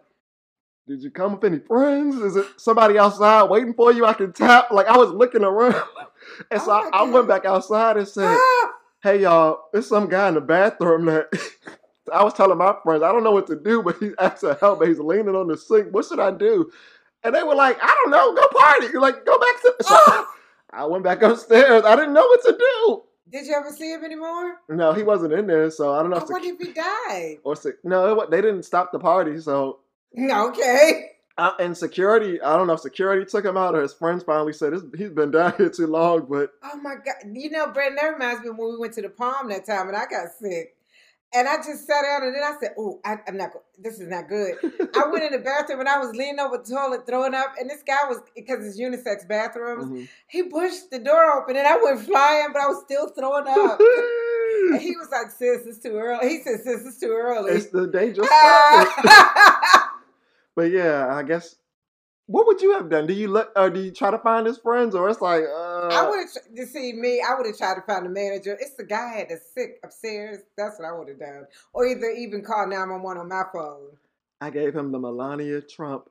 did 0.88 1.02
you 1.02 1.10
come 1.10 1.32
with 1.32 1.44
any 1.44 1.58
friends? 1.58 2.16
Is 2.16 2.36
it 2.36 2.46
somebody 2.58 2.98
outside 2.98 3.50
waiting 3.50 3.74
for 3.74 3.92
you? 3.92 4.06
I 4.06 4.12
can 4.14 4.32
tap. 4.32 4.70
Like 4.70 4.86
I 4.86 4.96
was 4.96 5.10
looking 5.10 5.42
around, 5.42 5.74
and 6.50 6.62
so 6.62 6.70
Oh 6.70 6.90
I, 6.92 7.00
I 7.00 7.02
went 7.02 7.26
back 7.26 7.44
outside 7.44 7.96
and 7.96 8.06
said, 8.06 8.36
ah! 8.38 8.72
"Hey 9.02 9.22
y'all, 9.22 9.64
there's 9.72 9.88
some 9.88 10.08
guy 10.08 10.28
in 10.28 10.34
the 10.34 10.40
bathroom 10.40 11.06
that." 11.06 11.28
I 12.12 12.22
was 12.22 12.34
telling 12.34 12.58
my 12.58 12.72
friends, 12.84 13.02
I 13.02 13.10
don't 13.10 13.24
know 13.24 13.32
what 13.32 13.48
to 13.48 13.56
do, 13.56 13.82
but 13.82 13.96
he's 13.98 14.14
asking 14.20 14.54
help, 14.60 14.78
but 14.78 14.86
he's 14.86 15.00
leaning 15.00 15.34
on 15.34 15.48
the 15.48 15.56
sink. 15.56 15.92
What 15.92 16.04
should 16.06 16.20
I 16.20 16.30
do? 16.30 16.70
And 17.24 17.34
they 17.34 17.42
were 17.42 17.56
like, 17.56 17.76
I 17.82 17.88
don't 17.88 18.12
know, 18.12 18.32
go 18.32 18.46
party. 18.56 18.86
You're 18.92 19.02
Like, 19.02 19.26
go 19.26 19.36
back 19.38 19.62
to. 19.62 19.74
So 19.80 20.26
I 20.76 20.84
went 20.86 21.04
back 21.04 21.22
upstairs. 21.22 21.84
I 21.84 21.96
didn't 21.96 22.12
know 22.14 22.26
what 22.26 22.42
to 22.44 22.52
do. 22.58 23.02
Did 23.28 23.46
you 23.46 23.54
ever 23.54 23.70
see 23.72 23.92
him 23.92 24.04
anymore? 24.04 24.58
No, 24.68 24.92
he 24.92 25.02
wasn't 25.02 25.32
in 25.32 25.46
there, 25.48 25.68
so 25.70 25.92
I 25.92 26.00
don't 26.00 26.10
know. 26.10 26.18
I 26.18 26.22
If 26.22 26.28
wonder 26.30 26.48
if 26.48 26.58
he 26.60 26.72
died. 26.72 27.38
or 27.42 27.56
no, 27.82 28.20
it 28.20 28.30
they 28.30 28.40
didn't 28.40 28.62
stop 28.62 28.92
the 28.92 29.00
party. 29.00 29.40
So 29.40 29.80
Okay. 30.16 31.10
uh, 31.36 31.52
and 31.58 31.76
security, 31.76 32.40
I 32.40 32.56
don't 32.56 32.68
know 32.68 32.74
if 32.74 32.80
security 32.80 33.24
took 33.26 33.44
him 33.44 33.56
out 33.56 33.74
or 33.74 33.82
his 33.82 33.92
friends 33.94 34.22
finally 34.22 34.52
said 34.52 34.72
"This- 34.72 34.84
he's 34.96 35.10
been 35.10 35.32
down 35.32 35.54
here 35.56 35.68
too 35.70 35.88
long. 35.88 36.26
But 36.30 36.52
Oh 36.62 36.76
my 36.76 36.94
God. 37.04 37.16
You 37.32 37.50
know, 37.50 37.66
Brandon, 37.68 37.96
that 37.96 38.12
reminds 38.12 38.42
me 38.44 38.50
when 38.50 38.70
we 38.70 38.76
went 38.78 38.92
to 38.94 39.02
the 39.02 39.08
palm 39.08 39.48
that 39.48 39.66
time 39.66 39.88
and 39.88 39.96
I 39.96 40.04
got 40.06 40.28
sick. 40.40 40.75
And 41.34 41.46
I 41.48 41.56
just 41.56 41.86
sat 41.86 42.02
down 42.02 42.22
and 42.22 42.34
then 42.34 42.42
I 42.42 42.54
said, 42.60 42.70
Oh, 42.78 43.00
I'm 43.04 43.36
not, 43.36 43.50
this 43.78 44.00
is 44.00 44.08
not 44.08 44.28
good. 44.28 44.54
I 44.96 45.06
went 45.10 45.24
in 45.24 45.32
the 45.32 45.38
bathroom 45.44 45.80
and 45.80 45.88
I 45.88 45.98
was 45.98 46.14
leaning 46.16 46.38
over 46.38 46.56
the 46.58 46.64
toilet 46.74 47.06
throwing 47.06 47.34
up. 47.34 47.54
And 47.60 47.68
this 47.68 47.82
guy 47.86 48.08
was, 48.08 48.20
because 48.34 48.64
it's 48.64 48.80
unisex 48.80 49.26
bathrooms, 49.28 49.84
Mhm. 49.86 50.08
he 50.28 50.44
pushed 50.44 50.90
the 50.90 50.98
door 50.98 51.32
open 51.42 51.56
and 51.56 51.66
I 51.66 51.76
went 51.82 52.00
flying, 52.00 52.48
but 52.52 52.62
I 52.62 52.68
was 52.68 52.82
still 52.84 53.08
throwing 53.08 53.46
up. 53.48 53.78
and 54.72 54.80
he 54.80 54.96
was 54.96 55.08
like, 55.10 55.30
Sis, 55.30 55.66
it's 55.66 55.78
too 55.80 55.96
early. 55.96 56.28
He 56.28 56.42
said, 56.42 56.60
Sis, 56.62 56.86
it's 56.86 57.00
too 57.00 57.10
early. 57.12 57.52
it's 57.52 57.66
the 57.66 57.86
dangerous. 57.88 58.28
But 60.54 60.70
yeah, 60.70 61.14
I 61.14 61.22
guess. 61.22 61.56
What 62.26 62.46
would 62.46 62.60
you 62.60 62.72
have 62.72 62.90
done? 62.90 63.06
Do 63.06 63.12
you 63.14 63.28
look, 63.28 63.52
or 63.54 63.70
do 63.70 63.80
you 63.80 63.92
try 63.92 64.10
to 64.10 64.18
find 64.18 64.46
his 64.46 64.58
friends, 64.58 64.94
or 64.96 65.08
it's 65.08 65.20
like, 65.20 65.44
uh, 65.44 65.88
I 65.88 66.08
would 66.08 66.18
have, 66.18 66.28
you 66.52 66.66
see 66.66 66.92
me, 66.92 67.22
I 67.26 67.34
would 67.34 67.46
have 67.46 67.56
tried 67.56 67.76
to 67.76 67.82
find 67.82 68.04
the 68.04 68.10
manager. 68.10 68.56
It's 68.60 68.74
the 68.74 68.84
guy 68.84 69.18
had 69.18 69.28
the 69.28 69.38
sick 69.54 69.78
upstairs. 69.84 70.38
That's 70.58 70.78
what 70.78 70.88
I 70.88 70.92
would 70.92 71.08
have 71.08 71.20
done. 71.20 71.46
Or 71.72 71.86
either 71.86 72.10
even 72.10 72.42
call 72.42 72.66
911 72.66 73.20
on 73.20 73.28
my 73.28 73.44
phone. 73.52 73.90
I 74.40 74.50
gave 74.50 74.74
him 74.74 74.90
the 74.90 74.98
Melania 74.98 75.60
Trump 75.60 76.10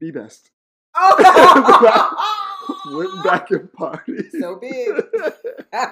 be 0.00 0.10
best. 0.10 0.50
Oh! 0.96 2.36
Went 2.96 3.24
back 3.24 3.50
and 3.50 3.72
party. 3.72 4.28
so 4.40 4.56
big. 4.56 5.02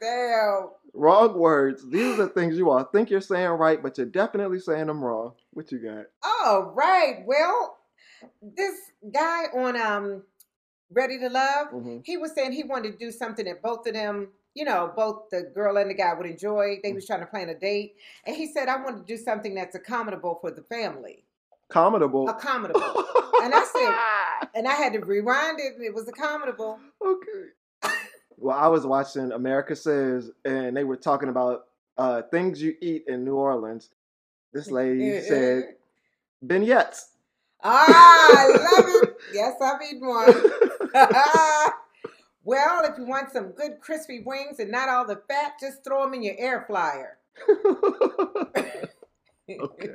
Damn. 0.00 0.70
Wrong 0.94 1.38
words. 1.38 1.88
These 1.88 2.14
are 2.18 2.24
the 2.24 2.28
things 2.28 2.56
you 2.56 2.70
all 2.70 2.84
think 2.84 3.10
you're 3.10 3.20
saying 3.20 3.50
right, 3.50 3.82
but 3.82 3.98
you're 3.98 4.06
definitely 4.06 4.60
saying 4.60 4.86
them 4.86 5.04
wrong. 5.04 5.32
What 5.52 5.70
you 5.72 5.78
got? 5.78 6.06
All 6.22 6.72
right. 6.74 7.22
Well, 7.26 7.76
this 8.42 8.74
guy 9.12 9.44
on 9.54 9.76
um 9.80 10.22
Ready 10.90 11.18
to 11.18 11.28
Love, 11.28 11.68
Mhm. 11.68 12.02
he 12.04 12.16
was 12.16 12.32
saying 12.32 12.52
he 12.52 12.62
wanted 12.64 12.92
to 12.92 12.98
do 12.98 13.10
something 13.10 13.44
that 13.44 13.60
both 13.62 13.86
of 13.86 13.92
them, 13.92 14.28
you 14.54 14.64
know, 14.64 14.90
both 14.96 15.28
the 15.30 15.42
girl 15.42 15.76
and 15.76 15.90
the 15.90 15.94
guy 15.94 16.14
would 16.14 16.24
enjoy. 16.26 16.80
They 16.82 16.92
was 16.94 17.06
trying 17.06 17.20
to 17.20 17.26
plan 17.26 17.50
a 17.50 17.54
date. 17.54 17.96
And 18.24 18.34
he 18.34 18.50
said, 18.50 18.68
I 18.68 18.82
want 18.82 18.96
to 18.96 19.04
do 19.04 19.22
something 19.22 19.54
that's 19.54 19.76
accommodable 19.76 20.40
for 20.40 20.50
the 20.50 20.62
family. 20.62 21.24
Commentable. 21.70 22.26
Accommodable. 22.28 23.04
And 23.40 23.54
I 23.54 23.62
said- 23.64 24.48
and 24.56 24.66
I 24.66 24.72
had 24.72 24.92
to 24.94 24.98
rewind 25.00 25.60
it, 25.60 25.74
and 25.76 25.84
it 25.84 25.94
was 25.94 26.06
accommodable. 26.06 26.78
okay. 27.00 27.50
Well, 28.36 28.56
I 28.56 28.66
was 28.66 28.84
watching 28.86 29.30
America 29.30 29.76
Says, 29.76 30.30
and 30.44 30.76
they 30.76 30.82
were 30.84 30.96
talking 30.96 31.28
about 31.28 31.66
uh, 31.98 32.22
things 32.22 32.60
you 32.62 32.74
eat 32.80 33.04
in 33.06 33.24
New 33.24 33.36
Orleans. 33.36 33.90
This 34.52 34.70
lady 34.72 35.20
said 35.20 35.74
vignettes. 36.42 37.10
Ah, 37.62 37.86
I 38.30 38.48
love 38.76 38.84
it. 39.02 39.16
Yes, 39.32 39.54
I've 39.60 39.82
eaten 39.82 40.06
one. 40.06 40.32
well, 42.44 42.84
if 42.84 42.98
you 42.98 43.04
want 43.04 43.30
some 43.32 43.50
good 43.52 43.80
crispy 43.80 44.22
wings 44.24 44.58
and 44.58 44.70
not 44.70 44.88
all 44.88 45.06
the 45.06 45.20
fat, 45.28 45.52
just 45.60 45.84
throw 45.84 46.04
them 46.04 46.14
in 46.14 46.22
your 46.22 46.36
air 46.38 46.64
fryer. 46.66 47.18
okay. 49.50 49.90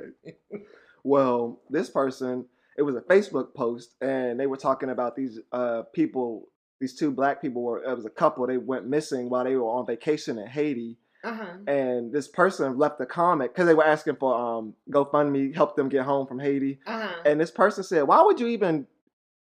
Well, 1.02 1.60
this 1.70 1.90
person, 1.90 2.46
it 2.76 2.82
was 2.82 2.96
a 2.96 3.00
Facebook 3.00 3.54
post, 3.54 3.94
and 4.00 4.38
they 4.38 4.46
were 4.46 4.56
talking 4.56 4.90
about 4.90 5.16
these 5.16 5.38
uh, 5.52 5.82
people, 5.92 6.48
these 6.80 6.94
two 6.94 7.10
black 7.10 7.40
people 7.40 7.62
were, 7.62 7.82
it 7.82 7.94
was 7.94 8.06
a 8.06 8.10
couple, 8.10 8.46
they 8.46 8.58
went 8.58 8.86
missing 8.86 9.30
while 9.30 9.44
they 9.44 9.56
were 9.56 9.64
on 9.64 9.86
vacation 9.86 10.38
in 10.38 10.46
Haiti. 10.46 10.98
Uh-huh. 11.24 11.46
And 11.66 12.12
this 12.12 12.28
person 12.28 12.76
left 12.78 13.00
a 13.00 13.06
comment 13.06 13.52
because 13.52 13.66
they 13.66 13.74
were 13.74 13.84
asking 13.84 14.16
for 14.16 14.34
um, 14.34 14.74
GoFundMe, 14.90 15.54
help 15.54 15.74
them 15.76 15.88
get 15.88 16.04
home 16.04 16.26
from 16.26 16.38
Haiti. 16.38 16.78
Uh-huh. 16.86 17.08
And 17.24 17.40
this 17.40 17.50
person 17.50 17.82
said, 17.82 18.02
Why 18.02 18.22
would 18.22 18.38
you 18.38 18.46
even, 18.48 18.86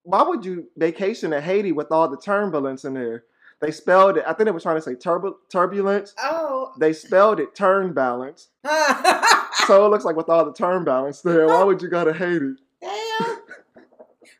why 0.03 0.21
would 0.23 0.45
you 0.45 0.67
vacation 0.77 1.33
in 1.33 1.41
Haiti 1.41 1.71
with 1.71 1.91
all 1.91 2.07
the 2.07 2.17
turbulence 2.17 2.85
in 2.85 2.93
there? 2.93 3.23
They 3.59 3.71
spelled 3.71 4.17
it, 4.17 4.23
I 4.25 4.33
think 4.33 4.45
they 4.45 4.51
were 4.51 4.59
trying 4.59 4.77
to 4.77 4.81
say 4.81 4.95
turbu- 4.95 5.35
turbulence. 5.49 6.15
Oh. 6.17 6.71
They 6.79 6.93
spelled 6.93 7.39
it 7.39 7.53
turn 7.55 7.93
balance. 7.93 8.47
So 9.67 9.85
it 9.85 9.89
looks 9.89 10.03
like 10.05 10.15
with 10.15 10.27
all 10.27 10.43
the 10.43 10.53
turn 10.53 10.83
balance 10.83 11.21
there, 11.21 11.45
why 11.47 11.63
would 11.63 11.81
you 11.81 11.87
go 11.87 12.03
to 12.03 12.11
Haiti? 12.11 12.55
Damn. 12.81 13.37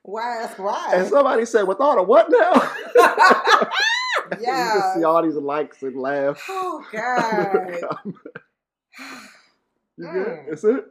Why? 0.04 0.40
That's 0.42 0.54
And 0.60 0.66
why. 0.66 1.04
somebody 1.10 1.46
said, 1.46 1.64
with 1.68 1.80
all 1.80 1.96
the 1.96 2.04
what 2.04 2.28
now? 2.30 3.70
You 4.40 4.46
just 4.82 4.96
see 4.96 5.04
all 5.04 5.22
these 5.24 5.36
likes 5.36 5.82
and 5.84 5.96
laugh. 5.96 6.42
Oh, 6.50 6.84
God. 6.92 7.80
you 9.98 10.06
Mm. 10.08 10.14
good? 10.14 10.40
That's 10.50 10.64
it? 10.64 10.86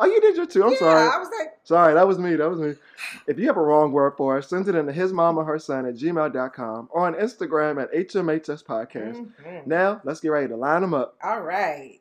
Oh, 0.00 0.06
you 0.06 0.20
did 0.20 0.36
your 0.36 0.46
two. 0.46 0.62
I'm 0.64 0.70
yeah, 0.72 0.78
sorry. 0.78 1.08
I 1.08 1.18
was 1.18 1.28
like, 1.38 1.54
Sorry, 1.64 1.94
that 1.94 2.06
was 2.06 2.18
me. 2.18 2.36
That 2.36 2.48
was 2.48 2.60
me. 2.60 2.74
If 3.26 3.38
you 3.38 3.46
have 3.48 3.56
a 3.56 3.60
wrong 3.62 3.90
word 3.92 4.14
for 4.16 4.38
us, 4.38 4.48
send 4.48 4.68
it 4.68 4.74
in 4.74 4.86
to 4.86 4.92
his 4.92 5.12
mama, 5.12 5.44
her 5.44 5.58
son 5.58 5.86
at 5.86 5.94
gmail.com 5.96 6.88
or 6.92 7.06
on 7.06 7.14
Instagram 7.14 7.82
at 7.82 7.92
HMHS 7.92 8.64
Podcast. 8.64 9.26
mhm. 9.44 9.66
Now, 9.66 10.00
let's 10.04 10.20
get 10.20 10.28
ready 10.30 10.48
to 10.48 10.56
line 10.56 10.80
them 10.82 10.94
up. 10.94 11.16
all 11.22 11.40
right. 11.40 12.00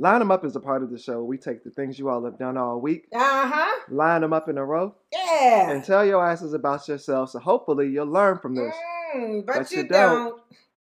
Line 0.00 0.20
them 0.20 0.30
up 0.30 0.46
is 0.46 0.56
a 0.56 0.60
part 0.60 0.82
of 0.82 0.90
the 0.90 0.98
show. 0.98 1.22
We 1.22 1.36
take 1.36 1.62
the 1.62 1.68
things 1.68 1.98
you 1.98 2.08
all 2.08 2.24
have 2.24 2.38
done 2.38 2.56
all 2.56 2.80
week, 2.80 3.06
Uh-huh. 3.14 3.80
line 3.90 4.22
them 4.22 4.32
up 4.32 4.48
in 4.48 4.56
a 4.56 4.64
row, 4.64 4.94
Yeah. 5.12 5.70
and 5.70 5.84
tell 5.84 6.06
your 6.06 6.26
asses 6.26 6.54
about 6.54 6.88
yourself. 6.88 7.28
So 7.30 7.38
hopefully 7.38 7.88
you'll 7.88 8.06
learn 8.06 8.38
from 8.38 8.54
this. 8.54 8.74
Mm, 9.14 9.44
but, 9.44 9.56
But 9.58 9.70
you, 9.72 9.82
you 9.82 9.88
don't. 9.88 10.28
don't. 10.30 10.42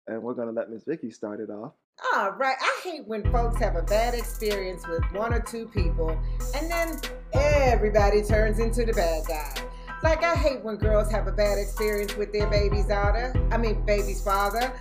And 0.09 0.23
we're 0.23 0.35
going 0.35 0.49
to 0.49 0.53
let 0.53 0.69
Miss 0.69 0.85
Vicky 0.85 1.11
start 1.11 1.41
it 1.41 1.49
off. 1.49 1.73
All 2.15 2.33
right. 2.33 2.57
I 2.61 2.81
hate 2.85 3.07
when 3.09 3.23
folks 3.33 3.57
have 3.61 3.77
a 3.77 3.83
bad 3.83 4.13
experience 4.13 4.87
with 4.87 5.03
one 5.13 5.33
or 5.33 5.41
two 5.41 5.67
people 5.69 6.11
and 6.55 6.71
then 6.71 7.01
everybody 7.33 8.23
turns 8.23 8.59
into 8.59 8.85
the 8.85 8.93
bad 8.93 9.25
guy. 9.27 9.55
Like, 10.03 10.23
I 10.23 10.37
hate 10.37 10.63
when 10.63 10.77
girls 10.77 11.11
have 11.11 11.27
a 11.27 11.33
bad 11.33 11.59
experience 11.59 12.17
with 12.17 12.33
their 12.33 12.47
baby's 12.49 12.87
daughter. 12.87 13.33
I 13.51 13.57
mean, 13.57 13.85
baby's 13.85 14.23
father. 14.23 14.73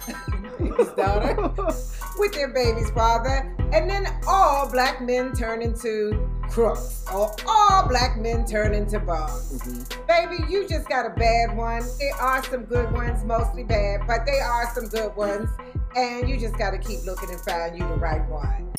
baby's 0.60 0.90
daughter. 0.90 1.36
With 2.20 2.34
their 2.34 2.48
baby's 2.52 2.90
father. 2.92 3.56
And 3.74 3.88
then 3.88 4.08
all 4.28 4.68
black 4.72 5.02
men 5.02 5.34
turn 5.34 5.62
into 5.62 6.28
crooks. 6.50 7.06
Or 7.14 7.32
all 7.48 7.88
black 7.88 8.18
men 8.18 8.44
turn 8.46 8.74
into 8.74 9.00
bums. 9.00 9.62
Mhm. 9.62 10.08
Baby, 10.08 10.52
you 10.52 10.68
just 10.68 10.90
got 10.90 11.06
a 11.06 11.12
bad 11.12 11.56
one. 11.56 11.84
There 12.00 12.16
are 12.16 12.44
some 12.44 12.64
good 12.66 12.92
ones, 12.92 13.24
mostly 13.24 13.64
bad, 13.64 14.02
but 14.08 14.26
there 14.26 14.44
are 14.44 14.74
some 14.74 14.88
good 14.88 15.16
ones. 15.16 15.48
And 15.96 16.28
you 16.28 16.40
just 16.40 16.58
got 16.58 16.72
to 16.72 16.80
keep 16.80 17.06
looking 17.06 17.30
and 17.30 17.40
find 17.42 17.78
you 17.78 17.88
the 17.88 17.96
right 17.98 18.28
one. 18.30 18.74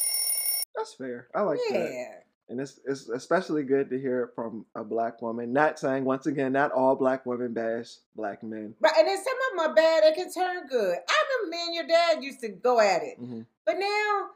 That's 0.75 0.95
fair. 0.95 1.29
I 1.35 1.43
like 1.43 1.61
that. 1.71 1.91
Yeah. 1.93 2.15
And 2.51 2.59
it's, 2.61 2.81
it's 2.87 3.09
especially 3.11 3.63
good 3.63 3.91
to 3.91 4.01
hear 4.01 4.23
it 4.23 4.31
from 4.35 4.65
a 4.75 4.83
black 4.83 5.21
woman. 5.21 5.53
Not 5.53 5.79
saying, 5.79 6.05
once 6.05 6.27
again, 6.27 6.53
not 6.53 6.73
all 6.73 6.97
black 6.97 7.27
women 7.27 7.53
bash 7.53 7.97
black 8.17 8.43
men. 8.43 8.75
But 8.81 8.93
and 8.97 9.07
then 9.07 9.19
some 9.19 9.35
of 9.35 9.59
them 9.59 9.71
are 9.71 9.75
bad, 9.75 10.03
they 10.05 10.13
can 10.13 10.33
turn 10.33 10.67
good. 10.67 10.97
I 11.09 11.25
remember 11.43 11.51
me 11.57 11.63
and 11.67 11.75
your 11.75 11.87
dad 11.87 12.25
used 12.25 12.41
to 12.41 12.49
go 12.49 12.81
at 12.81 13.03
it. 13.03 13.19
hmm 13.19 13.43
But 13.67 13.77
now 13.79 14.29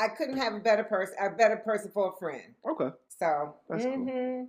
I 0.00 0.08
couldn't 0.08 0.36
have 0.38 0.54
a 0.54 0.58
better 0.60 0.82
person, 0.84 1.14
a 1.24 1.30
better 1.30 1.56
person 1.56 1.90
for 1.94 2.12
a 2.12 2.18
friend. 2.18 2.54
Okay. 2.68 2.90
So 3.20 3.54
That's 3.68 3.84
cool. 3.84 3.96
mhm. 3.98 4.46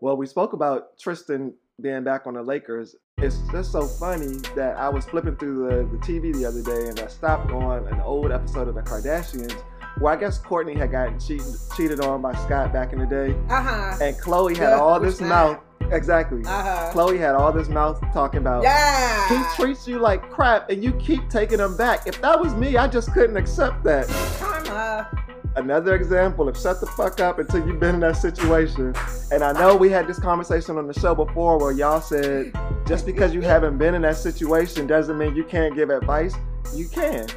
Well, 0.00 0.16
we 0.16 0.26
spoke 0.26 0.52
about 0.52 0.98
Tristan 0.98 1.54
being 1.80 2.04
back 2.04 2.26
on 2.26 2.34
the 2.34 2.42
Lakers. 2.42 2.94
It's 3.18 3.38
just 3.50 3.72
so 3.72 3.86
funny 3.86 4.36
that 4.54 4.76
I 4.76 4.88
was 4.90 5.04
flipping 5.06 5.36
through 5.36 5.68
the, 5.68 5.76
the 5.96 5.98
TV 6.04 6.32
the 6.34 6.44
other 6.44 6.62
day 6.62 6.88
and 6.88 7.00
I 7.00 7.06
stopped 7.08 7.50
on 7.50 7.86
an 7.88 8.00
old 8.00 8.30
episode 8.30 8.68
of 8.68 8.74
The 8.74 8.82
Kardashians 8.82 9.60
where 9.98 10.12
I 10.12 10.16
guess 10.16 10.38
Kourtney 10.38 10.76
had 10.76 10.90
gotten 10.90 11.18
cheated, 11.18 11.46
cheated 11.76 12.00
on 12.00 12.20
by 12.22 12.34
Scott 12.34 12.72
back 12.72 12.92
in 12.92 12.98
the 12.98 13.06
day. 13.06 13.34
uh-huh. 13.48 13.96
And 14.02 14.16
Khloe 14.16 14.56
had 14.56 14.70
Yeah, 14.70 14.80
all 14.80 15.00
this 15.00 15.20
mouth. 15.20 15.58
Exactly. 15.90 16.42
Uh-huh. 16.44 16.90
Khloe 16.92 17.18
had 17.18 17.34
all 17.34 17.52
this 17.52 17.68
mouth 17.68 18.00
talking 18.12 18.40
about. 18.40 18.62
Yeah. 18.64 19.28
He 19.28 19.56
treats 19.56 19.86
you 19.86 19.98
like 19.98 20.30
crap 20.30 20.68
and 20.68 20.82
you 20.82 20.92
keep 20.94 21.28
taking 21.30 21.60
him 21.60 21.76
back. 21.76 22.06
If 22.06 22.20
that 22.22 22.40
was 22.40 22.54
me, 22.54 22.76
I 22.76 22.88
just 22.88 23.12
couldn't 23.12 23.36
accept 23.36 23.84
that. 23.84 24.08
Karma. 24.40 25.08
Another 25.54 25.94
example 25.94 26.48
of 26.48 26.58
shut 26.58 26.80
the 26.80 26.86
fuck 26.86 27.18
up 27.20 27.38
until 27.38 27.66
you've 27.66 27.80
been 27.80 27.94
in 27.94 28.00
that 28.00 28.16
situation. 28.18 28.94
And 29.30 29.42
I 29.42 29.52
know 29.52 29.74
we 29.74 29.88
had 29.88 30.06
this 30.06 30.18
conversation 30.18 30.76
on 30.76 30.86
the 30.86 30.92
show 30.92 31.14
before 31.14 31.58
where 31.58 31.72
y'all 31.72 32.00
said 32.02 32.52
just 32.86 33.06
because 33.06 33.32
you 33.32 33.40
haven't 33.40 33.78
been 33.78 33.94
in 33.94 34.02
that 34.02 34.16
situation 34.16 34.86
doesn't 34.86 35.16
mean 35.16 35.34
you 35.34 35.44
can't 35.44 35.74
give 35.74 35.88
advice. 35.88 36.34
You 36.74 36.88
can. 36.88 37.28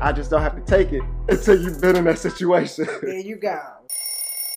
I 0.00 0.12
just 0.12 0.30
don't 0.30 0.42
have 0.42 0.56
to 0.56 0.62
take 0.62 0.92
it 0.92 1.02
until 1.28 1.60
you've 1.60 1.80
been 1.80 1.96
in 1.96 2.04
that 2.04 2.18
situation. 2.18 2.86
There 3.02 3.18
you 3.18 3.36
go. 3.36 3.58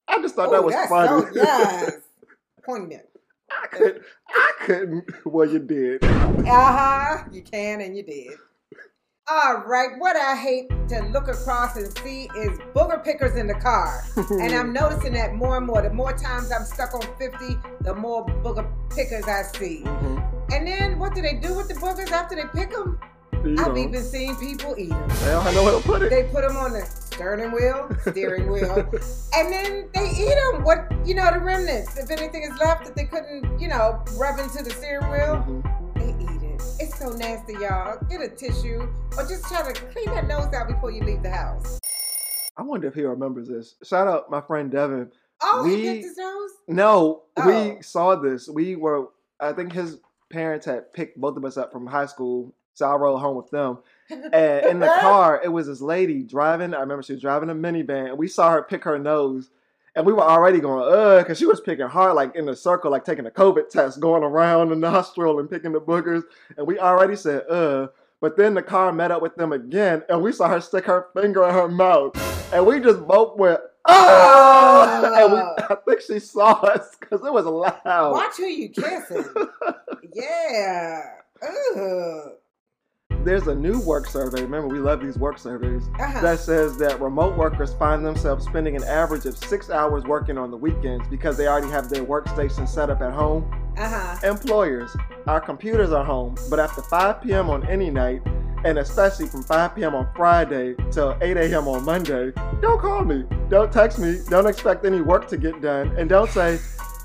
I 0.08 0.21
just 0.21 0.36
thought 0.36 0.49
Ooh, 0.49 0.51
that 0.51 0.63
was 0.63 0.75
funny. 0.89 1.25
So, 1.25 1.29
yes. 1.36 1.91
Poignant. 2.65 3.03
I 3.51 3.67
couldn't. 3.67 4.03
I 4.29 4.51
couldn't. 4.62 5.06
Well, 5.25 5.47
you 5.49 5.60
did. 5.60 6.03
Uh-huh. 6.03 7.23
You 7.32 7.41
can 7.41 7.82
and 7.82 7.95
you 7.95 8.03
did. 8.03 8.32
All 9.29 9.63
right. 9.65 9.89
What 9.99 10.15
I 10.15 10.36
hate 10.36 10.69
to 10.89 11.01
look 11.12 11.27
across 11.27 11.77
and 11.77 11.95
see 11.99 12.29
is 12.38 12.58
booger 12.75 13.03
pickers 13.03 13.36
in 13.38 13.47
the 13.47 13.53
car. 13.56 14.03
And 14.17 14.53
I'm 14.53 14.73
noticing 14.82 15.13
that 15.13 15.36
more 15.36 15.58
and 15.58 15.65
more. 15.65 15.82
The 15.82 15.93
more 15.93 16.13
times 16.13 16.51
I'm 16.51 16.65
stuck 16.65 16.93
on 16.93 17.01
50, 17.17 17.58
the 17.82 17.95
more 17.95 18.25
booger 18.25 18.67
pickers 18.89 19.25
I 19.25 19.43
see. 19.43 19.82
Mhm. 19.86 20.51
And 20.53 20.67
then 20.67 20.99
what 20.99 21.15
do 21.15 21.21
they 21.21 21.36
do 21.36 21.56
with 21.56 21.67
the 21.67 21.75
boogers 21.75 22.12
after 22.12 22.36
they 22.36 22.45
pick 22.53 22.71
them? 22.71 22.99
You 23.43 23.56
I've 23.60 23.67
know, 23.74 23.78
even 23.78 24.04
seen 24.04 24.36
people 24.38 24.74
eat 24.78 24.89
them. 24.89 25.08
they 25.10 25.26
don't 25.32 25.43
have 25.43 25.54
nowhere 25.56 25.74
to 25.74 25.82
put 25.86 26.02
it. 26.02 26.10
They 26.10 26.24
put 26.24 26.48
them 26.48 26.56
on 26.56 26.72
the 26.74 26.82
steering 26.86 27.52
wheel, 27.52 27.89
steering 28.10 28.50
wheel, 28.52 28.80
and 29.36 29.52
then 29.52 29.89
they 29.93 30.10
eat 30.12 30.36
them. 30.52 30.63
What 30.63 30.91
you 31.06 31.15
know, 31.15 31.30
the 31.34 31.39
remnants. 31.39 31.98
If 31.98 32.10
anything 32.10 32.43
is 32.43 32.58
left 32.60 32.86
that 32.86 32.96
they 32.96 33.06
couldn't, 33.06 33.60
you 33.60 33.67
know, 33.67 34.04
rub 34.17 34.39
into 34.39 34.63
the 34.63 34.69
steering 34.72 35.10
wheel, 35.12 35.43
Mhm. 35.46 35.93
they 35.96 36.24
eat 36.24 36.41
it. 36.43 36.62
It's 36.80 36.98
so 36.98 37.10
nasty, 37.12 37.54
y'all. 37.54 37.98
Get 38.10 38.22
a 38.22 38.30
tissue 38.30 38.88
or 39.17 39.24
just 39.28 39.46
try 39.46 39.62
to 39.72 39.74
clean 39.91 40.06
that 40.15 40.28
nose 40.28 40.54
out 40.54 40.67
before 40.67 40.91
you 40.91 41.04
leave 41.04 41.22
the 41.24 41.30
house. 41.32 41.80
I 42.56 42.62
wonder 42.63 42.88
if 42.88 42.93
he 42.93 43.04
remembers 43.04 43.50
this. 43.50 43.76
Shout 43.84 44.08
out 44.08 44.30
my 44.30 44.39
friend 44.41 44.72
Devin. 44.72 45.12
Oh, 45.41 45.63
We- 45.65 45.76
he 45.76 45.82
picked 45.93 46.04
his 46.06 46.17
nose. 46.17 46.52
No, 46.67 47.24
Oh. 47.38 47.48
we 47.76 47.82
saw 47.82 48.15
this. 48.15 48.48
We 48.48 48.76
were, 48.78 49.08
I 49.39 49.52
think 49.54 49.74
his 49.74 49.98
parents 50.32 50.65
had 50.65 50.93
picked 50.93 51.19
both 51.19 51.36
of 51.36 51.43
us 51.43 51.58
up 51.58 51.72
from 51.74 51.86
high 51.88 52.06
school. 52.06 52.54
So 52.74 52.88
I 52.88 52.96
rode 52.96 53.20
home 53.20 53.38
with 53.38 53.50
them. 53.50 53.80
And 54.34 54.66
in 54.66 54.80
the 54.80 54.88
car, 55.00 55.42
it 55.44 55.48
was 55.48 55.68
this 55.68 55.82
lady 55.82 56.22
driving. 56.24 56.74
I 56.74 56.82
remember 56.82 57.02
she 57.02 57.14
was 57.14 57.22
driving 57.22 57.50
a 57.50 57.56
minivan. 57.56 58.10
And 58.10 58.18
we 58.18 58.28
saw 58.28 58.52
her 58.52 58.62
pick 58.62 58.84
her 58.84 59.00
nose. 59.00 59.50
And 59.96 60.06
we 60.06 60.14
were 60.14 60.22
already 60.24 60.60
going, 60.60 60.92
uh, 60.92 61.20
because 61.20 61.38
she 61.38 61.46
was 61.46 61.62
picking 61.62 61.88
hard, 61.88 62.16
like 62.16 62.36
in 62.36 62.50
a 62.50 62.56
circle, 62.56 62.92
like 62.92 63.06
taking 63.06 63.28
a 63.28 63.32
COVID 63.32 63.70
test, 63.70 64.00
going 64.00 64.24
around 64.24 64.70
the 64.70 64.76
nostril 64.76 65.40
and 65.40 65.50
picking 65.50 65.72
the 65.72 65.80
boogers. 65.80 66.24
And 66.58 66.68
we 66.68 66.80
already 66.80 67.16
said, 67.16 67.44
uh. 67.50 67.88
But 68.22 68.38
then 68.38 68.54
the 68.54 68.62
car 68.64 68.94
met 68.94 69.12
up 69.12 69.22
with 69.22 69.36
them 69.36 69.52
again, 69.52 70.02
and 70.08 70.22
we 70.22 70.32
saw 70.32 70.48
her 70.48 70.62
stick 70.62 70.86
her 70.86 71.08
finger 71.14 71.44
in 71.46 71.54
her 71.54 71.68
mouth. 71.68 72.14
And 72.54 72.66
we 72.66 72.80
just 72.80 73.06
both 73.06 73.38
went, 73.38 73.60
ah! 73.86 75.14
And 75.14 75.34
we, 75.34 75.40
I 75.40 75.76
think 75.86 76.02
she 76.02 76.20
saw 76.20 76.54
us 76.54 76.96
because 77.00 77.20
it 77.26 77.34
was 77.34 77.46
loud. 77.46 78.14
Watch 78.14 78.38
who 78.38 78.46
you 78.46 78.70
kissing. 78.70 79.26
yeah. 80.14 81.02
Ugh. 81.42 82.32
There's 83.23 83.47
a 83.47 83.56
new 83.56 83.80
work 83.80 84.08
survey. 84.08 84.41
Remember, 84.41 84.67
we 84.67 84.80
love 84.80 85.02
these 85.02 85.17
work 85.17 85.38
surveys. 85.38 85.84
Uh-huh. 85.99 86.21
that 86.21 86.39
says 86.39 86.78
that 86.78 86.99
remote 86.99 87.38
workers 87.38 87.73
find 87.73 88.06
themselves 88.06 88.45
spending 88.45 88.76
an 88.76 88.84
average 88.84 89.26
of 89.26 89.38
six 89.38 89.69
hours 89.69 90.04
working 90.04 90.38
on 90.38 90.52
the 90.52 90.58
weekends 90.58 91.08
because 91.08 91.38
they 91.38 91.47
already 91.47 91.69
have 91.69 91.89
their 91.89 92.04
workstation 92.04 92.67
set 92.67 92.89
up 92.89 93.02
at 93.02 93.13
home. 93.13 93.49
Uh-huh. 93.78 94.28
Employers, 94.28 94.95
our 95.28 95.39
computers 95.39 95.91
are 95.91 96.04
home, 96.04 96.36
but 96.49 96.60
after 96.60 96.82
5 96.82 97.21
p.m. 97.21 97.49
on 97.49 97.67
any 97.67 97.89
night, 97.89 98.21
and 98.65 98.78
especially 98.78 99.28
from 99.28 99.43
5 99.43 99.76
p.m. 99.76 99.95
on 99.95 100.08
Friday 100.15 100.76
till 100.91 101.17
8 101.21 101.38
a.m. 101.38 101.67
on 101.67 101.84
Monday, 101.84 102.32
don't 102.62 102.80
call 102.80 103.04
me, 103.04 103.26
don't 103.49 103.71
text 103.71 103.99
me, 103.99 104.19
don't 104.30 104.47
expect 104.47 104.86
any 104.86 105.02
work 105.02 105.28
to 105.30 105.38
get 105.38 105.62
done, 105.62 105.95
and 105.97 106.10
don't 106.10 106.30
say, 106.30 106.60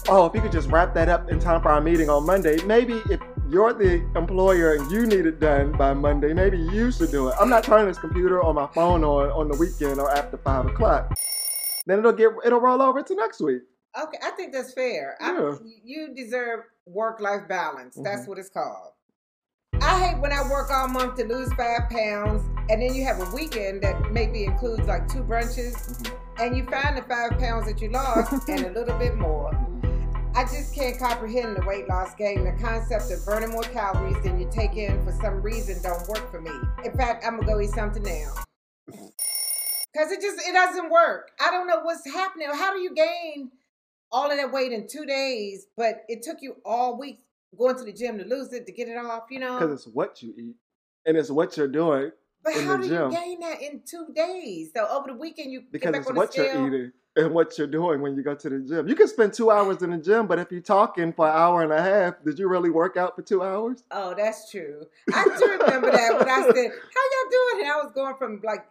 oh, 0.08 0.26
if 0.26 0.34
you 0.34 0.40
could 0.40 0.52
just 0.52 0.70
wrap 0.70 0.94
that 0.94 1.08
up 1.08 1.30
in 1.30 1.38
time 1.38 1.60
for 1.62 1.68
our 1.70 1.80
meeting 1.80 2.08
on 2.08 2.24
Monday, 2.26 2.56
maybe 2.64 3.02
if 3.10 3.20
you're 3.48 3.72
the 3.72 4.02
employer 4.16 4.74
and 4.74 4.90
you 4.90 5.06
need 5.06 5.26
it 5.26 5.40
done 5.40 5.72
by 5.72 5.92
Monday, 5.94 6.32
maybe 6.32 6.58
you 6.58 6.90
should 6.90 7.10
do 7.10 7.28
it. 7.28 7.34
I'm 7.40 7.48
not 7.48 7.64
turning 7.64 7.86
this 7.88 7.98
computer 7.98 8.40
or 8.42 8.52
my 8.54 8.66
phone 8.74 9.04
on 9.04 9.30
on 9.30 9.48
the 9.48 9.56
weekend 9.56 10.00
or 10.00 10.10
after 10.10 10.36
5 10.36 10.66
o'clock. 10.66 11.14
Then 11.86 11.98
it'll 12.00 12.12
get 12.12 12.30
it'll 12.44 12.60
roll 12.60 12.82
over 12.82 13.02
to 13.02 13.14
next 13.14 13.40
week. 13.40 13.62
Okay, 14.00 14.18
I 14.22 14.30
think 14.30 14.52
that's 14.52 14.72
fair. 14.74 15.16
I, 15.20 15.32
Yeah. 15.32 15.54
you 15.82 16.14
deserve 16.14 16.60
work-life 16.86 17.48
balance. 17.48 17.96
That's 18.02 18.24
Mhm. 18.24 18.28
what 18.28 18.38
it's 18.38 18.50
called. 18.50 18.92
I 19.80 19.98
hate 20.08 20.18
when 20.20 20.32
I 20.32 20.42
work 20.50 20.70
all 20.70 20.88
month 20.88 21.16
to 21.16 21.24
lose 21.24 21.52
five 21.54 21.88
pounds, 21.90 22.42
and 22.68 22.82
then 22.82 22.94
you 22.94 23.04
have 23.04 23.20
a 23.20 23.34
weekend 23.34 23.82
that 23.82 24.10
maybe 24.12 24.44
includes 24.44 24.86
like 24.86 25.08
two 25.08 25.22
brunches, 25.22 25.74
Mhm. 26.02 26.12
and 26.40 26.56
you 26.56 26.64
find 26.66 26.96
the 26.98 27.02
five 27.02 27.38
pounds 27.38 27.66
that 27.66 27.80
you 27.80 27.90
lost 27.90 28.32
and 28.48 28.66
a 28.66 28.70
little 28.70 28.98
bit 28.98 29.14
more. 29.16 29.50
I 30.38 30.44
just 30.44 30.72
can't 30.72 30.96
comprehend 30.96 31.56
the 31.56 31.66
weight 31.66 31.88
loss 31.88 32.14
game. 32.14 32.44
The 32.44 32.52
concept 32.62 33.10
of 33.10 33.26
burning 33.26 33.50
more 33.50 33.64
calories 33.64 34.22
than 34.22 34.38
you 34.38 34.48
take 34.52 34.76
in 34.76 35.04
for 35.04 35.10
some 35.10 35.42
reason 35.42 35.82
don't 35.82 36.06
work 36.06 36.30
for 36.30 36.40
me. 36.40 36.52
In 36.84 36.96
fact, 36.96 37.24
I'm 37.26 37.40
gonna 37.40 37.54
go 37.54 37.60
eat 37.60 37.70
something 37.70 38.04
now. 38.04 38.34
Cause 38.86 40.12
it 40.12 40.20
just 40.20 40.38
it 40.46 40.52
doesn't 40.52 40.90
work. 40.90 41.32
I 41.40 41.50
don't 41.50 41.66
know 41.66 41.80
what's 41.80 42.06
happening. 42.06 42.46
How 42.52 42.72
do 42.72 42.78
you 42.78 42.94
gain 42.94 43.50
all 44.12 44.30
of 44.30 44.36
that 44.36 44.52
weight 44.52 44.70
in 44.70 44.86
two 44.86 45.04
days, 45.06 45.66
but 45.76 46.04
it 46.06 46.22
took 46.22 46.40
you 46.40 46.54
all 46.64 46.96
week 46.96 47.18
going 47.58 47.76
to 47.76 47.82
the 47.82 47.92
gym 47.92 48.16
to 48.18 48.24
lose 48.24 48.52
it 48.52 48.64
to 48.66 48.72
get 48.72 48.86
it 48.86 48.96
off, 48.96 49.24
you 49.32 49.40
know? 49.40 49.58
Because 49.58 49.72
it's 49.72 49.92
what 49.92 50.22
you 50.22 50.34
eat 50.38 50.54
and 51.04 51.16
it's 51.16 51.32
what 51.32 51.56
you're 51.56 51.66
doing 51.66 52.12
But 52.44 52.54
how 52.62 52.76
do 52.76 52.86
gym. 52.86 53.10
you 53.10 53.18
gain 53.18 53.40
that 53.40 53.60
in 53.60 53.82
two 53.84 54.06
days? 54.14 54.70
So 54.72 54.86
over 54.86 55.08
the 55.08 55.18
weekend 55.18 55.50
you 55.50 55.64
because 55.72 55.86
get 55.86 55.92
back 55.94 56.00
it's 56.02 56.10
on 56.10 56.14
what 56.14 56.32
the 56.32 56.44
you're 56.44 56.68
eating 56.68 56.92
and 57.16 57.32
what 57.32 57.58
you're 57.58 57.66
doing 57.66 58.00
when 58.00 58.14
you 58.16 58.22
go 58.22 58.34
to 58.34 58.48
the 58.48 58.58
gym. 58.60 58.86
You 58.88 58.94
can 58.94 59.08
spend 59.08 59.32
two 59.32 59.50
hours 59.50 59.82
in 59.82 59.90
the 59.90 59.98
gym, 59.98 60.26
but 60.26 60.38
if 60.38 60.52
you're 60.52 60.60
talking 60.60 61.12
for 61.12 61.28
an 61.28 61.34
hour 61.36 61.62
and 61.62 61.72
a 61.72 61.82
half, 61.82 62.14
did 62.24 62.38
you 62.38 62.48
really 62.48 62.70
work 62.70 62.96
out 62.96 63.16
for 63.16 63.22
two 63.22 63.42
hours? 63.42 63.82
Oh, 63.90 64.14
that's 64.16 64.50
true. 64.50 64.86
I 65.12 65.24
do 65.24 65.46
remember 65.60 65.90
that 65.90 66.18
when 66.18 66.28
I 66.28 66.42
said, 66.42 66.70
"How 66.70 67.04
y'all 67.04 67.30
doing?" 67.30 67.64
And 67.64 67.72
I 67.72 67.76
was 67.82 67.92
going 67.94 68.14
from 68.16 68.40
like 68.44 68.66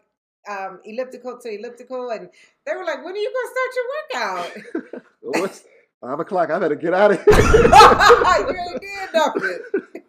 um, 0.50 0.80
elliptical 0.86 1.38
to 1.39 1.50
elliptical, 1.50 2.10
and 2.12 2.30
they 2.65 2.73
were 2.76 2.86
like, 2.86 3.04
"When 3.04 3.13
are 3.13 3.17
you 3.17 3.34
gonna 3.34 3.52
start 3.54 3.76
your 3.76 4.93
workout?" 4.93 5.04
Well, 5.21 5.43
it's 5.43 5.65
five 6.00 6.19
o'clock. 6.21 6.50
I 6.52 6.60
better 6.60 6.76
get 6.76 6.93
out 6.93 7.12
of 7.12 7.21
here. 7.21 7.34
you 7.38 8.56
ain't 8.56 8.82
did 8.82 9.10
nothing. 9.13 9.60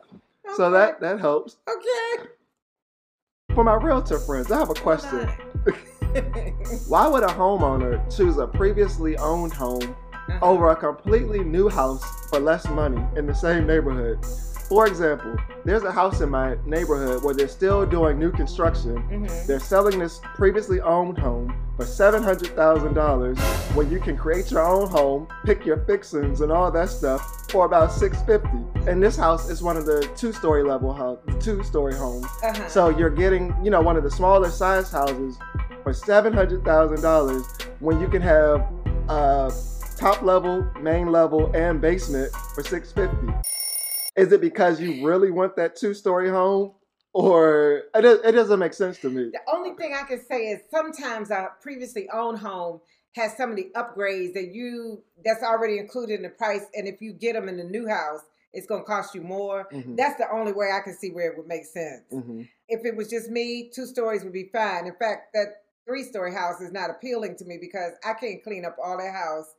so 0.55 0.67
Okay, 0.67 0.73
that 0.75 1.01
that 1.01 1.19
helps. 1.19 1.57
okay. 1.69 2.29
For 3.53 3.65
my 3.65 3.75
realtor 3.75 4.21
friends, 4.21 4.53
I 4.53 4.59
have 4.59 4.71
a 4.71 4.75
question. 4.75 5.29
Why 6.89 7.07
would 7.07 7.23
a 7.23 7.29
homeowner 7.29 8.01
choose 8.15 8.39
a 8.39 8.47
previously 8.47 9.17
owned 9.19 9.53
home 9.53 9.95
Uh-huh. 10.29 10.39
over 10.43 10.71
a 10.71 10.77
completely 10.77 11.43
new 11.43 11.69
house 11.69 12.05
for 12.29 12.39
less 12.39 12.69
money 12.69 13.03
in 13.17 13.27
the 13.27 13.35
same 13.35 13.67
neighborhood? 13.67 14.19
For 14.69 14.87
example, 14.87 15.35
there's 15.65 15.83
a 15.83 15.91
house 15.91 16.21
in 16.21 16.29
my 16.29 16.57
neighborhood 16.67 17.23
where 17.25 17.35
they're 17.35 17.49
still 17.49 17.87
doing 17.87 18.19
new 18.19 18.31
construction 18.31 19.03
Mhm. 19.11 19.47
They're 19.47 19.61
selling 19.61 19.99
this 19.99 20.21
previously 20.35 20.81
owned 20.83 21.19
home 21.19 21.55
for 21.77 21.87
$700,000 21.87 23.39
when 23.75 23.91
you 23.91 23.99
can 23.99 24.17
create 24.17 24.51
your 24.51 24.67
own 24.67 24.89
home, 24.89 25.27
pick 25.45 25.65
your 25.65 25.79
fixings 25.87 26.43
and 26.43 26.53
all 26.53 26.71
that 26.71 26.91
stuff 26.91 27.47
for 27.51 27.65
about 27.65 27.93
650. 27.93 28.59
And 28.91 29.03
this 29.03 29.17
house 29.17 29.49
is 29.49 29.63
one 29.63 29.77
of 29.79 29.87
the 29.87 30.07
two-story 30.17 30.63
level 30.65 30.93
house, 30.93 31.19
two-story 31.41 31.95
homes. 31.95 32.27
Uh-huh. 32.43 32.69
So 32.69 32.89
you're 32.91 33.11
getting, 33.11 33.55
you 33.63 33.71
know, 33.71 33.81
one 33.81 33.97
of 33.97 34.03
the 34.03 34.11
smaller 34.11 34.51
size 34.51 34.91
houses 34.91 35.39
for 35.83 35.93
$700,000 35.95 37.43
when 37.81 38.01
you 38.01 38.09
can 38.09 38.21
have 38.21 38.67
uh, 39.09 39.51
top 39.97 40.21
level, 40.23 40.67
main 40.81 41.11
level, 41.11 41.51
and 41.55 41.81
basement 41.81 42.31
for 42.55 42.63
$650. 42.63 43.43
Is 44.19 44.33
it 44.33 44.41
because 44.41 44.81
you 44.81 45.07
really 45.07 45.31
want 45.31 45.57
that 45.57 45.77
two-story 45.77 46.29
home? 46.29 46.73
Or 47.15 47.85
it, 47.95 48.05
it 48.05 48.33
doesn't 48.33 48.59
make 48.59 48.75
sense 48.75 48.99
to 48.99 49.09
me. 49.11 49.31
The 49.33 49.41
only 49.53 49.75
thing 49.77 49.95
I 49.95 50.03
can 50.07 50.21
say 50.29 50.49
is 50.49 50.61
sometimes 50.71 51.31
a 51.31 51.49
previously 51.63 52.09
owned 52.13 52.39
home 52.39 52.81
has 53.15 53.37
some 53.37 53.51
of 53.51 53.57
the 53.57 53.71
upgrades 53.75 54.35
that 54.35 54.53
you 54.53 55.03
that's 55.25 55.43
already 55.43 55.79
included 55.79 56.15
in 56.17 56.23
the 56.23 56.29
price, 56.29 56.67
and 56.75 56.87
if 56.87 57.01
you 57.01 57.13
get 57.13 57.33
them 57.33 57.49
in 57.49 57.57
the 57.57 57.65
new 57.65 57.89
house, 57.89 58.21
it's 58.53 58.67
gonna 58.67 58.85
cost 58.85 59.15
you 59.15 59.23
more. 59.23 59.67
Mhm, 59.73 59.97
That's 59.97 60.17
the 60.19 60.31
only 60.31 60.53
way 60.53 60.71
I 60.73 60.81
can 60.81 60.95
see 60.95 61.11
where 61.11 61.31
it 61.31 61.37
would 61.39 61.47
make 61.47 61.65
sense. 61.65 62.05
mhm. 62.13 62.49
If 62.69 62.85
it 62.85 62.95
was 62.95 63.09
just 63.09 63.31
me, 63.31 63.71
two 63.75 63.87
stories 63.87 64.23
would 64.25 64.33
be 64.33 64.51
fine. 64.53 64.87
In 64.87 64.95
fact, 64.95 65.33
that 65.35 65.63
three 65.87 66.05
story 66.05 66.33
house 66.33 66.61
is 66.61 66.71
not 66.73 66.91
appealing 66.91 67.37
to 67.37 67.45
me 67.47 67.59
because 67.59 67.93
I 68.05 68.13
can't 68.15 68.43
clean 68.45 68.65
up 68.65 68.77
all 68.83 68.99
that 68.99 69.15
house. 69.15 69.55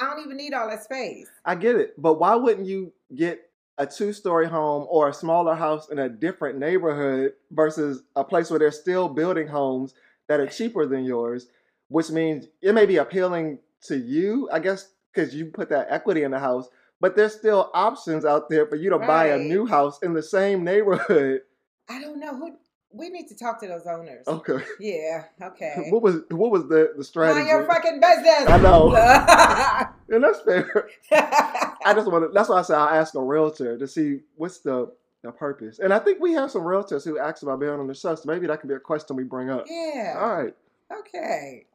I 0.00 0.06
don't 0.06 0.24
even 0.24 0.36
need 0.38 0.54
all 0.54 0.68
that 0.68 0.82
space. 0.82 1.28
I 1.44 1.54
get 1.54 1.76
it, 1.76 1.94
but 2.00 2.14
why 2.14 2.34
wouldn't 2.34 2.66
you 2.66 2.92
get 3.14 3.50
a 3.78 3.86
two-story 3.86 4.46
home 4.46 4.86
or 4.88 5.08
a 5.08 5.14
smaller 5.14 5.54
house 5.54 5.88
in 5.88 5.98
a 5.98 6.08
different 6.08 6.58
neighborhood 6.58 7.32
versus 7.50 8.02
a 8.14 8.22
place 8.22 8.50
where 8.50 8.58
they're 8.58 8.70
still 8.70 9.08
building 9.08 9.48
homes 9.48 9.94
that 10.28 10.40
are 10.40 10.46
cheaper 10.46 10.86
than 10.86 11.04
yours, 11.04 11.48
which 11.88 12.10
means 12.10 12.46
it 12.62 12.74
may 12.74 12.86
be 12.86 12.96
appealing 12.96 13.58
to 13.82 13.96
you, 13.96 14.48
I 14.52 14.60
guess, 14.60 14.92
because 15.12 15.34
you 15.34 15.46
put 15.46 15.68
that 15.70 15.88
equity 15.90 16.22
in 16.22 16.30
the 16.30 16.38
house, 16.38 16.68
but 17.00 17.16
there's 17.16 17.34
still 17.34 17.70
options 17.74 18.24
out 18.24 18.48
there 18.48 18.66
for 18.66 18.76
you 18.76 18.90
to 18.90 18.98
buy 18.98 19.26
a 19.26 19.38
new 19.38 19.66
house 19.66 19.98
in 20.02 20.14
the 20.14 20.22
same 20.22 20.64
neighborhood. 20.64 21.42
I 21.88 22.00
don't 22.00 22.18
know 22.18 22.36
who. 22.36 22.56
We 22.96 23.08
need 23.10 23.26
to 23.28 23.36
talk 23.36 23.60
to 23.60 23.66
those 23.66 23.86
owners. 23.86 24.26
Okay. 24.28 24.58
Yeah. 24.80 25.24
Okay. 25.42 25.88
What 25.90 26.02
was 26.02 26.20
what 26.30 26.50
was 26.50 26.68
the 26.68 26.92
the 26.96 27.04
strategy? 27.04 27.40
Mind 27.40 27.48
your 27.48 27.66
fucking 27.66 28.00
business. 28.00 28.48
I 28.48 28.58
know. 28.58 28.94
and 30.14 30.22
that's 30.22 30.40
fair. 30.42 30.88
I 31.12 31.92
just 31.94 32.10
want 32.10 32.24
to. 32.24 32.30
That's 32.32 32.48
why 32.48 32.58
I 32.58 32.62
said 32.62 32.76
I'll 32.76 32.88
ask 33.00 33.14
a 33.14 33.22
realtor 33.22 33.76
to 33.78 33.86
see 33.88 34.20
what's 34.36 34.60
the 34.60 34.92
the 35.22 35.32
purpose. 35.32 35.78
And 35.78 35.92
I 35.92 35.98
think 35.98 36.20
we 36.20 36.32
have 36.34 36.50
some 36.50 36.62
realtors 36.62 37.04
who 37.04 37.18
ask 37.18 37.42
about 37.42 37.58
being 37.60 37.72
on 37.72 37.86
the 37.86 37.94
show, 37.94 38.14
so 38.14 38.22
maybe 38.26 38.46
that 38.46 38.60
can 38.60 38.68
be 38.68 38.74
a 38.74 38.80
question 38.80 39.16
we 39.16 39.24
bring 39.24 39.50
up. 39.50 39.64
yeah. 39.68 40.16
All 40.18 40.36
right. 40.36 40.54
Okay. 41.00 41.66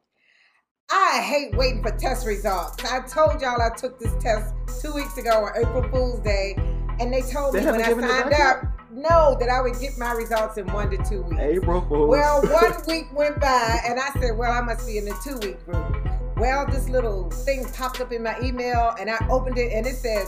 I 0.92 1.20
hate 1.22 1.56
waiting 1.56 1.82
for 1.82 1.90
test 1.92 2.26
results. 2.26 2.84
I 2.84 3.00
told 3.00 3.40
y'all 3.40 3.60
I 3.60 3.70
took 3.76 3.98
this 4.00 4.12
test 4.20 4.54
two 4.82 4.92
weeks 4.92 5.18
ago 5.18 5.30
on 5.30 5.52
April 5.56 5.82
Fool's 5.90 6.20
Day, 6.20 6.54
and 6.98 7.12
they 7.12 7.22
told 7.22 7.54
They 7.54 7.60
me 7.60 7.66
when 7.66 7.74
I 7.80 7.82
haven't 7.84 8.04
given 8.04 8.04
it 8.04 8.08
signed 8.08 8.34
up, 8.34 8.64
no, 8.92 9.36
that 9.38 9.48
I 9.48 9.60
would 9.60 9.78
get 9.80 9.96
my 9.98 10.12
results 10.12 10.58
in 10.58 10.66
one 10.72 10.90
to 10.90 10.96
two 11.08 11.22
weeks. 11.22 11.40
April 11.40 11.80
Fool's. 11.88 12.08
Well, 12.10 12.42
one 12.42 12.74
week 12.88 13.06
went 13.12 13.40
by, 13.40 13.80
and 13.86 13.98
I 14.00 14.10
said, 14.20 14.36
Well, 14.36 14.52
I 14.52 14.60
must 14.60 14.86
be 14.86 14.98
in 14.98 15.04
the 15.04 15.16
two 15.24 15.38
week 15.46 15.64
group. 15.64 15.96
Well, 16.36 16.66
this 16.66 16.88
little 16.88 17.30
thing 17.30 17.66
popped 17.74 18.00
up 18.00 18.12
in 18.12 18.22
my 18.22 18.38
email, 18.40 18.94
and 18.98 19.10
I 19.10 19.18
opened 19.28 19.58
it, 19.58 19.72
and 19.72 19.86
it 19.86 19.96
says, 19.96 20.26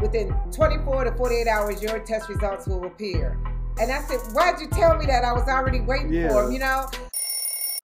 within 0.00 0.34
24 0.52 1.04
to 1.04 1.12
48 1.12 1.46
hours, 1.46 1.82
your 1.82 1.98
test 2.00 2.28
results 2.28 2.66
will 2.66 2.84
appear. 2.86 3.38
And 3.80 3.92
I 3.92 4.00
said, 4.02 4.18
Why'd 4.32 4.60
you 4.60 4.68
tell 4.68 4.96
me 4.96 5.06
that? 5.06 5.24
I 5.24 5.32
was 5.32 5.46
already 5.48 5.80
waiting 5.80 6.12
Yeah. 6.12 6.28
for 6.30 6.42
them, 6.44 6.52
you 6.52 6.58
know? 6.60 6.86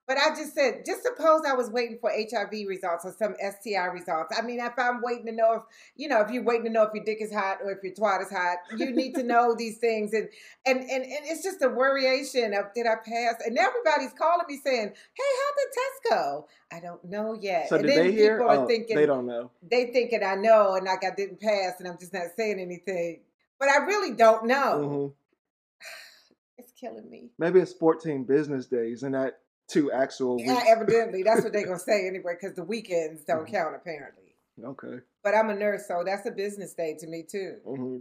But 0.07 0.19
I 0.19 0.31
just 0.31 0.55
said, 0.55 0.83
just 0.85 1.03
suppose 1.03 1.43
I 1.49 1.55
was 1.55 1.71
waiting 1.71 1.99
for 1.99 2.11
HIV 2.11 2.53
results 2.69 3.07
or 3.07 3.15
some 3.19 3.35
STI 3.41 3.87
results. 3.87 4.37
I 4.39 4.43
mean, 4.43 4.61
if 4.61 4.79
I'm 4.79 5.01
waiting 5.03 5.27
to 5.27 5.33
know 5.33 5.55
if, 5.55 5.63
you 5.97 6.09
know, 6.09 6.21
if 6.21 6.31
you're 6.31 6.43
waiting 6.43 6.65
to 6.67 6.71
know 6.71 6.83
if 6.83 6.91
your 6.95 7.05
dick 7.05 7.19
is 7.23 7.33
hot 7.33 7.59
or 7.65 7.73
if 7.73 7.83
your 7.83 7.95
twat 7.95 8.21
is 8.23 8.31
hot, 8.31 8.59
you 8.77 8.93
need 8.93 9.15
to 9.15 9.23
know 9.23 9.55
these 9.59 9.79
things. 9.79 10.13
And 10.13 10.29
and 10.67 10.81
and, 10.81 11.05
and 11.05 11.25
it's 11.27 11.43
just 11.43 11.63
a 11.63 11.69
worryation 11.69 12.59
of 12.59 12.75
did 12.75 12.87
I 12.87 12.97
pass? 12.97 13.37
And 13.47 13.57
everybody's 13.57 14.13
calling 14.13 14.45
me 14.47 14.61
saying, 14.63 14.89
Hey, 14.89 15.33
how'd 15.41 15.57
the 15.57 15.75
test 15.75 16.11
go? 16.11 16.49
I 16.73 16.81
don't 16.81 17.05
know 17.05 17.35
yet. 17.41 17.69
So 17.69 17.77
and 17.77 17.87
did 17.87 17.97
then 17.97 18.05
they 18.07 18.13
hear? 18.13 18.39
people 18.39 18.51
are 18.51 18.65
Oh, 18.65 18.67
thinking 18.67 18.97
they 18.97 19.07
don't 19.07 19.27
know. 19.27 19.51
they 19.69 19.87
thinking 19.87 20.23
I 20.23 20.35
know 20.35 20.75
and 20.75 20.85
like 20.87 21.03
I 21.05 21.15
didn't 21.17 21.41
pass 21.41 21.75
and 21.79 21.89
I'm 21.89 21.99
just 21.99 22.13
not 22.13 22.25
saying 22.37 22.61
anything. 22.61 23.21
But 23.59 23.69
I 23.71 23.79
really 23.87 24.15
don't 24.15 24.47
know. 24.47 24.81
hmm 24.83 25.07
It's 26.59 26.73
killing 26.73 27.11
me. 27.11 27.31
Maybe 27.39 27.59
it's 27.59 27.73
14 27.73 28.25
business 28.25 28.67
days 28.67 29.03
and 29.03 29.13
not 29.13 29.33
two 29.69 29.91
actual 29.93 30.39
Yeah, 30.41 30.55
weeks. 30.55 30.65
evidently, 30.69 31.23
that's 31.23 31.43
what 31.43 31.53
they're 31.53 31.67
gonna 31.67 31.79
say 31.93 32.07
anyway, 32.07 32.35
because 32.41 32.55
the 32.57 32.65
weekends 32.65 33.25
don't 33.25 33.47
Mhm. 33.47 33.51
count 33.53 33.75
apparently. 33.77 34.35
Okay. 34.63 35.01
But 35.23 35.35
I'm 35.35 35.51
a 35.51 35.55
nurse, 35.55 35.87
so 35.89 36.03
that's 36.05 36.27
a 36.27 36.31
business 36.31 36.75
day 36.75 36.97
to 37.01 37.07
me 37.07 37.25
too. 37.29 37.57
hmm 37.65 37.97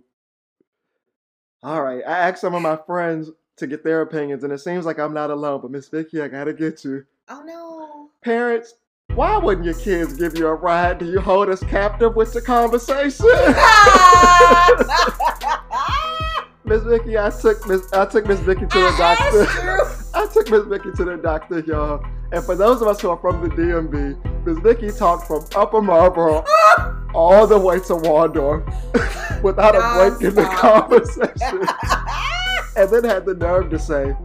All 1.64 1.82
right. 1.82 2.03
I 2.05 2.30
asked 2.30 2.41
some 2.41 2.53
of 2.55 2.61
my 2.61 2.78
friends 2.86 3.30
to 3.57 3.68
get 3.68 3.84
their 3.84 4.01
opinions, 4.01 4.43
and 4.43 4.51
it 4.51 4.59
seems 4.59 4.86
like 4.86 4.99
I'm 4.99 5.14
not 5.14 5.30
alone. 5.32 5.61
But 5.61 5.72
Miss 5.72 5.88
Vicky, 5.88 6.22
I 6.22 6.28
gotta 6.28 6.53
get 6.53 6.84
you. 6.84 7.05
Oh 7.30 7.41
no. 7.45 8.09
Parents, 8.22 8.76
why 9.16 9.38
wouldn't 9.38 9.66
your 9.66 9.76
kids 9.76 10.14
give 10.14 10.38
you 10.38 10.47
a 10.47 10.53
ride? 10.55 10.97
Do 10.99 11.05
you 11.05 11.20
hold 11.22 11.49
us 11.49 11.61
captive 11.64 12.16
with 12.16 12.34
the 12.34 12.41
conversation? 12.41 13.26
Miss 16.66 16.82
Vicky, 16.84 17.18
I 17.18 17.30
took 17.30 17.66
Miss 17.68 17.91
I 17.93 18.05
took 18.05 18.26
Miss 18.26 18.39
Vicky 18.41 18.61
to 18.61 18.68
the 18.68 18.95
I 18.97 18.97
doctor. 18.97 20.03
I 20.24 20.28
took 20.28 20.49
Miss 20.49 20.63
Vicky 20.63 20.89
to 20.95 21.03
the 21.03 21.17
doctor, 21.17 21.59
y'all. 21.59 22.01
And 22.32 22.41
for 22.45 22.55
those 22.55 22.82
of 22.82 22.88
us 22.88 23.01
who 23.01 23.09
are 23.09 23.17
from 23.17 23.41
the 23.41 23.49
DMV, 23.49 24.45
Miss 24.45 24.57
Vicky 24.59 24.89
talked 24.89 25.28
from 25.28 25.45
Upper 25.53 25.82
Marlboro 25.82 26.45
all 27.13 27.45
the 27.45 27.59
way 27.59 27.82
to 27.82 27.95
Waldorf 27.97 28.63
without 29.43 29.76
a 29.76 29.82
break 29.97 30.30
in 30.30 30.34
the 30.34 30.45
conversation. 30.45 31.59
and 32.78 32.89
then 32.89 33.03
had 33.03 33.26
the 33.26 33.34
nerve 33.34 33.69
to 33.71 33.78
say, 33.78 34.15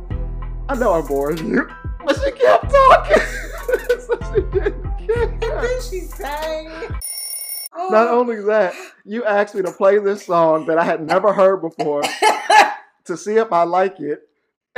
I 0.68 0.76
know 0.76 0.92
I'm 0.92 1.04
boring 1.04 1.44
you. 1.44 1.68
But 2.04 2.14
she 2.22 2.30
kept 2.30 2.70
talking. 2.70 3.22
so 3.98 4.32
she 4.32 4.40
didn't 4.52 4.86
and 4.86 5.40
care. 5.40 5.60
then 5.60 5.82
she 5.82 6.02
sang. 6.02 6.70
Oh. 7.74 7.88
Not 7.90 8.06
only 8.06 8.40
that, 8.42 8.72
you 9.04 9.24
asked 9.24 9.56
me 9.56 9.62
to 9.62 9.72
play 9.72 9.98
this 9.98 10.26
song 10.26 10.64
that 10.66 10.78
I 10.78 10.84
had 10.84 11.04
never 11.04 11.32
heard 11.32 11.60
before 11.60 12.02
to 13.04 13.16
see 13.16 13.34
if 13.34 13.52
I 13.52 13.64
like 13.64 13.98
it. 13.98 14.27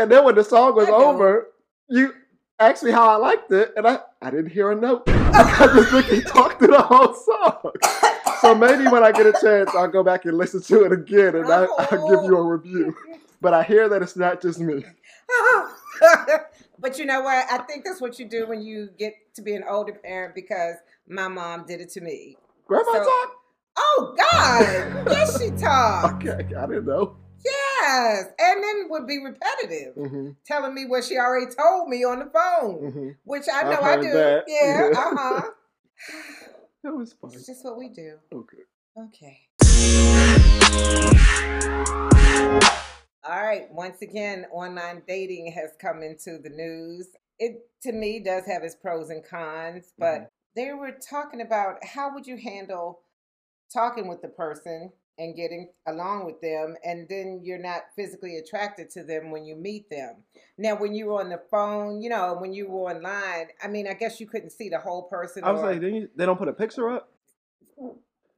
And 0.01 0.11
then 0.11 0.25
when 0.25 0.35
the 0.35 0.45
song 0.45 0.75
was 0.75 0.89
over, 0.89 1.49
you 1.89 2.15
asked 2.59 2.83
me 2.83 2.91
how 2.91 3.07
I 3.07 3.17
liked 3.17 3.53
it, 3.53 3.75
and 3.77 3.87
I, 3.87 3.99
I 4.23 4.31
didn't 4.31 4.51
hear 4.51 4.71
a 4.71 4.75
note 4.75 5.05
because 5.05 5.75
Miss 5.75 5.91
Vicky 5.91 6.23
talked 6.23 6.59
through 6.59 6.69
the 6.69 6.81
whole 6.81 7.13
song. 7.13 7.73
So 8.41 8.55
maybe 8.55 8.89
when 8.89 9.05
I 9.05 9.13
get 9.13 9.27
a 9.27 9.35
chance, 9.39 9.69
I'll 9.75 9.89
go 9.89 10.03
back 10.03 10.25
and 10.25 10.39
listen 10.39 10.63
to 10.63 10.85
it 10.85 10.93
again, 10.93 11.37
and 11.37 11.53
I, 11.53 11.67
oh. 11.69 11.87
I'll 11.91 12.09
give 12.09 12.31
you 12.31 12.35
a 12.39 12.43
review. 12.43 12.97
But 13.43 13.53
I 13.53 13.63
hear 13.63 13.91
that 13.91 14.01
it's 14.01 14.17
not 14.17 14.41
just 14.41 14.59
me. 14.59 14.87
but 16.79 16.99
you 16.99 17.05
know 17.05 17.21
what? 17.21 17.47
I 17.51 17.59
think 17.59 17.85
that's 17.85 18.01
what 18.01 18.19
you 18.19 18.27
do 18.27 18.47
when 18.47 18.63
you 18.63 18.89
get 18.99 19.13
to 19.35 19.43
be 19.43 19.55
an 19.55 19.65
older 19.69 19.93
parent 19.93 20.35
because 20.35 20.77
my 21.09 21.29
mom 21.29 21.67
did 21.67 21.83
it 21.83 21.91
to 21.91 22.01
me. 22.01 22.39
Grandma 22.67 22.93
So- 22.93 23.05
talk? 23.05 23.37
Oh 23.77 24.15
God! 24.17 25.13
yes, 25.13 25.41
she 25.41 25.51
talked. 25.51 26.25
Okay, 26.27 26.55
I 26.55 26.67
didn't 26.67 26.87
know. 26.87 27.17
Yes, 27.83 28.27
and 28.39 28.63
then 28.63 28.87
would 28.91 29.07
be 29.07 29.19
repetitive, 29.19 29.95
hmm 29.95 30.31
telling 30.47 30.75
me 30.75 30.85
what 30.87 31.05
she 31.05 31.17
already 31.17 31.47
told 31.55 31.89
me 31.89 32.05
on 32.05 32.19
the 32.19 32.27
phone, 32.27 32.93
hmm 32.93 33.09
which 33.25 33.45
I 33.53 33.61
I 33.61 33.65
know 33.65 33.81
I, 33.81 33.95
heard 33.97 34.03
do. 34.03 34.13
that. 34.13 34.45
Yeah, 34.47 34.89
uh 34.97 35.17
huh. 35.17 35.51
That 36.83 36.95
was 36.95 37.13
fun. 37.13 37.31
It's 37.35 37.47
just 37.47 37.63
what 37.65 37.77
we 37.79 37.89
do. 37.91 38.17
Okay. 38.33 38.57
Okay. 38.99 39.49
All 43.23 43.43
right. 43.43 43.71
Once 43.71 44.01
again, 44.01 44.47
online 44.51 45.03
dating 45.07 45.53
has 45.53 45.71
come 45.79 46.03
into 46.03 46.39
the 46.39 46.49
news. 46.49 47.09
It 47.39 47.69
to 47.83 47.93
me 47.93 48.21
does 48.21 48.47
have 48.47 48.63
its 48.63 48.75
pros 48.75 49.11
and 49.11 49.23
cons, 49.25 49.93
but 49.99 50.21
Mhm. 50.23 50.29
they 50.57 50.73
were 50.73 50.93
talking 50.93 51.43
about 51.43 51.85
how 51.85 52.15
would 52.15 52.27
you 52.27 52.37
handle 52.39 53.03
talking 53.73 54.09
with 54.09 54.23
the 54.23 54.29
person 54.29 54.91
and 55.21 55.37
getting 55.37 55.69
along 55.87 56.25
with 56.25 56.41
them 56.41 56.75
and 56.83 57.07
then 57.09 57.41
you're 57.45 57.59
not 57.59 57.83
physically 57.95 58.39
attracted 58.39 58.89
to 58.91 59.05
them 59.05 59.31
when 59.31 59.45
you 59.45 59.55
meet 59.55 59.89
them. 59.91 60.17
Now 60.57 60.77
when 60.77 60.95
you 60.95 61.07
were 61.07 61.21
on 61.21 61.29
the 61.29 61.41
phone, 61.51 62.01
you 62.01 62.09
know, 62.09 62.35
when 62.41 62.53
you 62.55 62.69
were 62.69 62.91
online, 62.91 63.49
I 63.63 63.69
mean, 63.69 63.87
I 63.87 63.93
guess 63.93 64.19
you 64.19 64.27
couldn't 64.27 64.51
see 64.51 64.71
the 64.71 64.79
whole 64.79 65.03
person 65.05 65.45
I 65.45 65.53
was 65.53 65.61
or- 65.63 65.73
like, 65.73 65.83
you, 65.83 66.09
they 66.17 66.25
don't 66.27 66.39
put 66.39 66.49
a 66.49 66.53
picture 66.55 66.89
up? 66.91 67.13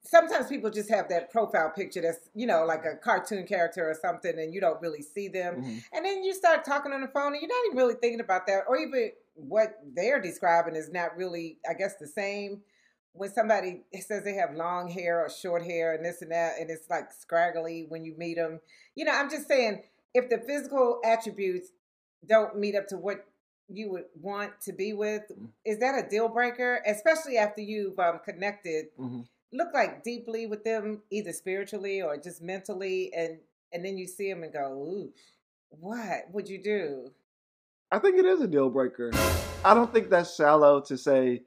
sometimes 0.05 0.49
people 0.49 0.69
just 0.69 0.91
have 0.91 1.09
that 1.09 1.31
profile 1.31 1.71
picture 1.71 2.01
that's 2.03 2.29
you 2.35 2.45
know 2.45 2.65
like 2.65 2.85
a 2.85 2.97
cartoon 2.97 3.47
character 3.47 3.89
or 3.89 3.95
something 3.95 4.37
and 4.37 4.53
you 4.53 4.61
don't 4.61 4.81
really 4.83 5.01
see 5.01 5.29
them 5.29 5.63
Mhm. 5.63 5.85
and 5.93 6.05
then 6.05 6.25
you 6.25 6.35
start 6.35 6.65
talking 6.65 6.93
on 6.93 7.01
the 7.03 7.09
phone 7.09 7.33
and 7.35 7.41
you're 7.41 7.49
not 7.49 7.67
even 7.67 7.79
really 7.79 7.95
thinking 7.95 8.19
about 8.21 8.47
that 8.49 8.65
or 8.69 8.77
even 8.77 9.13
what 9.35 9.79
they're 9.95 10.21
describing 10.21 10.75
is 10.75 10.91
not 10.91 11.17
really 11.17 11.59
i 11.71 11.73
guess 11.73 11.95
the 12.01 12.07
same 12.07 12.63
when 13.15 13.31
somebody 13.33 13.83
says 14.01 14.25
they 14.25 14.35
have 14.35 14.55
long 14.55 14.89
hair 14.89 15.21
or 15.21 15.29
short 15.31 15.63
hair 15.63 15.95
and 15.95 16.05
this 16.05 16.23
and 16.23 16.31
that 16.33 16.55
and 16.59 16.71
it's 16.71 16.89
like 16.89 17.13
scraggly 17.13 17.87
when 17.89 18.05
you 18.05 18.15
meet 18.17 18.37
them 18.37 18.61
you 18.95 19.05
know 19.05 19.13
i'm 19.13 19.31
just 19.31 19.47
saying 19.49 19.83
if 20.15 20.29
the 20.31 20.39
physical 20.47 21.01
attributes 21.05 21.69
don't 22.27 22.59
meet 22.59 22.75
up 22.75 22.87
to 22.87 22.97
what 22.97 23.27
you 23.69 23.91
would 23.91 24.05
want 24.21 24.53
to 24.61 24.73
be 24.73 24.93
with 24.93 25.23
is 25.65 25.79
that 25.79 25.95
a 26.05 26.09
deal 26.09 26.29
breaker 26.29 26.83
especially 26.87 27.37
after 27.37 27.61
you've 27.61 27.99
um, 27.99 28.19
connected 28.25 28.87
Mhm. 28.99 29.27
look 29.53 29.69
like 29.75 30.03
deeply 30.03 30.47
with 30.47 30.65
them 30.65 31.03
either 31.11 31.33
spiritually 31.33 32.01
or 32.03 32.17
just 32.17 32.43
mentally 32.43 33.13
and 33.15 33.39
and 33.73 33.85
then 33.85 33.97
you 33.97 34.07
see 34.07 34.31
them 34.31 34.43
and 34.43 34.53
go 34.53 34.73
ooh 34.73 35.13
what 35.71 36.25
would 36.31 36.49
you 36.49 36.63
do 36.63 37.11
I 37.91 37.99
think 37.99 38.17
it 38.17 38.25
is 38.25 38.41
a 38.41 38.47
deal 38.47 38.71
breaker. 38.71 39.11
I 39.63 39.75
don't 39.75 39.93
think 39.93 40.09
that's 40.09 40.35
shallow 40.35 40.81
to 40.81 40.97
say 40.97 41.43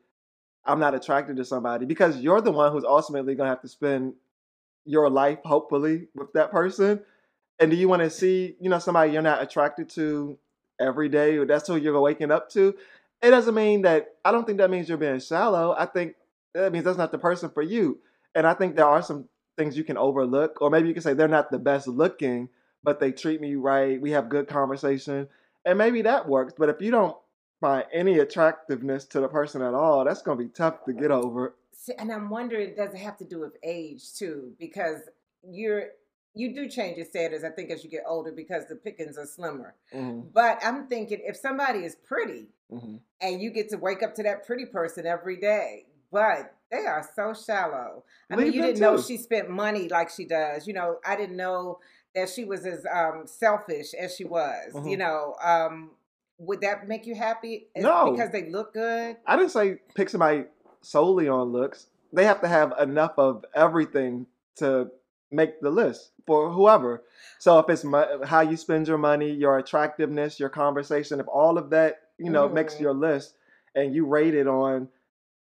I'm 0.65 0.79
not 0.79 0.95
attracted 0.95 1.37
to 1.37 1.45
somebody 1.45 1.85
because 1.85 2.17
you're 2.17 2.41
the 2.41 2.51
one 2.51 2.71
who's 2.71 2.83
ultimately 2.83 3.35
going 3.35 3.47
to 3.47 3.51
have 3.51 3.61
to 3.61 3.67
spend 3.67 4.13
your 4.85 5.09
life, 5.09 5.39
hopefully, 5.43 6.07
with 6.15 6.33
that 6.33 6.51
person. 6.51 7.01
And 7.59 7.71
do 7.71 7.77
you 7.77 7.87
want 7.87 8.01
to 8.01 8.09
see, 8.09 8.55
you 8.59 8.69
know, 8.69 8.79
somebody 8.79 9.11
you're 9.11 9.21
not 9.21 9.41
attracted 9.41 9.89
to 9.91 10.37
every 10.79 11.09
day, 11.09 11.37
or 11.37 11.45
that's 11.45 11.67
who 11.67 11.75
you're 11.75 11.99
waking 11.99 12.31
up 12.31 12.49
to? 12.51 12.75
It 13.21 13.29
doesn't 13.29 13.55
mean 13.55 13.83
that. 13.83 14.15
I 14.23 14.31
don't 14.31 14.45
think 14.45 14.57
that 14.57 14.69
means 14.69 14.89
you're 14.89 14.97
being 14.97 15.19
shallow. 15.19 15.75
I 15.77 15.85
think 15.85 16.15
that 16.53 16.71
means 16.71 16.85
that's 16.85 16.97
not 16.97 17.11
the 17.11 17.17
person 17.17 17.49
for 17.49 17.61
you. 17.61 17.99
And 18.33 18.45
I 18.45 18.53
think 18.53 18.75
there 18.75 18.85
are 18.85 19.01
some 19.01 19.29
things 19.57 19.77
you 19.77 19.83
can 19.83 19.97
overlook, 19.97 20.61
or 20.61 20.69
maybe 20.69 20.87
you 20.87 20.93
can 20.93 21.03
say 21.03 21.13
they're 21.13 21.27
not 21.27 21.49
the 21.49 21.59
best 21.59 21.87
looking, 21.87 22.49
but 22.83 22.99
they 22.99 23.11
treat 23.11 23.39
me 23.39 23.55
right. 23.55 24.01
We 24.01 24.11
have 24.11 24.29
good 24.29 24.47
conversation 24.47 25.27
and 25.65 25.77
maybe 25.77 26.03
that 26.03 26.27
works. 26.27 26.53
But 26.57 26.69
if 26.69 26.81
you 26.81 26.91
don't 26.91 27.17
find 27.65 27.85
any 27.91 28.19
attractiveness 28.19 29.05
to 29.05 29.19
the 29.19 29.27
person 29.27 29.61
at 29.63 29.73
all, 29.73 30.05
that's 30.05 30.21
gonna 30.21 30.37
be 30.37 30.49
tough 30.49 30.83
to 30.85 30.93
get 30.93 31.09
over. 31.09 31.55
See, 31.73 31.93
and 31.97 32.11
i'm 32.11 32.29
wondering 32.29 32.73
does 32.75 32.93
it 32.95 32.97
have 32.97 33.17
to 33.17 33.25
do 33.25 33.39
with 33.39 33.57
age 33.63 34.13
too 34.13 34.53
because 34.59 35.01
you're 35.47 35.83
you 36.33 36.53
do 36.55 36.67
change 36.67 36.97
your 36.97 37.05
standards 37.05 37.43
i 37.43 37.49
think 37.49 37.69
as 37.69 37.83
you 37.83 37.89
get 37.91 38.03
older 38.07 38.31
because 38.31 38.63
the 38.67 38.75
pickings 38.75 39.19
are 39.19 39.25
slimmer 39.27 39.75
Mhm, 39.93 40.33
but 40.33 40.57
i'm 40.63 40.87
thinking 40.87 41.19
if 41.23 41.37
somebody 41.37 41.79
is 41.89 41.95
pretty 41.95 42.47
mhm. 42.71 42.99
and 43.21 43.39
you 43.41 43.51
get 43.51 43.69
to 43.69 43.77
wake 43.77 44.01
up 44.01 44.15
to 44.15 44.23
that 44.23 44.47
pretty 44.47 44.65
person 44.65 45.05
every 45.05 45.37
day 45.37 45.85
but 46.11 46.55
they 46.71 46.85
are 46.87 47.07
so 47.15 47.35
shallow 47.35 48.03
i 48.31 48.35
mean 48.35 48.51
you 48.51 48.61
didn't 48.63 48.79
know 48.79 48.99
she 48.99 49.17
spent 49.17 49.47
money 49.49 49.87
like 49.87 50.09
she 50.09 50.25
does 50.25 50.65
you 50.65 50.73
know 50.73 50.97
i 51.05 51.15
didn't 51.15 51.37
know 51.37 51.77
that 52.15 52.29
she 52.29 52.45
was 52.45 52.65
as 52.65 52.83
um, 52.91 53.23
selfish 53.27 53.93
as 53.93 54.15
she 54.15 54.23
was 54.25 54.73
you 54.73 54.97
Mhm. 54.97 54.99
know 54.99 55.35
um, 55.43 55.91
would 56.37 56.61
that 56.61 56.87
make 56.87 57.05
you 57.05 57.15
happy 57.15 57.67
No. 57.77 58.11
because 58.11 58.31
they 58.31 58.49
look 58.49 58.73
good 58.73 59.17
I 59.25 59.35
didn't 59.37 59.51
say 59.51 59.77
pick 59.93 60.09
somebody 60.09 60.45
solely 60.81 61.27
on 61.27 61.51
looks. 61.51 61.87
They 62.13 62.25
have 62.25 62.41
to 62.41 62.47
have 62.47 62.73
enough 62.79 63.13
of 63.17 63.43
everything 63.55 64.27
to 64.57 64.89
make 65.31 65.59
the 65.61 65.69
list 65.69 66.11
for 66.27 66.49
whoever. 66.51 67.03
So 67.39 67.59
if 67.59 67.69
it's 67.69 67.83
mo- 67.83 68.21
how 68.23 68.41
you 68.41 68.55
spend 68.55 68.87
your 68.87 68.97
money, 68.97 69.31
your 69.31 69.57
attractiveness, 69.57 70.39
your 70.39 70.49
conversation, 70.49 71.19
if 71.19 71.27
all 71.27 71.57
of 71.57 71.69
that 71.71 72.01
you 72.17 72.29
know 72.29 72.47
makes 72.47 72.75
Mhm. 72.75 72.79
your 72.81 72.93
list, 72.93 73.35
and 73.73 73.93
you 73.93 74.05
rate 74.05 74.33
it 74.35 74.47
on 74.47 74.87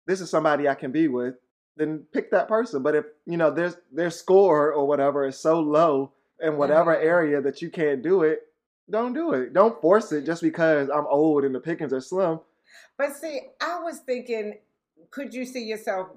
this 0.08 0.20
is 0.22 0.30
somebody 0.30 0.68
I 0.68 0.76
can 0.76 0.92
be 0.92 1.08
with, 1.08 1.36
then 1.78 2.06
pick 2.12 2.32
that 2.32 2.48
person. 2.48 2.82
But 2.82 2.96
if 2.96 3.06
you 3.26 3.38
know 3.38 3.52
their 3.52 3.74
their 3.92 4.10
score 4.10 4.72
or 4.74 4.88
whatever 4.88 5.26
is 5.26 5.38
so 5.38 5.60
low 5.60 6.14
in 6.40 6.58
whatever 6.58 6.96
Mhm. 6.96 7.04
area 7.04 7.42
that 7.42 7.62
you 7.62 7.70
can't 7.70 8.02
do 8.02 8.24
it, 8.24 8.48
don't 8.90 9.14
do 9.14 9.34
it. 9.34 9.54
Don't 9.54 9.80
force 9.82 10.12
it 10.12 10.26
just 10.26 10.42
because 10.42 10.90
I'm 10.90 11.06
old 11.08 11.44
and 11.44 11.56
the 11.56 11.60
pickings 11.60 11.94
are 11.94 12.02
slim. 12.02 12.40
But 12.98 13.16
see, 13.16 13.42
I 13.62 13.80
was 13.80 14.00
thinking, 14.00 14.60
could 15.12 15.34
you 15.34 15.46
see 15.46 15.64
yourself 15.64 16.10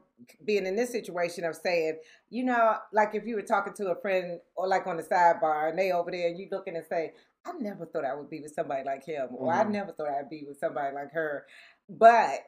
being 0.44 0.66
in 0.66 0.76
this 0.76 0.90
situation 0.90 1.44
of 1.44 1.54
saying, 1.56 1.98
you 2.30 2.44
know, 2.44 2.76
like 2.92 3.14
if 3.14 3.26
you 3.26 3.34
were 3.36 3.42
talking 3.42 3.74
to 3.74 3.88
a 3.90 4.00
friend 4.00 4.40
or 4.56 4.66
like 4.66 4.86
on 4.86 4.96
the 4.96 5.02
sidebar 5.02 5.68
and 5.70 5.78
they 5.78 5.92
over 5.92 6.10
there 6.10 6.28
and 6.28 6.38
you 6.38 6.48
looking 6.50 6.76
and 6.76 6.86
say, 6.86 7.12
I 7.44 7.52
never 7.60 7.86
thought 7.86 8.04
I 8.04 8.14
would 8.14 8.28
be 8.30 8.40
with 8.40 8.54
somebody 8.54 8.82
like 8.84 9.04
him, 9.04 9.28
or 9.30 9.52
I 9.52 9.64
Mhm. 9.64 9.70
never 9.70 9.92
thought 9.92 10.08
I'd 10.08 10.28
be 10.28 10.44
with 10.44 10.58
somebody 10.58 10.94
like 10.94 11.12
her. 11.12 11.46
But 11.88 12.40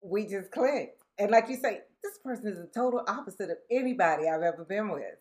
we 0.00 0.26
just 0.26 0.50
clicked. 0.50 1.02
And 1.18 1.30
like 1.30 1.48
you 1.48 1.56
say, 1.56 1.82
this 2.02 2.18
person 2.18 2.46
is 2.46 2.58
the 2.58 2.66
total 2.66 3.04
opposite 3.06 3.50
of 3.50 3.58
anybody 3.70 4.28
I've 4.28 4.42
ever 4.42 4.64
been 4.64 4.88
with. 4.90 5.16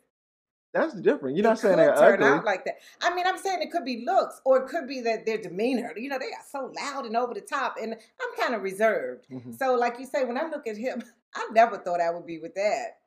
That's 0.76 0.94
different. 0.94 1.38
You're 1.38 1.44
not 1.44 1.58
it 1.58 1.62
saying 1.62 1.78
they're 1.78 1.96
turn 1.96 2.16
ugly. 2.22 2.26
out 2.28 2.44
like 2.44 2.66
that. 2.66 2.76
I 3.02 3.16
mean, 3.16 3.26
I'm 3.26 3.38
saying 3.38 3.62
it 3.62 3.72
could 3.72 3.86
be 3.86 4.04
looks, 4.06 4.42
or 4.44 4.58
it 4.62 4.68
could 4.68 4.90
be 4.90 5.00
that 5.02 5.26
their 5.26 5.38
demeanor. 5.38 5.94
You 5.96 6.10
know, 6.10 6.20
they 6.20 6.26
are 6.26 6.44
so 6.52 6.70
loud 6.76 7.06
and 7.06 7.16
over 7.16 7.34
the 7.34 7.40
top, 7.40 7.78
and 7.82 7.94
I'm 7.94 8.38
kind 8.38 8.54
of 8.54 8.62
reserved. 8.62 9.26
Mhm. 9.32 9.58
So, 9.58 9.76
like 9.76 9.98
you 10.00 10.06
say, 10.06 10.26
when 10.26 10.38
I 10.38 10.50
look 10.50 10.68
at 10.68 10.76
him, 10.76 11.02
I 11.34 11.48
never 11.54 11.78
thought 11.78 12.02
I 12.02 12.10
would 12.12 12.26
be 12.26 12.40
with 12.40 12.56
that. 12.56 12.98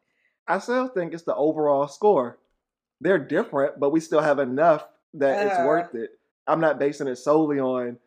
I 0.47 0.59
still 0.61 0.89
think 0.89 1.13
it's 1.13 1.25
the 1.25 1.35
overall 1.37 1.89
score. 1.89 2.39
They're 3.03 3.19
different, 3.19 3.79
but 3.79 3.91
we 3.91 4.01
still 4.01 4.23
have 4.23 4.39
enough 4.39 4.89
that 5.15 5.47
it's 5.47 5.59
Uh. 5.59 5.65
worth 5.67 5.95
it. 5.95 6.19
I'm 6.47 6.61
not 6.61 6.79
basing 6.79 7.07
it 7.07 7.17
solely 7.17 7.61
on. 7.61 7.99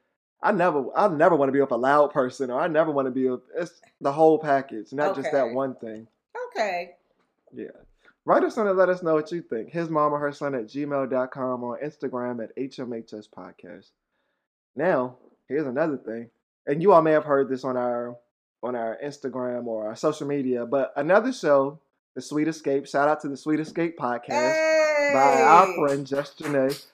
I 0.41 0.51
never, 0.53 0.85
I 0.95 1.07
never 1.07 1.35
want 1.35 1.49
to 1.49 1.53
be 1.53 1.61
with 1.61 1.69
a 1.69 1.75
loud 1.77 2.11
person, 2.11 2.49
or 2.49 2.59
I 2.59 2.67
never 2.67 2.89
want 2.89 3.05
to 3.05 3.11
be 3.11 3.29
with. 3.29 3.41
It's 3.55 3.79
the 4.01 4.11
whole 4.11 4.39
package, 4.39 4.91
not 4.91 5.15
just 5.15 5.31
that 5.31 5.51
one 5.51 5.75
thing. 5.75 6.07
Okay. 6.47 6.95
Yeah. 7.53 7.67
Write 8.25 8.43
us 8.43 8.57
on 8.57 8.67
and 8.67 8.77
let 8.77 8.89
us 8.89 9.01
know 9.01 9.15
what 9.15 9.31
you 9.31 9.41
think. 9.41 9.71
His 9.71 9.89
mom 9.89 10.13
or 10.13 10.19
her 10.19 10.31
son 10.31 10.53
at 10.53 10.67
gmail.com 10.67 11.63
or 11.63 11.79
Instagram 11.79 12.43
at 12.43 12.55
HMHS 12.55 13.25
Podcast. 13.35 13.89
Now, 14.75 15.17
here's 15.47 15.65
another 15.65 15.97
thing. 15.97 16.29
And 16.67 16.81
you 16.81 16.93
all 16.93 17.01
may 17.01 17.11
have 17.13 17.23
heard 17.25 17.49
this 17.49 17.63
on 17.63 17.77
our 17.77 18.15
on 18.63 18.75
our 18.75 18.95
Instagram 19.03 19.65
or 19.65 19.87
our 19.87 19.95
social 19.95 20.27
media, 20.27 20.67
but 20.67 20.93
another 20.95 21.33
show, 21.33 21.79
The 22.15 22.21
Sweet 22.21 22.47
Escape, 22.47 22.87
shout 22.87 23.07
out 23.07 23.19
to 23.21 23.27
the 23.27 23.35
Sweet 23.35 23.59
Escape 23.59 23.97
podcast 23.97 24.29
Hey. 24.53 25.09
by 25.15 25.41
our 25.41 25.73
friend 25.73 26.05
Just 26.05 26.37
Janae. 26.37 26.85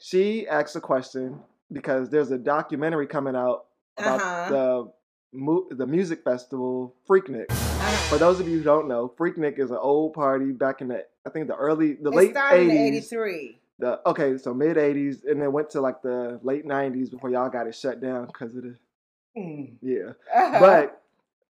She 0.00 0.48
asked 0.48 0.74
a 0.74 0.80
question 0.80 1.38
because 1.72 2.10
there's 2.10 2.32
a 2.32 2.38
documentary 2.38 3.06
coming 3.06 3.36
out 3.36 3.66
about 3.96 4.20
Uh-huh. 4.20 4.48
the 4.50 4.92
mu- 5.32 5.68
the 5.70 5.86
music 5.86 6.24
festival 6.24 6.92
Freaknik. 7.08 7.46
Uh-huh. 7.86 7.96
For 8.08 8.18
those 8.18 8.40
of 8.40 8.48
you 8.48 8.58
who 8.58 8.64
don't 8.64 8.88
know, 8.88 9.12
Freaknik 9.16 9.58
is 9.60 9.70
an 9.70 9.76
old 9.80 10.12
party 10.14 10.46
back 10.52 10.80
in 10.80 10.88
the 10.88 11.04
I 11.24 11.30
think 11.30 11.46
the 11.46 11.54
early 11.54 11.94
the 11.94 12.10
It 12.10 12.16
late 12.16 12.30
started 12.32 12.68
in 12.68 12.76
'83. 12.76 13.60
The 13.78 14.00
okay, 14.08 14.38
so 14.38 14.52
mid 14.54 14.76
eighties, 14.76 15.22
and 15.24 15.40
then 15.40 15.52
went 15.52 15.70
to 15.70 15.80
like 15.80 16.02
the 16.02 16.40
late 16.42 16.64
nineties 16.64 17.10
before 17.10 17.30
y'all 17.30 17.48
got 17.48 17.66
it 17.66 17.74
shut 17.74 18.00
down 18.00 18.26
because 18.26 18.54
of 18.56 18.62
the 18.64 18.76
Mm. 19.36 19.74
yeah. 19.82 20.12
Uh-huh. 20.34 20.58
But 20.60 21.02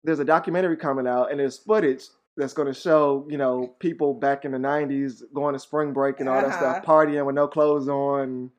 there's 0.04 0.20
a 0.20 0.26
documentary 0.26 0.76
coming 0.76 1.08
out, 1.08 1.32
and 1.32 1.40
there's 1.40 1.58
footage 1.58 2.04
that's 2.36 2.52
going 2.54 2.68
to 2.68 2.74
show 2.74 3.26
you 3.30 3.38
know 3.38 3.74
people 3.80 4.14
back 4.14 4.44
in 4.46 4.52
the 4.52 4.58
'90s 4.58 5.24
going 5.34 5.54
to 5.54 5.60
spring 5.60 5.94
break 5.94 6.20
and 6.20 6.28
all 6.30 6.42
that 6.42 6.54
stuff, 6.60 6.78
Uh-huh. 6.78 6.86
partying 6.86 7.26
with 7.26 7.36
no 7.36 7.48
clothes 7.48 7.88
on, 7.88 8.52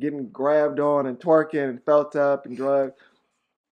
getting 0.00 0.28
grabbed 0.28 0.80
on 0.80 1.06
and 1.06 1.18
twerking 1.20 1.68
and 1.70 1.84
felt 1.84 2.16
up 2.16 2.44
and 2.46 2.56
drugged. 2.56 2.94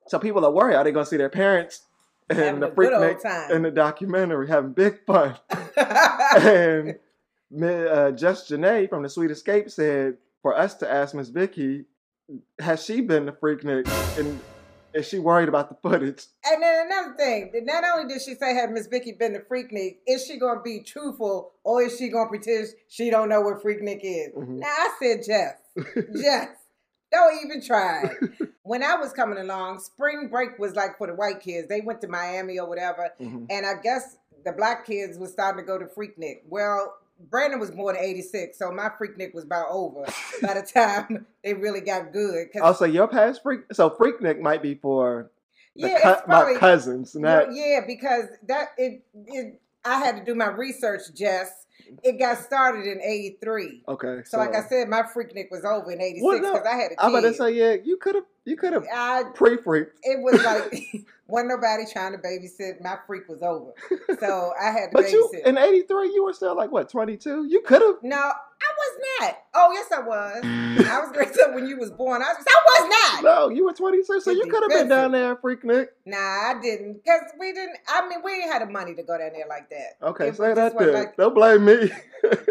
So 0.07 0.19
people 0.21 0.45
are 0.47 0.51
worried: 0.53 0.77
are 0.77 0.85
they 0.85 0.93
going 0.93 1.05
to 1.05 1.11
see 1.11 1.17
their 1.19 1.29
parents 1.29 1.83
Having 2.31 2.61
the 2.61 2.67
a 2.69 2.71
good 2.71 2.93
old 2.93 3.03
Freaknik 3.03 3.23
time. 3.23 3.51
in 3.53 3.63
the 3.63 3.71
documentary 3.71 4.49
having 4.49 4.73
big 4.73 5.05
fun? 5.07 5.37
and 5.77 6.97
uh, 7.63 8.11
Just 8.13 8.51
Janae 8.51 8.89
from 8.89 9.03
the 9.03 9.09
Sweet 9.09 9.31
Escape 9.31 9.71
said 9.71 10.17
for 10.43 10.57
us 10.57 10.75
to 10.75 10.91
ask 10.91 11.15
Miss 11.15 11.29
Vicky, 11.29 11.85
has 12.59 12.85
she 12.85 13.01
been 13.03 13.27
to 13.27 13.33
Freaknik 13.33 13.87
and 14.19 14.41
is 14.95 15.07
she 15.09 15.19
worried 15.19 15.49
about 15.49 15.69
the 15.69 15.77
footage? 15.83 16.25
And 16.45 16.63
then 16.63 16.87
another 16.87 17.15
thing, 17.17 17.51
that 17.53 17.65
not 17.65 17.85
only 17.85 18.13
did 18.13 18.23
she 18.23 18.35
say 18.37 18.55
had 18.55 18.71
Miss 18.71 18.87
Vicky 18.87 19.13
been 19.13 19.33
to 19.35 19.41
Freaknik, 19.41 19.97
is 20.07 20.25
she 20.25 20.39
gonna 20.39 20.63
be 20.63 20.81
truthful 20.81 21.53
or 21.65 21.83
is 21.83 21.99
she 21.99 22.09
gonna 22.09 22.29
pretend 22.29 22.69
she 22.89 23.11
don't 23.11 23.29
know 23.29 23.41
what 23.41 23.63
Freaknik 23.63 24.01
is? 24.03 24.33
Mhm. 24.35 24.61
Now 24.61 24.67
I 24.69 24.91
said 25.01 25.25
Jess. 25.27 25.61
Jess. 26.23 26.49
Don't 27.15 27.45
even 27.45 27.63
try. 27.63 28.11
when 28.63 28.83
I 28.83 28.97
was 28.97 29.13
coming 29.13 29.39
along, 29.39 29.81
spring 29.81 30.29
break 30.29 30.59
was 30.59 30.75
like 30.75 30.99
for 30.99 31.07
the 31.07 31.15
white 31.15 31.41
kids. 31.41 31.69
They 31.69 31.81
went 31.81 32.01
to 32.01 32.09
Miami 32.09 32.59
or 32.59 32.69
whatever. 32.69 33.11
Mhm. 33.21 33.47
And 33.51 33.65
I 33.67 33.75
guess 33.83 34.17
the 34.45 34.53
black 34.53 34.87
kids 34.87 35.19
was 35.19 35.33
starting 35.33 35.65
to 35.65 35.67
go 35.67 35.79
to 35.79 35.87
Freaknik. 35.87 36.43
Well, 36.49 36.95
Brandon 37.31 37.61
was 37.61 37.71
born 37.71 37.97
in 37.97 38.03
86, 38.03 38.59
so 38.59 38.71
my 38.73 38.89
Freaknik 38.89 39.33
was 39.35 39.45
about 39.45 39.67
over 39.71 40.05
by 40.43 40.55
the 40.55 40.63
time 40.75 41.27
they 41.43 41.55
really 41.55 41.81
got 41.81 42.13
good. 42.13 42.49
Also, 42.61 42.85
your 42.85 43.09
past 43.09 43.43
freak. 43.43 43.61
So 43.73 43.91
Freaknik 43.91 44.41
might 44.41 44.63
be 44.63 44.75
for 44.75 45.31
yeah, 45.75 46.13
it's 46.13 46.23
probably, 46.23 46.55
my 46.55 46.61
cousins, 46.61 47.15
not. 47.15 47.53
Yeah, 47.53 47.81
because 47.87 48.27
that 48.47 48.69
it 48.79 49.03
it 49.27 49.61
I 49.85 49.99
had 49.99 50.17
to 50.17 50.25
do 50.25 50.35
my 50.35 50.49
research, 50.49 51.03
Jess. 51.15 51.64
It 52.03 52.19
got 52.19 52.39
started 52.39 52.87
in 52.87 53.01
'83. 53.03 53.83
Okay, 53.89 54.23
So, 54.25 54.39
like 54.39 54.55
I 54.55 54.63
said, 54.69 54.89
my 54.89 55.03
Freaknik 55.03 55.51
was 55.51 55.65
over 55.65 55.91
in 55.91 56.01
'86 56.01 56.41
because 56.41 56.67
I 56.67 56.77
had 56.77 56.87
a 56.87 56.89
kid. 56.91 56.97
I'm 56.99 57.15
about 57.15 57.29
to 57.29 57.35
say, 57.35 57.51
yeah, 57.53 57.77
you 57.83 57.97
could 57.97 58.15
have, 58.15 58.25
you 58.45 58.57
could 58.57 58.73
have 58.73 59.35
pre 59.35 59.57
freak. 59.57 59.89
it 60.03 60.21
was 60.21 60.43
like 60.45 60.73
wasn't 61.27 61.49
nobody 61.51 61.85
trying 61.91 62.13
to 62.13 62.19
babysit. 62.19 62.81
My 62.83 62.97
freak 63.07 63.29
was 63.29 63.43
over, 63.43 63.73
so 64.21 64.53
I 64.61 64.71
had 64.71 64.87
to 64.87 64.91
but 64.93 65.11
you 65.11 65.31
babysit. 65.35 65.47
in 65.47 65.59
'83, 65.59 66.07
you 66.13 66.25
were 66.25 66.33
still 66.33 66.57
like 66.57 66.71
what 66.71 66.89
22? 66.89 67.47
You 67.47 67.61
could 67.63 67.83
have. 67.83 67.97
no, 68.03 68.33
I 68.65 68.73
was 68.79 69.01
not. 69.21 69.39
Oh 69.55 69.73
yes, 69.73 69.93
I 69.93 70.01
was. 70.01 70.41
I 70.87 71.01
was 71.01 71.13
great 71.13 71.29
up 71.41 71.55
when 71.55 71.67
you 71.67 71.79
was 71.79 71.91
born. 71.91 72.23
I 72.23 72.33
was. 72.35 72.45
I 72.47 72.63
was 72.65 73.23
not. 73.23 73.25
No, 73.25 73.49
you 73.49 73.65
were 73.65 73.73
26, 73.73 74.25
so 74.25 74.31
you 74.31 74.47
could 74.47 74.63
have 74.63 74.71
been 74.71 74.89
down 74.89 75.13
there 75.13 75.33
at 75.33 75.43
Freaknik. 75.43 75.89
Nah, 76.07 76.17
I 76.19 76.55
didn't, 76.63 76.95
because 77.05 77.23
we 77.39 77.53
didn't. 77.53 77.77
I 77.89 78.09
mean, 78.09 78.19
we 78.25 78.33
ain't 78.33 78.53
had 78.53 78.63
the 78.63 78.67
money 78.73 78.95
to 78.95 79.03
go 79.03 79.19
down 79.19 79.31
there 79.35 79.47
like 79.49 79.71
that. 79.71 80.07
Okay, 80.09 80.29
It 80.29 80.37
say 80.37 80.55
that 80.55 80.79
then. 80.79 80.93
like- 80.93 81.17
Don't 81.17 81.35
blame 81.35 81.65
me. 81.65 81.91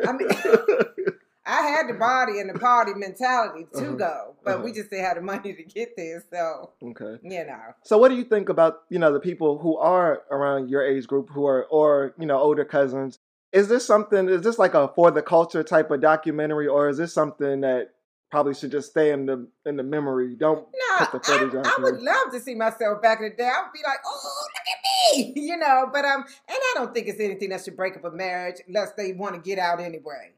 I 0.07 0.11
mean, 0.13 0.27
I 1.45 1.61
had 1.67 1.89
the 1.89 1.95
body 1.99 2.39
and 2.39 2.49
the 2.49 2.57
party 2.57 2.93
mentality 2.93 3.67
to 3.73 3.77
Uh-huh. 3.87 3.95
go, 3.95 4.35
but 4.45 4.59
we 4.63 4.71
Uh-huh. 4.71 4.75
just 4.79 4.89
didn't 4.89 5.05
have 5.05 5.15
the 5.15 5.21
money 5.21 5.53
to 5.53 5.63
get 5.63 5.89
there. 5.97 6.23
So 6.31 6.71
okay. 6.81 7.19
you 7.21 7.45
know, 7.45 7.59
So 7.83 7.97
what 7.97 8.09
do 8.09 8.15
you 8.15 8.23
think 8.23 8.47
about, 8.47 8.83
you 8.89 8.97
know, 8.97 9.11
the 9.11 9.19
people 9.19 9.57
who 9.57 9.77
are 9.77 10.23
around 10.31 10.69
your 10.69 10.81
age 10.85 11.05
group 11.05 11.29
who 11.29 11.45
are 11.45 11.65
or, 11.65 12.13
you 12.17 12.25
know, 12.25 12.37
older 12.39 12.63
cousins? 12.63 13.19
Is 13.53 13.67
this 13.67 13.85
something 13.85 14.27
is 14.29 14.41
this 14.41 14.57
like 14.57 14.73
a 14.73 14.89
for 14.89 15.11
the 15.11 15.21
culture 15.21 15.63
type 15.63 15.91
of 15.91 16.01
documentary 16.01 16.67
or 16.67 16.89
is 16.89 16.97
this 16.97 17.13
something 17.13 17.61
that 17.61 17.91
probably 18.31 18.55
should 18.55 18.71
just 18.71 18.89
stay 18.89 19.11
in 19.11 19.27
the 19.27 19.47
in 19.63 19.77
the 19.77 19.83
memory? 19.83 20.35
Don't 20.35 20.67
no, 20.73 21.05
Put 21.05 21.11
the 21.11 21.19
footage 21.19 21.53
I, 21.53 21.59
out 21.59 21.79
I 21.79 21.81
would 21.83 22.01
love 22.01 22.31
to 22.31 22.39
see 22.39 22.55
myself 22.55 22.99
back 23.01 23.19
in 23.19 23.29
the 23.29 23.35
day. 23.35 23.47
I 23.47 23.61
would 23.61 23.71
be 23.71 23.79
like, 23.85 23.99
oh, 24.05 24.43
look 24.43 24.65
at 24.73 25.17
me, 25.17 25.33
you 25.47 25.55
know. 25.55 25.87
But 25.93 26.03
um, 26.03 26.25
and 26.47 26.57
I 26.57 26.71
don't 26.73 26.95
think 26.95 27.07
it's 27.07 27.19
anything 27.19 27.49
that 27.49 27.63
should 27.63 27.77
break 27.77 27.95
up 27.95 28.03
a 28.05 28.11
marriage 28.11 28.55
unless 28.67 28.93
they 28.93 29.13
want 29.13 29.35
to 29.35 29.41
get 29.41 29.59
out 29.59 29.79
anyway. 29.79 30.31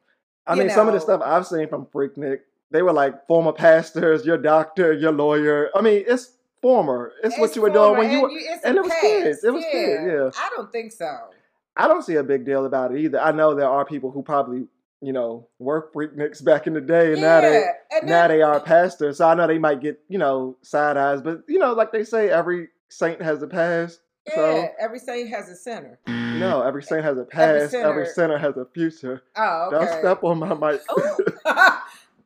I 0.45 0.55
you 0.55 0.63
mean 0.63 0.69
some 0.69 0.89
of 0.89 0.93
the 0.93 0.99
stuff 0.99 1.21
I've 1.23 1.47
seen 1.47 1.69
from 1.69 1.85
Freaknik, 1.85 2.39
they 2.69 2.81
were 2.81 2.93
like 2.93 3.27
former 3.27 3.53
pastors, 3.53 4.25
your 4.25 4.37
doctor, 4.37 4.91
your 4.91 5.13
lawyer. 5.13 5.69
I 5.73 5.81
mean, 5.81 6.03
it's 6.05 6.33
former. 6.61 7.13
It's, 7.23 7.39
what 7.39 7.55
you 7.55 7.61
were 7.61 7.69
doing 7.69 7.97
when 7.97 8.11
you 8.11 8.21
were 8.23 8.27
and 8.27 8.37
it's 8.37 8.65
and 8.65 8.77
it 8.77 8.83
was 8.83 8.93
kids. 8.99 9.43
It 9.45 9.53
was 9.53 9.63
kids, 9.63 10.03
yeah. 10.05 10.29
I 10.35 10.49
don't 10.53 10.69
think 10.69 10.91
so. 10.91 11.29
I 11.77 11.87
don't 11.87 12.03
see 12.03 12.15
a 12.15 12.23
big 12.23 12.45
deal 12.45 12.65
about 12.65 12.93
it 12.93 12.99
either. 12.99 13.19
I 13.19 13.31
know 13.31 13.53
there 13.55 13.69
are 13.69 13.85
people 13.85 14.11
who 14.11 14.21
probably, 14.23 14.67
you 15.01 15.11
know, 15.13 15.47
were 15.59 15.89
freakniks 15.93 16.43
back 16.43 16.67
in 16.67 16.73
the 16.73 16.81
day, 16.81 17.13
and 17.13 17.21
now 17.21 17.41
they 17.41 17.65
and 17.91 18.07
now 18.07 18.27
they 18.27 18.41
are 18.41 18.59
pastors. 18.59 19.17
So 19.17 19.27
I 19.27 19.35
know 19.35 19.45
they 19.47 19.57
might 19.59 19.81
get, 19.81 19.99
you 20.07 20.17
know, 20.17 20.57
side 20.61 20.97
eyes, 20.97 21.21
but 21.21 21.41
you 21.47 21.59
know, 21.59 21.73
like 21.73 21.91
they 21.91 22.03
say, 22.03 22.29
every 22.29 22.69
saint 22.89 23.21
has 23.21 23.41
a 23.43 23.47
past. 23.47 23.99
Yeah, 24.27 24.35
So 24.35 24.67
every 24.79 24.99
saint 24.99 25.29
has 25.29 25.49
a 25.49 25.55
sinner. 25.55 25.99
no, 26.07 26.61
every 26.63 26.81
saint 26.81 27.03
has 27.03 27.17
a 27.17 27.25
past. 27.25 27.73
Every 27.75 28.05
sinner- 28.05 28.05
sinner 28.05 28.37
has 28.39 28.57
a 28.57 28.65
future. 28.73 29.21
Oh, 29.35 29.69
okay. 29.71 29.85
Don't 29.85 29.99
step 29.99 30.23
on 30.23 30.39
my 30.39 30.53
mic. 30.53 30.81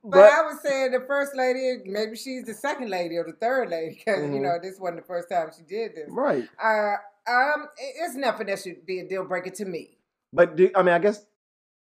But, 0.02 0.12
But- 0.12 0.32
I 0.32 0.42
was 0.44 0.62
saying 0.62 0.92
the 0.92 1.02
first 1.02 1.36
lady, 1.36 1.80
maybe 1.86 2.16
she's 2.16 2.46
the 2.46 2.54
second 2.54 2.90
lady 2.90 3.18
or 3.18 3.26
the 3.26 3.34
third 3.34 3.70
lady, 3.70 3.96
because 3.96 4.24
you 4.24 4.30
Mhm. 4.30 4.42
know 4.44 4.58
this 4.62 4.80
wasn't 4.80 5.02
the 5.02 5.06
first 5.06 5.30
time 5.30 5.50
she 5.56 5.64
did 5.64 5.94
this. 5.94 6.08
right. 6.10 6.48
Uh, 6.64 6.96
um, 7.30 7.68
it's 7.78 8.16
nothing 8.16 8.48
that 8.48 8.60
should 8.60 8.86
be 8.86 9.00
a 9.00 9.08
deal 9.08 9.26
breaker 9.26 9.50
to 9.52 9.66
me. 9.66 9.98
But 10.34 10.56
do, 10.56 10.70
I 10.76 10.84
mean, 10.84 10.94
I 10.94 11.00
guess, 11.00 11.26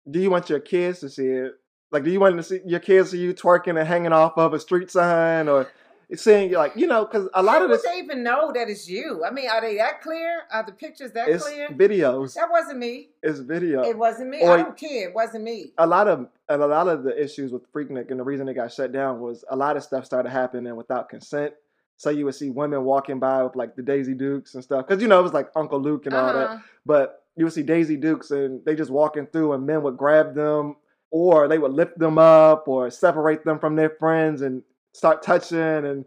do 0.10 0.20
you 0.20 0.30
want 0.30 0.50
your 0.50 0.60
kids 0.60 1.00
to 1.00 1.10
see 1.10 1.28
it? 1.28 1.54
Like, 1.92 2.04
do 2.04 2.12
you 2.12 2.20
want 2.20 2.38
to 2.38 2.44
see 2.44 2.60
your 2.66 2.80
kids 2.80 3.12
see 3.12 3.20
you 3.20 3.34
twerking 3.34 3.80
and 3.80 3.88
hanging 3.88 4.14
off 4.14 4.34
of 4.38 4.54
a 4.54 4.60
street 4.60 4.92
sign, 4.92 5.48
or 5.48 5.72
seeing 6.16 6.50
you 6.50 6.58
like 6.58 6.76
you 6.76 6.88
know, 6.88 7.06
because 7.06 7.28
a 7.34 7.42
lot 7.42 7.58
How 7.58 7.64
of 7.64 7.70
would 7.70 7.80
this 7.80 7.86
they 7.86 7.98
even 8.00 8.24
know 8.24 8.52
that 8.54 8.70
it's 8.70 8.88
you? 8.88 9.24
I 9.26 9.32
mean, 9.32 9.50
are 9.50 9.62
they 9.62 9.78
that 9.78 10.02
clear? 10.02 10.42
Are 10.52 10.64
the 10.64 10.72
pictures 10.72 11.12
that 11.14 11.28
is 11.28 11.44
clear? 11.44 11.70
videos. 11.70 12.36
That 12.36 12.50
wasn't 12.52 12.80
me. 12.80 13.10
It's 13.24 13.40
video. 13.40 13.84
It 13.84 13.98
wasn't 13.98 14.30
me. 14.30 14.42
Or- 14.42 14.52
I 14.52 14.58
don't 14.58 14.78
care. 14.78 15.10
It 15.10 15.16
wasn't 15.16 15.44
me. 15.44 15.74
a 15.78 15.88
lot 15.88 16.08
of 16.08 16.28
and 16.48 16.62
a 16.62 16.68
lot 16.68 16.88
of 16.88 17.04
the 17.04 17.22
issues 17.22 17.52
with 17.52 17.72
Freaknik 17.74 18.12
and 18.12 18.20
the 18.20 18.24
reason 18.24 18.48
it 18.50 18.54
got 18.54 18.72
shut 18.72 18.92
down 18.92 19.20
was 19.20 19.44
a 19.50 19.56
lot 19.56 19.76
of 19.76 19.84
stuff 19.84 20.06
started 20.06 20.30
happening 20.30 20.76
without 20.76 21.10
consent. 21.10 21.54
So 22.00 22.10
you 22.10 22.24
would 22.24 22.36
see 22.36 22.50
women 22.50 22.86
walking 22.86 23.20
by 23.20 23.44
with 23.44 23.58
like 23.58 23.76
the 23.76 23.82
Daisy 23.82 24.14
Dukes 24.14 24.56
and 24.56 24.64
stuff, 24.64 24.88
because 24.88 25.02
you 25.02 25.10
know 25.10 25.20
it 25.20 25.24
was 25.24 25.34
like 25.34 25.50
Uncle 25.54 25.82
Luke 25.82 26.06
and 26.06 26.16
all 26.16 26.32
that. 26.32 26.50
Uh-huh. 26.50 26.58
But 26.86 27.24
you 27.36 27.44
would 27.44 27.54
see 27.54 27.62
Daisy 27.62 27.98
Dukes 27.98 28.32
and 28.32 28.64
they 28.64 28.74
just 28.74 28.90
walking 28.90 29.28
through, 29.28 29.52
and 29.52 29.66
men 29.66 29.84
would 29.84 29.98
grab 29.98 30.34
them, 30.34 30.78
or 31.12 31.50
they 31.50 31.58
would 31.58 31.74
lift 31.74 32.00
them 32.00 32.18
up, 32.18 32.70
or 32.70 32.90
separate 32.90 33.44
them 33.44 33.60
from 33.60 33.76
their 33.76 33.90
friends 33.90 34.42
and 34.42 34.64
start 34.94 35.22
touching. 35.22 35.60
And 35.60 36.06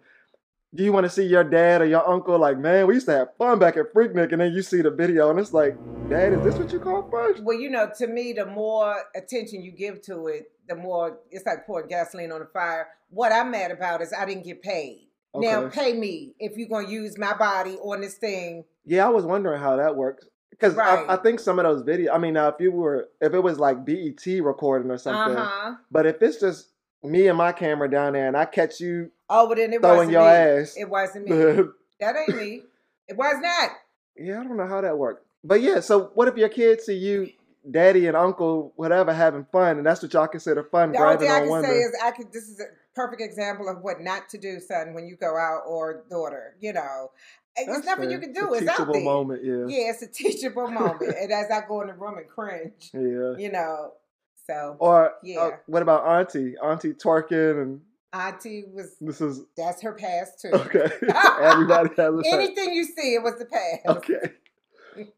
do 0.74 0.82
you 0.82 0.92
want 0.94 1.04
to 1.04 1.10
see 1.10 1.26
your 1.26 1.44
dad 1.44 1.82
or 1.82 1.84
your 1.84 2.08
uncle 2.08 2.38
like, 2.38 2.56
man, 2.56 2.86
we 2.86 2.94
used 2.94 3.04
to 3.04 3.12
have 3.12 3.36
fun 3.36 3.58
back 3.58 3.76
at 3.76 3.92
Freaknik, 3.92 4.32
and 4.32 4.40
then 4.40 4.54
you 4.54 4.62
see 4.62 4.80
the 4.80 4.90
video 4.90 5.28
and 5.28 5.38
it's 5.38 5.52
like, 5.52 5.76
Dad, 6.08 6.32
is 6.32 6.42
this 6.42 6.54
what 6.54 6.72
you 6.72 6.80
call 6.80 7.06
first? 7.10 7.42
Well, 7.42 7.60
you 7.60 7.68
know, 7.68 7.90
to 7.98 8.06
me, 8.06 8.32
the 8.32 8.46
more 8.46 8.96
attention 9.14 9.62
you 9.62 9.72
give 9.72 10.00
to 10.06 10.28
it, 10.28 10.50
the 10.68 10.74
more 10.74 11.18
it's 11.30 11.44
like 11.44 11.66
pouring 11.66 11.88
gasoline 11.88 12.32
on 12.32 12.40
the 12.40 12.46
fire. 12.46 12.88
What 13.10 13.30
I'm 13.30 13.50
mad 13.50 13.70
about 13.70 14.00
is 14.00 14.14
I 14.18 14.24
didn't 14.24 14.44
get 14.44 14.62
paid. 14.62 15.08
Now 15.34 15.68
pay 15.68 15.92
me 15.94 16.34
if 16.38 16.56
you're 16.56 16.68
gonna 16.68 16.88
use 16.88 17.16
my 17.18 17.34
body 17.36 17.76
on 17.76 18.00
this 18.00 18.14
thing. 18.14 18.64
Yeah, 18.84 19.06
I 19.06 19.10
was 19.10 19.24
wondering 19.24 19.60
how 19.60 19.76
that 19.76 19.96
works. 19.96 20.26
Because 20.50 20.74
Right. 20.74 21.08
I, 21.08 21.14
I 21.14 21.16
think 21.16 21.40
some 21.40 21.58
of 21.58 21.64
those 21.64 21.82
videos, 21.82 22.12
I 22.12 22.18
mean, 22.18 22.34
now 22.34 22.48
if 22.48 22.56
you 22.60 22.70
were, 22.70 23.08
if 23.20 23.32
it 23.32 23.40
was 23.40 23.58
like 23.58 23.84
BET 23.84 24.24
recording 24.42 24.90
or 24.90 24.98
something, 24.98 25.36
Uh 25.36 25.46
huh. 25.46 25.74
but 25.90 26.06
if 26.06 26.22
it's 26.22 26.38
just 26.38 26.68
me 27.02 27.26
and 27.28 27.36
my 27.38 27.52
camera 27.52 27.90
down 27.90 28.12
there 28.12 28.28
and 28.28 28.36
I 28.36 28.44
catch 28.44 28.78
you 28.80 29.10
Oh, 29.28 29.48
but 29.48 29.56
then 29.56 29.72
it 29.72 29.80
throwing 29.80 29.96
wasn't 29.96 30.12
your 30.12 30.22
me. 30.22 30.28
ass, 30.28 30.76
It 30.78 30.88
wasn't 30.88 31.24
me. 31.28 31.30
that 32.00 32.14
ain't 32.16 32.36
me. 32.36 32.62
It 33.08 33.16
was 33.16 33.36
not. 33.40 33.70
Yeah, 34.16 34.40
I 34.40 34.44
don't 34.44 34.56
know 34.56 34.66
how 34.68 34.80
that 34.82 34.98
worked. 34.98 35.26
But 35.42 35.62
yeah, 35.62 35.80
so 35.80 36.10
what 36.14 36.28
if 36.28 36.36
your 36.36 36.48
kids 36.50 36.84
see 36.84 36.94
you, 36.96 37.30
daddy 37.70 38.06
and 38.06 38.16
uncle, 38.16 38.72
whatever, 38.76 39.12
having 39.12 39.44
fun, 39.52 39.78
and 39.78 39.86
that's 39.86 40.02
what 40.02 40.12
y'all 40.12 40.26
consider 40.28 40.62
fun, 40.64 40.92
The 40.92 40.98
only 40.98 41.16
thing 41.18 41.30
I 41.30 41.34
on 41.34 41.40
can 41.42 41.50
women? 41.50 41.70
say 41.70 41.78
is 41.78 41.96
I 42.02 42.10
could. 42.10 42.32
This 42.32 42.44
is 42.48 42.60
a 42.60 42.64
perfect 42.94 43.22
example 43.22 43.68
of 43.68 43.82
what 43.82 44.00
not 44.00 44.28
to 44.30 44.38
do, 44.38 44.58
son, 44.60 44.94
when 44.94 45.06
you 45.06 45.16
go 45.16 45.36
out 45.36 45.62
or 45.66 46.04
daughter. 46.10 46.56
You 46.60 46.72
know, 46.72 47.10
And 47.56 47.68
That's 47.68 47.84
nothing 47.86 48.04
fair. 48.04 48.12
you 48.12 48.18
can 48.18 48.32
do. 48.32 48.52
It's 48.54 48.62
a 48.62 48.64
It's, 48.64 48.76
teachable 48.76 49.00
moment, 49.02 49.44
yeah. 49.44 49.66
Yeah, 49.68 49.90
it's 49.90 50.02
a 50.02 50.06
teachable 50.06 50.68
moment. 50.68 51.14
and 51.20 51.30
as 51.32 51.50
I 51.50 51.60
go 51.68 51.80
in 51.82 51.88
the 51.88 51.94
room 51.94 52.18
and 52.18 52.28
cringe, 52.28 52.90
Yeah. 52.94 53.34
you 53.38 53.50
know. 53.52 53.92
So 54.46 54.76
Or 54.80 55.10
uh, 55.10 55.12
Yeah. 55.22 55.50
what 55.66 55.82
about 55.82 56.04
Auntie? 56.06 56.56
Auntie 56.62 56.94
twerking, 56.94 57.62
and 57.62 57.80
Auntie 58.12 58.64
was 58.72 58.96
this 59.00 59.20
is 59.20 59.42
that's 59.56 59.80
her 59.82 59.92
past 59.92 60.40
too. 60.40 60.48
okay. 60.52 60.90
Everybody 61.40 61.88
has 61.96 62.08
a 62.08 62.22
past. 62.22 62.26
Anything 62.32 62.74
you 62.74 62.84
see, 62.84 63.14
it 63.14 63.22
was 63.22 63.34
the 63.38 63.44
past. 63.46 63.86
Okay. 63.98 64.32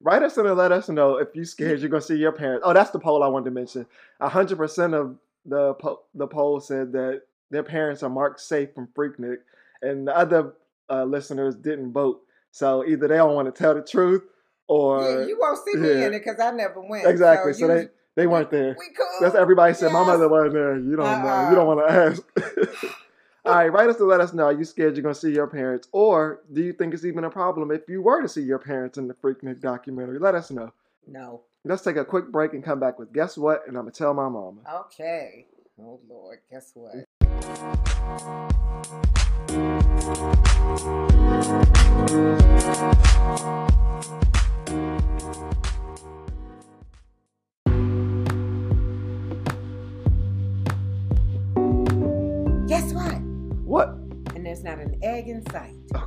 Write 0.01 0.23
us 0.23 0.37
in 0.37 0.47
and 0.47 0.57
let 0.57 0.73
us 0.73 0.89
know 0.89 1.17
if 1.17 1.29
you're 1.35 1.45
scared 1.45 1.81
you're 1.81 1.89
gonna 1.89 2.01
see 2.03 2.17
your 2.17 2.33
parents. 2.33 2.65
Oh, 2.67 2.73
that's 2.73 2.91
the 2.91 2.99
poll 2.99 3.23
I 3.23 3.29
wanted 3.29 3.47
to 3.47 3.51
mention. 3.51 3.87
hundred 4.21 4.57
percent 4.57 4.95
of 4.95 5.17
the 5.47 5.75
po- 5.75 6.03
the 6.15 6.27
poll 6.27 6.61
said 6.61 6.93
that 6.93 7.23
their 7.51 7.63
parents 7.63 8.03
are 8.03 8.11
marked 8.11 8.41
safe 8.41 8.75
from 8.75 8.89
Freaknik, 8.89 9.39
and 9.83 10.07
the 10.09 10.17
other 10.17 10.55
uh, 10.91 11.05
listeners 11.05 11.55
didn't 11.55 11.93
vote. 11.93 12.21
So 12.51 12.85
either 12.87 13.09
they 13.09 13.17
don't 13.17 13.35
want 13.35 13.53
to 13.53 13.59
tell 13.63 13.75
the 13.75 13.83
truth, 13.83 14.23
or 14.69 15.03
yeah, 15.03 15.27
you 15.27 15.39
won't 15.39 15.59
see 15.65 15.79
me 15.79 15.89
yeah. 15.89 16.07
in 16.07 16.15
it 16.15 16.25
because 16.25 16.41
I 16.41 16.51
never 16.53 16.81
went. 16.81 17.07
exactly. 17.07 17.53
So, 17.53 17.67
you- 17.67 17.75
they 17.75 17.89
they 18.17 18.27
weren't 18.27 18.51
there. 18.51 18.77
we 18.79 18.91
cool. 18.97 19.07
That's 19.21 19.35
everybody 19.35 19.75
said. 19.75 19.93
My 19.93 20.05
mother 20.05 20.29
wasn't 20.29 20.55
there. 20.55 20.77
You 20.79 20.97
don't 20.97 21.23
know. 21.25 21.49
You 21.51 21.55
don't 21.57 21.67
want 21.67 21.89
to 21.89 21.93
ask. 21.93 22.95
All 23.47 23.55
right, 23.55 23.71
write 23.71 23.91
us 23.91 23.97
to 23.97 24.05
let 24.05 24.23
us 24.23 24.33
know. 24.33 24.45
Are 24.45 24.55
you 24.55 24.65
scared 24.65 24.97
you're 24.97 25.03
gonna 25.03 25.15
see 25.15 25.31
your 25.31 25.47
parents, 25.47 25.87
or 25.93 26.41
do 26.55 26.63
you 26.63 26.73
think 26.73 26.95
it's 26.95 27.05
even 27.05 27.25
a 27.25 27.31
problem 27.31 27.71
if 27.71 27.83
you 27.89 28.01
were 28.01 28.23
to 28.23 28.29
see 28.29 28.41
your 28.41 28.59
parents 28.59 28.97
in 28.97 29.07
the 29.07 29.13
Freaknik 29.13 29.61
documentary? 29.61 30.19
Let 30.19 30.35
us 30.35 30.51
know. 30.51 30.73
No. 31.07 31.43
Let's 31.63 31.83
take 31.83 31.97
a 31.97 32.07
quick 32.07 32.33
break 32.33 32.55
and 32.55 32.65
come 32.65 32.81
back 32.81 32.99
with 32.99 33.13
guess 33.13 33.37
what? 33.37 33.69
And 33.69 33.77
I'm 33.77 33.83
gonna 33.83 33.93
tell 33.93 34.15
my 34.15 34.31
mama. 34.31 34.63
Okay. 34.87 35.47
Oh 35.79 36.01
Lord, 36.09 36.39
guess 36.51 36.73
what? 36.73 37.05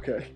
Okay. 0.07 0.27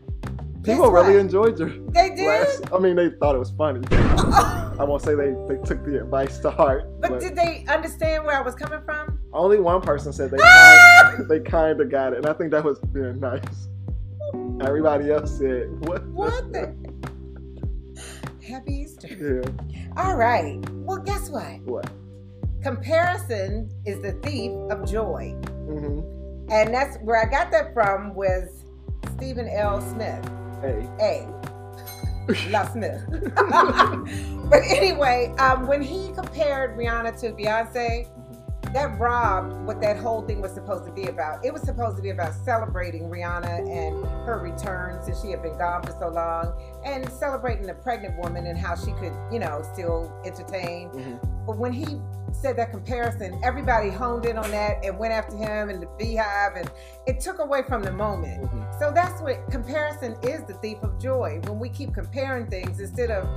Guess 0.64 0.76
People 0.76 0.92
really 0.92 1.18
enjoyed 1.20 1.58
your 1.58 1.70
They 1.70 2.10
did. 2.16 2.28
last. 2.28 2.72
I 2.74 2.78
mean, 2.78 2.96
they 2.96 3.10
thought 3.10 3.36
it 3.36 3.40
was 3.40 3.52
funny. 3.52 3.80
I 3.92 4.84
won't 4.84 5.02
say 5.02 5.16
they, 5.16 5.34
they 5.48 5.58
took 5.64 5.84
the 5.86 6.02
advice 6.02 6.38
to 6.40 6.52
heart, 6.52 6.86
but 7.02 7.10
but 7.12 7.20
did 7.20 7.36
they 7.36 7.66
understand 7.68 8.26
where 8.26 8.38
I 8.38 8.42
was 8.42 8.54
coming 8.56 8.82
from? 8.86 9.20
only 9.34 9.60
one 9.60 9.82
person 9.82 10.12
said 10.14 10.30
they 10.32 10.38
kind, 10.42 11.30
they 11.30 11.40
kind 11.40 11.80
of 11.82 11.90
got 11.90 12.14
it, 12.14 12.18
and 12.18 12.26
I 12.28 12.34
think 12.34 12.52
that 12.52 12.64
was 12.64 12.80
being 12.94 13.20
nice. 13.20 13.70
Everybody 14.62 15.12
else 15.12 15.38
said 15.38 15.68
what? 15.88 16.06
What 16.08 16.52
the? 16.52 16.76
Happy 18.48 18.74
Easter. 18.74 19.08
Yeah. 19.08 19.88
All 19.98 20.16
right. 20.16 20.60
Well, 20.72 20.98
guess 20.98 21.30
what? 21.30 21.60
What? 21.62 21.90
Comparison 22.62 23.70
is 23.86 24.02
the 24.02 24.12
thief 24.24 24.52
of 24.70 24.88
joy. 24.90 25.34
mm-hmm. 25.46 26.52
And 26.52 26.74
that's 26.74 26.98
where 26.98 27.20
I 27.22 27.30
got 27.30 27.50
that 27.52 27.74
from 27.74 28.14
was 28.14 28.61
Stephen 29.16 29.48
L. 29.48 29.82
Smith. 29.82 30.30
Hey. 30.62 30.88
A. 31.00 31.42
La 32.50 32.68
Smith. 32.72 33.04
but 34.50 34.62
anyway, 34.64 35.34
um, 35.40 35.68
when 35.68 35.82
he 35.82 36.12
compared 36.14 36.78
Rihanna 36.78 37.20
to 37.22 37.32
Beyonce, 37.32 38.08
that 38.74 38.98
robbed 39.00 39.54
what 39.66 39.82
that 39.82 39.98
whole 39.98 40.22
thing 40.22 40.42
was 40.42 40.54
supposed 40.54 40.86
to 40.86 40.92
be 40.92 41.08
about. 41.08 41.44
It 41.46 41.52
was 41.52 41.62
supposed 41.62 41.98
to 41.98 42.04
be 42.04 42.10
about 42.10 42.34
celebrating 42.46 43.10
Rihanna 43.10 43.60
and 43.70 44.06
her 44.26 44.40
return 44.40 45.04
since 45.04 45.22
she 45.22 45.32
had 45.32 45.42
been 45.42 45.58
gone 45.58 45.84
for 45.84 45.92
so 46.00 46.10
long, 46.10 46.54
and 46.86 47.10
celebrating 47.12 47.68
the 47.68 47.74
pregnant 47.74 48.18
woman 48.18 48.46
and 48.46 48.58
how 48.58 48.76
she 48.76 48.92
could, 48.94 49.14
you 49.32 49.40
know, 49.40 49.62
still 49.74 50.12
entertain. 50.26 50.90
hmm 50.90 51.16
But 51.46 51.58
when 51.58 51.74
he 51.74 52.00
said 52.32 52.56
that 52.58 52.72
comparison, 52.72 53.40
everybody 53.44 53.90
honed 53.90 54.26
in 54.26 54.38
on 54.38 54.50
that 54.52 54.84
and 54.86 54.98
went 54.98 55.14
after 55.14 55.36
him 55.36 55.70
and 55.70 55.82
the 55.82 55.88
beehive, 55.98 56.56
and 56.56 56.72
it 57.06 57.20
took 57.20 57.40
away 57.40 57.64
from 57.64 57.84
the 57.84 57.92
moment. 57.92 58.48
hmm 58.48 58.64
So 58.80 58.92
that's 58.92 59.22
what 59.22 59.50
comparison 59.52 60.16
is 60.24 60.44
the 60.46 60.54
thief 60.56 60.78
of 60.82 61.00
joy. 61.00 61.42
When 61.46 61.60
we 61.60 61.70
keep 61.70 61.94
comparing 61.94 62.48
things 62.48 62.80
instead 62.80 63.12
of 63.12 63.28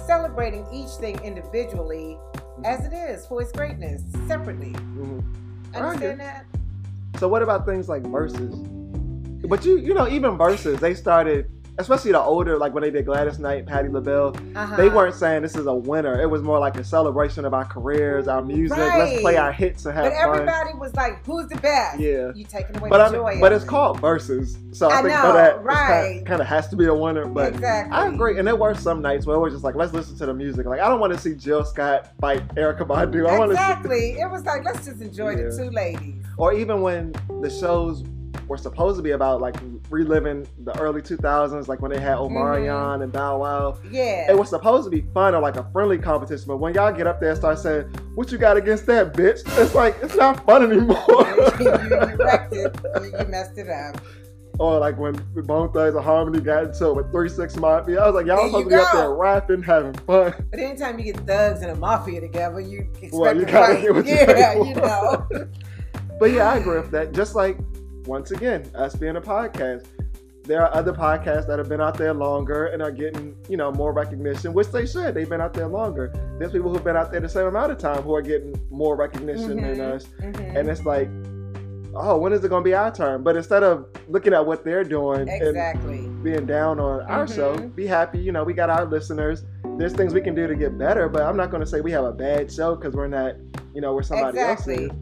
celebrating 0.00 0.66
each 0.72 0.90
thing 0.90 1.18
individually 1.24 2.18
as 2.64 2.84
it 2.84 2.92
is 2.92 3.26
for 3.26 3.42
its 3.42 3.52
greatness, 3.52 4.02
separately. 4.26 4.72
hmm 4.72 5.20
Understand 5.74 6.20
that? 6.20 6.44
So 7.18 7.28
what 7.28 7.42
about 7.42 7.64
things 7.64 7.88
like 7.88 8.02
verses? 8.02 8.54
But 9.48 9.64
you 9.64 9.78
you 9.78 9.94
know 9.94 10.08
even 10.08 10.36
verses 10.36 10.80
they 10.80 10.94
started 10.94 11.50
especially 11.78 12.12
the 12.12 12.20
older 12.20 12.58
like 12.58 12.74
when 12.74 12.82
they 12.82 12.90
did 12.90 13.04
Gladys 13.06 13.38
Knight, 13.38 13.66
Patti 13.66 13.88
LaBelle. 13.88 14.36
Uh-huh. 14.54 14.76
They 14.76 14.88
weren't 14.88 15.14
saying 15.14 15.42
this 15.42 15.56
is 15.56 15.66
a 15.66 15.74
winner. 15.74 16.20
It 16.20 16.26
was 16.28 16.42
more 16.42 16.58
like 16.58 16.76
a 16.76 16.84
celebration 16.84 17.44
of 17.44 17.54
our 17.54 17.64
careers, 17.64 18.28
our 18.28 18.42
music. 18.42 18.76
Let's 18.78 19.20
play 19.22 19.36
our 19.36 19.52
hits 19.52 19.84
and 19.86 19.94
have 19.94 20.04
But 20.04 20.12
fun. 20.12 20.22
everybody 20.48 20.78
was 20.78 20.94
like, 20.94 21.24
"Who's 21.26 21.46
the 21.48 21.56
best?" 21.56 21.98
Yeah. 21.98 22.32
You 22.34 22.44
taking 22.44 22.76
away 22.76 22.90
But 22.90 22.98
the 22.98 23.04
I 23.04 23.34
joy. 23.34 23.40
but 23.40 23.52
it's 23.52 23.64
it. 23.64 23.68
called 23.68 24.00
verses, 24.00 24.58
so 24.72 24.88
I, 24.90 24.98
I 24.98 25.02
think 25.02 25.08
know, 25.14 25.22
for 25.22 25.32
that, 25.32 25.62
right. 25.64 26.24
kind 26.26 26.40
of 26.40 26.46
has 26.46 26.68
to 26.68 26.76
be 26.76 26.86
a 26.86 26.94
winner. 26.94 27.26
But 27.26 27.54
exactly. 27.54 27.92
I 27.96 28.06
agree, 28.08 28.38
and 28.38 28.46
there 28.46 28.56
were 28.56 28.74
some 28.74 29.00
nights 29.00 29.26
where 29.26 29.36
it 29.36 29.40
was 29.40 29.52
just 29.54 29.64
like, 29.64 29.74
let's 29.74 29.92
listen 29.92 30.16
to 30.18 30.26
the 30.26 30.34
music. 30.34 30.66
Like 30.66 30.80
I 30.80 30.88
don't 30.88 31.00
want 31.00 31.12
to 31.14 31.18
see 31.18 31.34
Jill 31.34 31.64
Scott 31.64 32.10
fight 32.20 32.46
Erykah 32.54 32.86
Badu. 32.86 33.26
I 33.28 33.38
want 33.38 33.50
to 33.52 33.56
see, 33.56 33.62
Exactly. 33.62 34.10
It 34.20 34.30
was 34.30 34.44
like 34.44 34.64
let's 34.64 34.84
just 34.86 35.00
enjoy 35.00 35.36
the 35.36 35.56
two 35.56 35.70
ladies. 35.70 36.22
or 36.36 36.52
even 36.52 36.82
when 36.82 37.12
the 37.40 37.48
shows 37.50 38.04
were 38.48 38.56
supposed 38.58 38.96
to 38.98 39.02
be 39.02 39.12
about 39.12 39.40
like 39.40 39.56
reliving 39.92 40.46
the 40.64 40.76
early 40.80 41.02
2000s, 41.02 41.68
like 41.68 41.80
when 41.82 41.92
they 41.92 42.00
had 42.00 42.16
Omarion 42.16 42.66
mm-hmm. 42.66 43.02
and 43.02 43.12
Bow 43.12 43.38
Wow. 43.38 43.78
Yeah. 43.90 44.30
It 44.30 44.36
was 44.36 44.48
supposed 44.48 44.84
to 44.84 44.90
be 44.90 45.02
fun 45.12 45.34
or 45.34 45.40
like 45.42 45.56
a 45.56 45.70
friendly 45.72 45.98
competition, 45.98 46.46
but 46.48 46.56
when 46.56 46.74
y'all 46.74 46.92
get 46.92 47.06
up 47.06 47.20
there 47.20 47.30
and 47.30 47.38
start 47.38 47.58
saying, 47.58 47.82
"What 48.14 48.32
you 48.32 48.38
got 48.38 48.56
against 48.56 48.86
that 48.86 49.12
bitch?" 49.14 49.42
It's 49.62 49.74
like 49.74 49.96
it's 50.02 50.16
not 50.16 50.44
fun 50.46 50.62
anymore. 50.64 51.04
you, 51.60 51.66
you 51.66 52.16
wrecked 52.16 52.52
it. 52.54 52.74
You, 53.02 53.12
you 53.18 53.26
messed 53.26 53.58
it 53.58 53.68
up. 53.68 54.00
or 54.58 54.78
like 54.78 54.98
when 54.98 55.14
Bone 55.46 55.70
Thugs-n-Harmony 55.72 56.40
got 56.40 56.64
into 56.64 56.86
it 56.88 56.96
with 56.96 57.10
Three 57.12 57.28
Six 57.28 57.56
Mafia, 57.56 58.00
I 58.00 58.06
was 58.06 58.14
like, 58.14 58.26
y'all 58.26 58.36
There 58.36 58.46
supposed 58.48 58.64
to 58.64 58.68
be 58.70 58.74
up 58.76 58.92
there 58.92 59.14
rapping, 59.14 59.62
having 59.62 59.94
fun. 59.94 60.34
But 60.50 60.58
anytime 60.58 60.98
you 60.98 61.12
get 61.12 61.26
thugs 61.26 61.60
and 61.62 61.70
a 61.70 61.76
mafia 61.76 62.20
together, 62.20 62.60
you 62.60 62.80
expect 62.94 63.12
Well, 63.14 63.36
you 63.36 63.44
gotta 63.44 63.74
fight. 63.74 63.82
get 63.82 63.94
what 63.94 64.06
you 64.06 64.14
Yeah, 64.14 64.52
pay 64.54 64.68
you 64.68 64.74
know. 64.74 65.28
But 66.18 66.30
yeah, 66.32 66.50
I 66.52 66.56
agree 66.58 66.78
with 66.78 66.90
that. 66.92 67.12
Just 67.12 67.34
like 67.34 67.58
once 68.06 68.30
again, 68.30 68.64
us 68.74 68.94
being 68.96 69.16
a 69.16 69.20
podcast. 69.20 69.86
There 70.44 70.60
are 70.60 70.74
other 70.74 70.92
podcasts 70.92 71.46
that 71.46 71.58
have 71.58 71.68
been 71.68 71.80
out 71.80 71.96
there 71.96 72.12
longer 72.12 72.66
and 72.66 72.82
are 72.82 72.90
getting, 72.90 73.36
you 73.48 73.56
know, 73.56 73.70
more 73.70 73.92
recognition, 73.92 74.52
which 74.52 74.68
they 74.72 74.86
should. 74.86 75.14
They've 75.14 75.28
been 75.28 75.40
out 75.40 75.52
there 75.54 75.68
longer. 75.68 76.12
There's 76.38 76.50
people 76.50 76.72
who've 76.72 76.82
been 76.82 76.96
out 76.96 77.12
there 77.12 77.20
the 77.20 77.28
same 77.28 77.46
amount 77.46 77.70
of 77.70 77.78
time 77.78 78.02
who 78.02 78.12
are 78.14 78.22
getting 78.22 78.52
more 78.68 78.96
recognition 78.96 79.56
than 79.62 79.76
Mhm. 79.76 79.92
us. 79.94 80.06
Mhm. 80.20 80.56
And 80.58 80.68
it's 80.68 80.84
like, 80.84 81.08
oh, 81.94 82.18
when 82.18 82.32
is 82.32 82.42
it 82.42 82.48
going 82.48 82.64
to 82.64 82.68
be 82.68 82.74
our 82.74 82.90
turn? 82.92 83.22
But 83.22 83.36
instead 83.36 83.62
of 83.62 83.86
looking 84.08 84.34
at 84.34 84.44
what 84.44 84.64
they're 84.64 84.82
doing 84.82 85.28
and 85.28 86.22
being 86.24 86.44
down 86.46 86.80
on 86.80 87.02
our 87.02 87.24
Mhm. 87.26 87.34
show, 87.36 87.56
be 87.68 87.86
happy. 87.86 88.18
You 88.18 88.32
know, 88.32 88.42
we 88.42 88.52
got 88.52 88.68
our 88.68 88.84
listeners. 88.84 89.44
There's 89.78 89.92
things 89.92 90.12
we 90.12 90.20
can 90.22 90.34
do 90.34 90.48
to 90.48 90.56
get 90.56 90.76
better, 90.76 91.08
but 91.08 91.22
I'm 91.22 91.36
not 91.36 91.52
going 91.52 91.62
to 91.62 91.66
say 91.68 91.80
we 91.82 91.92
have 91.92 92.04
a 92.04 92.12
bad 92.12 92.50
show 92.50 92.74
because 92.74 92.94
we're 92.94 93.06
not, 93.06 93.34
you 93.74 93.80
know, 93.80 93.94
we're 93.94 94.02
somebody 94.02 94.38
Exactly. 94.40 94.86
else. 94.86 94.96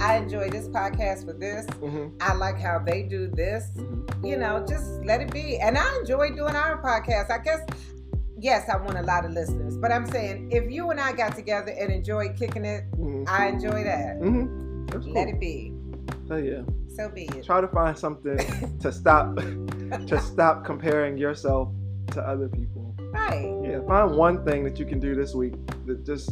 I 0.00 0.16
enjoy 0.18 0.50
this 0.50 0.68
podcast 0.68 1.24
for 1.24 1.32
this. 1.32 1.66
hmm 1.80 2.08
I 2.20 2.34
like 2.34 2.58
how 2.60 2.78
they 2.78 3.02
do 3.02 3.28
this. 3.28 3.64
hmm 3.76 4.02
You 4.24 4.36
know, 4.36 4.64
just 4.68 4.86
let 5.04 5.20
it 5.20 5.32
be. 5.32 5.58
And 5.58 5.76
I 5.78 5.96
enjoy 6.00 6.30
doing 6.30 6.54
our 6.54 6.80
podcast. 6.82 7.30
I 7.30 7.38
guess, 7.42 7.60
yes, 8.38 8.68
I 8.68 8.76
want 8.76 8.98
a 8.98 9.02
lot 9.02 9.24
of 9.24 9.32
listeners, 9.32 9.76
but 9.76 9.90
I'm 9.92 10.06
saying 10.06 10.50
if 10.52 10.70
you 10.70 10.90
and 10.90 11.00
I 11.00 11.12
got 11.12 11.34
together 11.34 11.72
and 11.78 11.90
enjoyed 11.92 12.36
kicking 12.36 12.64
it, 12.64 12.84
hmm 12.94 13.24
I 13.28 13.48
enjoy 13.48 13.84
that. 13.84 14.16
hmm 14.18 14.86
cool. 14.90 15.12
Let 15.12 15.28
it 15.28 15.40
be. 15.40 15.72
So 16.28 16.36
yeah, 16.36 16.62
So 16.94 17.08
be 17.08 17.24
it. 17.24 17.44
try 17.44 17.60
to 17.60 17.68
find 17.68 17.96
something 17.96 18.38
to 18.80 18.90
stop 18.92 19.36
to 19.36 20.20
stop 20.20 20.64
comparing 20.64 21.16
yourself 21.18 21.68
to 22.12 22.20
other 22.22 22.48
people. 22.48 22.94
Right. 23.12 23.52
Yeah, 23.64 23.80
find 23.86 24.16
one 24.16 24.44
thing 24.44 24.64
that 24.64 24.78
you 24.78 24.86
can 24.86 24.98
do 25.00 25.14
this 25.14 25.34
week 25.34 25.54
that 25.86 26.04
just 26.04 26.30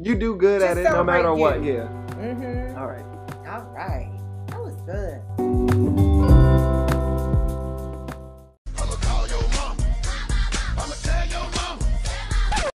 you 0.00 0.14
do 0.14 0.36
good 0.36 0.60
Just 0.60 0.72
at 0.72 0.78
it 0.78 0.90
no 0.92 1.02
matter 1.04 1.32
what. 1.34 1.62
you. 1.62 1.74
Yeah. 1.74 2.05
Mm-hmm. 2.16 2.78
All 2.78 2.86
right. 2.86 3.04
All 3.46 3.64
right. 3.74 4.10
That 4.48 4.60
was 4.60 4.74
good. 4.86 5.20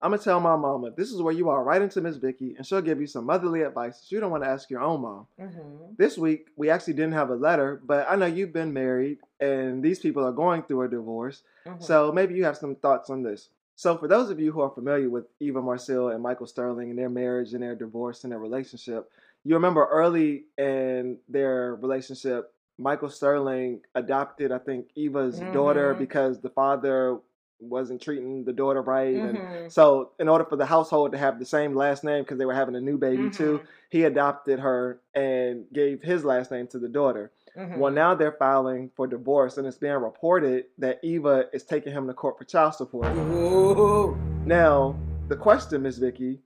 I'm 0.03 0.13
gonna 0.13 0.23
tell 0.23 0.39
my 0.39 0.55
mama 0.55 0.93
this 0.97 1.11
is 1.11 1.21
where 1.21 1.35
you 1.35 1.49
are 1.49 1.65
right 1.65 1.83
into 1.83 2.01
Miss 2.01 2.17
Vicky, 2.17 2.55
and 2.57 2.65
she'll 2.65 2.81
give 2.81 3.01
you 3.01 3.09
some 3.09 3.27
motherly 3.27 3.63
advice 3.63 4.01
that 4.01 4.13
you 4.13 4.21
don't 4.21 4.31
want 4.31 4.45
to 4.45 4.49
ask 4.49 4.71
your 4.71 4.81
own 4.81 5.03
mom. 5.03 5.27
Mm-hmm. 5.41 5.95
This 5.99 6.17
week 6.17 6.47
we 6.57 6.71
actually 6.71 6.95
didn't 6.95 7.15
have 7.15 7.31
a 7.31 7.35
letter, 7.35 7.83
but 7.85 8.07
I 8.09 8.15
know 8.15 8.27
you've 8.27 8.53
been 8.53 8.73
married, 8.73 9.19
and 9.41 9.83
these 9.83 9.99
people 9.99 10.25
are 10.25 10.33
going 10.33 10.63
through 10.63 10.83
a 10.83 10.89
divorce. 10.89 11.43
Mm-hmm. 11.67 11.83
So 11.83 12.13
maybe 12.13 12.37
you 12.37 12.45
have 12.45 12.57
some 12.57 12.77
thoughts 12.77 13.11
on 13.11 13.23
this. 13.23 13.49
So 13.75 13.99
for 13.99 14.07
those 14.09 14.31
of 14.31 14.39
you 14.41 14.53
who 14.53 14.61
are 14.63 14.71
familiar 14.71 15.11
with 15.11 15.25
Eva 15.41 15.61
Marcille 15.61 16.09
and 16.09 16.23
Michael 16.23 16.47
Sterling 16.47 16.91
and 16.91 16.99
their 16.99 17.11
marriage 17.11 17.53
and 17.53 17.63
their 17.63 17.75
divorce 17.75 18.23
and 18.23 18.33
their 18.33 18.39
relationship, 18.39 19.11
you 19.47 19.55
remember 19.55 19.87
early 19.87 20.45
in 20.59 21.19
their 21.29 21.77
relationship, 21.77 22.53
Michael 22.79 23.09
Sterling 23.09 23.81
adopted, 23.95 24.51
I 24.51 24.59
think, 24.59 24.89
Eva's 24.97 25.39
daughter 25.53 25.95
Mhm. 25.95 25.99
because 25.99 26.41
the 26.41 26.51
father 26.51 27.19
wasn't 27.59 28.03
treating 28.03 28.45
the 28.45 28.53
daughter 28.53 28.83
right. 28.83 29.15
And 29.15 29.39
Mhm. 29.39 29.73
so 29.73 30.11
in 30.19 30.29
order 30.29 30.45
for 30.45 30.57
the 30.57 30.67
household 30.67 31.13
to 31.13 31.19
have 31.19 31.39
the 31.39 31.47
same 31.47 31.75
last 31.75 32.05
name 32.05 32.23
because 32.25 32.37
they 32.39 32.45
were 32.45 32.53
having 32.53 32.75
a 32.75 32.81
new 32.81 32.99
baby 32.99 33.31
too, 33.31 33.61
Mhm. 33.61 33.67
he 33.89 34.05
adopted 34.05 34.59
her 34.61 35.01
and 35.15 35.65
gave 35.73 36.03
his 36.03 36.23
last 36.25 36.51
name 36.51 36.67
to 36.69 36.79
the 36.79 36.89
daughter. 36.89 37.31
Well, 37.79 37.91
now 37.93 38.15
they're 38.15 38.33
filing 38.33 38.91
for 38.95 39.07
divorce, 39.07 39.57
and 39.57 39.67
it's 39.67 39.79
being 39.79 39.95
reported 39.95 40.67
that 40.77 40.99
Eva 41.03 41.49
is 41.55 41.65
taking 41.65 41.93
him 41.95 42.07
to 42.09 42.13
court 42.13 42.37
for 42.37 42.45
child 42.45 42.75
support. 42.75 43.07
Ooh. 43.17 44.15
Now, 44.45 44.97
the 45.29 45.37
question, 45.37 45.83
Miss 45.83 45.97
Vicky, 45.97 46.43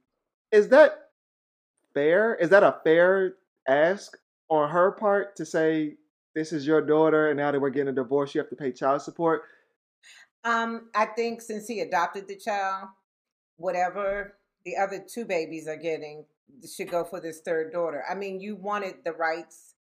is 0.53 0.69
that 0.69 1.10
fair? 1.95 2.35
Is 2.37 2.51
that 2.51 2.63
a 2.63 2.79
fair 2.85 3.35
ask 3.69 4.17
on 4.49 4.69
her 4.71 4.93
part 4.93 5.37
to 5.37 5.47
say 5.47 5.97
this 6.35 6.53
is 6.53 6.67
your 6.67 6.81
daughter, 6.81 7.29
and 7.29 7.37
now 7.37 7.51
that 7.51 7.61
we're 7.61 7.71
getting 7.71 7.89
a 7.89 7.93
divorce, 7.93 8.35
you 8.35 8.41
have 8.41 8.51
to 8.51 8.57
pay 8.57 8.73
child 8.73 9.03
support? 9.03 9.43
Um, 10.45 10.89
I 10.95 11.07
think 11.07 11.43
since 11.43 11.67
he 11.67 11.81
adopted 11.81 12.27
the 12.29 12.37
child, 12.37 12.89
whatever 13.57 14.37
the 14.65 14.77
other 14.77 15.05
two 15.07 15.25
babies 15.25 15.69
are 15.69 15.77
getting 15.77 16.25
should 16.77 16.91
go 16.91 17.05
for 17.05 17.21
this 17.21 17.41
third 17.41 17.73
daughter. 17.73 18.05
I 18.09 18.15
mean, 18.15 18.41
you 18.41 18.57
wanted 18.57 18.97
the 19.05 19.13
rights 19.13 19.75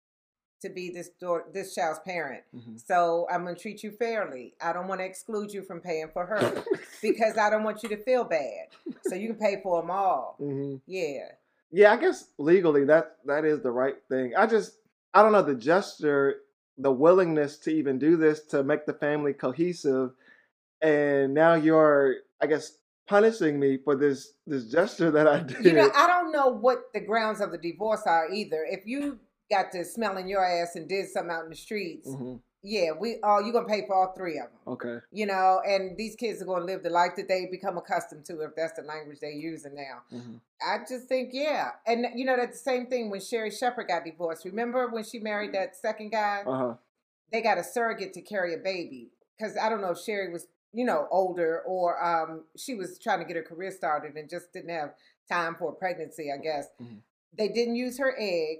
to 0.60 0.68
be 0.68 0.90
this 0.90 1.10
daughter, 1.20 1.44
this 1.52 1.74
child's 1.74 2.00
parent. 2.00 2.42
Mhm. 2.54 2.84
So 2.84 3.26
I'm 3.30 3.44
gonna 3.44 3.56
treat 3.56 3.82
you 3.84 3.92
fairly. 3.92 4.54
I 4.60 4.72
don't 4.72 4.88
want 4.88 5.00
to 5.00 5.04
exclude 5.04 5.52
you 5.52 5.62
from 5.62 5.80
paying 5.80 6.08
for 6.08 6.26
her 6.26 6.64
because 7.02 7.38
I 7.38 7.48
don't 7.48 7.62
want 7.62 7.82
you 7.84 7.88
to 7.90 7.96
feel 7.96 8.24
bad. 8.24 8.68
So 9.02 9.14
you 9.14 9.28
can 9.28 9.38
pay 9.38 9.60
for 9.62 9.80
them 9.80 9.90
all. 9.90 10.34
hmm 10.38 10.76
Yeah. 10.86 11.28
Yeah, 11.70 11.92
I 11.92 11.96
guess 11.96 12.26
legally 12.38 12.84
that 12.86 13.16
that 13.26 13.44
is 13.44 13.60
the 13.60 13.70
right 13.70 13.96
thing. 14.08 14.32
I 14.36 14.46
just 14.46 14.78
I 15.14 15.22
don't 15.22 15.32
know 15.32 15.42
the 15.42 15.54
gesture, 15.54 16.36
the 16.78 16.92
willingness 16.92 17.58
to 17.60 17.70
even 17.70 17.98
do 17.98 18.16
this 18.16 18.40
to 18.46 18.62
make 18.62 18.86
the 18.86 18.94
family 18.94 19.32
cohesive, 19.32 20.10
and 20.80 21.34
now 21.34 21.54
you're 21.54 22.16
I 22.40 22.46
guess 22.46 22.78
punishing 23.06 23.58
me 23.58 23.78
for 23.84 23.96
this 23.96 24.32
this 24.46 24.64
gesture 24.70 25.10
that 25.10 25.26
I 25.26 25.40
did. 25.40 25.58
You 25.64 25.72
know, 25.74 25.90
I 25.94 26.06
don't 26.06 26.32
know 26.32 26.48
what 26.48 26.92
the 26.94 27.00
grounds 27.00 27.40
of 27.40 27.50
the 27.52 27.58
divorce 27.58 28.02
are 28.06 28.30
either. 28.32 28.64
If 28.68 28.86
you 28.86 29.18
got 29.50 29.72
to 29.72 29.84
smelling 29.84 30.28
your 30.28 30.44
ass 30.44 30.76
and 30.76 30.88
did 30.88 31.08
something 31.08 31.30
out 31.30 31.44
in 31.44 31.50
the 31.50 31.56
streets, 31.56 32.08
Mhm. 32.08 32.40
Yeah, 32.62 32.90
we 32.98 33.18
all 33.22 33.40
you're 33.42 33.52
gonna 33.52 33.68
pay 33.68 33.86
for 33.86 33.94
all 33.94 34.12
three 34.16 34.38
of 34.38 34.46
them. 34.46 34.58
Okay. 34.66 34.98
You 35.12 35.26
know, 35.26 35.60
and 35.64 35.96
these 35.96 36.16
kids 36.16 36.42
are 36.42 36.44
gonna 36.44 36.64
live 36.64 36.82
the 36.82 36.90
life 36.90 37.12
that 37.16 37.28
they 37.28 37.46
become 37.46 37.78
accustomed 37.78 38.24
to 38.26 38.40
if 38.40 38.56
that's 38.56 38.78
the 38.78 38.82
language 38.82 39.20
they're 39.20 39.30
using 39.30 39.74
now. 39.76 40.02
Mhm. 40.12 40.40
I 40.60 40.78
just 40.88 41.06
think, 41.06 41.30
yeah, 41.32 41.70
and 41.86 42.06
you 42.16 42.24
know 42.24 42.36
that's 42.36 42.58
the 42.58 42.64
same 42.70 42.86
thing 42.86 43.10
when 43.10 43.20
Sherri 43.20 43.50
Shepherd 43.52 43.86
got 43.88 44.04
divorced. 44.04 44.44
Remember 44.44 44.88
when 44.88 45.04
she 45.04 45.20
married 45.20 45.52
that 45.54 45.76
second 45.76 46.10
guy? 46.10 46.42
Uh 46.46 46.56
huh. 46.58 46.74
they 47.30 47.42
got 47.42 47.58
a 47.58 47.62
surrogate 47.64 48.14
to 48.14 48.22
carry 48.22 48.54
a 48.54 48.58
baby 48.58 49.10
because 49.36 49.54
I 49.58 49.68
don't 49.68 49.82
know 49.82 49.90
if 49.90 49.98
Sherri 49.98 50.32
was 50.32 50.46
you 50.72 50.84
know 50.84 51.06
older 51.10 51.60
or 51.66 52.02
um, 52.04 52.44
she 52.56 52.74
was 52.74 52.98
trying 52.98 53.20
to 53.20 53.24
get 53.24 53.36
her 53.36 53.42
career 53.42 53.70
started 53.70 54.16
and 54.16 54.28
just 54.28 54.52
didn't 54.52 54.70
have 54.70 54.94
time 55.28 55.54
for 55.54 55.70
a 55.70 55.74
pregnancy. 55.74 56.32
I 56.32 56.38
guess 56.38 56.68
Mhm. 56.80 57.02
they 57.36 57.48
didn't 57.48 57.76
use 57.76 57.98
her 57.98 58.14
egg. 58.18 58.58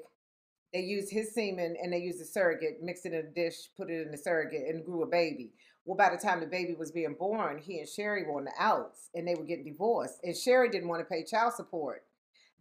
They 0.73 0.81
used 0.81 1.11
his 1.11 1.35
semen 1.35 1.77
and 1.83 1.93
they 1.93 1.99
used 1.99 2.21
a 2.21 2.25
surrogate, 2.25 2.83
mixed 2.83 3.07
it 3.07 3.13
in 3.15 3.27
a 3.27 3.31
dish, 3.31 3.55
put 3.77 3.91
it 3.91 4.05
in 4.05 4.11
the 4.11 4.19
surrogate, 4.19 4.69
and 4.69 4.85
grew 4.85 5.03
a 5.03 5.07
baby. 5.07 5.53
Well, 5.85 5.97
by 5.97 6.11
the 6.11 6.21
time 6.21 6.41
the 6.41 6.47
baby 6.47 6.75
was 6.75 6.93
being 6.93 7.17
born, 7.19 7.59
he 7.59 7.79
and 7.79 7.89
Sherri 7.89 8.25
were 8.25 8.37
on 8.39 8.45
the 8.45 8.53
outs 8.59 9.09
and 9.15 9.27
they 9.27 9.35
were 9.35 9.45
getting 9.45 9.65
divorced. 9.65 10.19
And 10.23 10.37
Sherri 10.37 10.69
didn't 10.69 10.89
want 10.89 11.01
to 11.01 11.07
pay 11.07 11.25
child 11.25 11.55
support. 11.55 12.05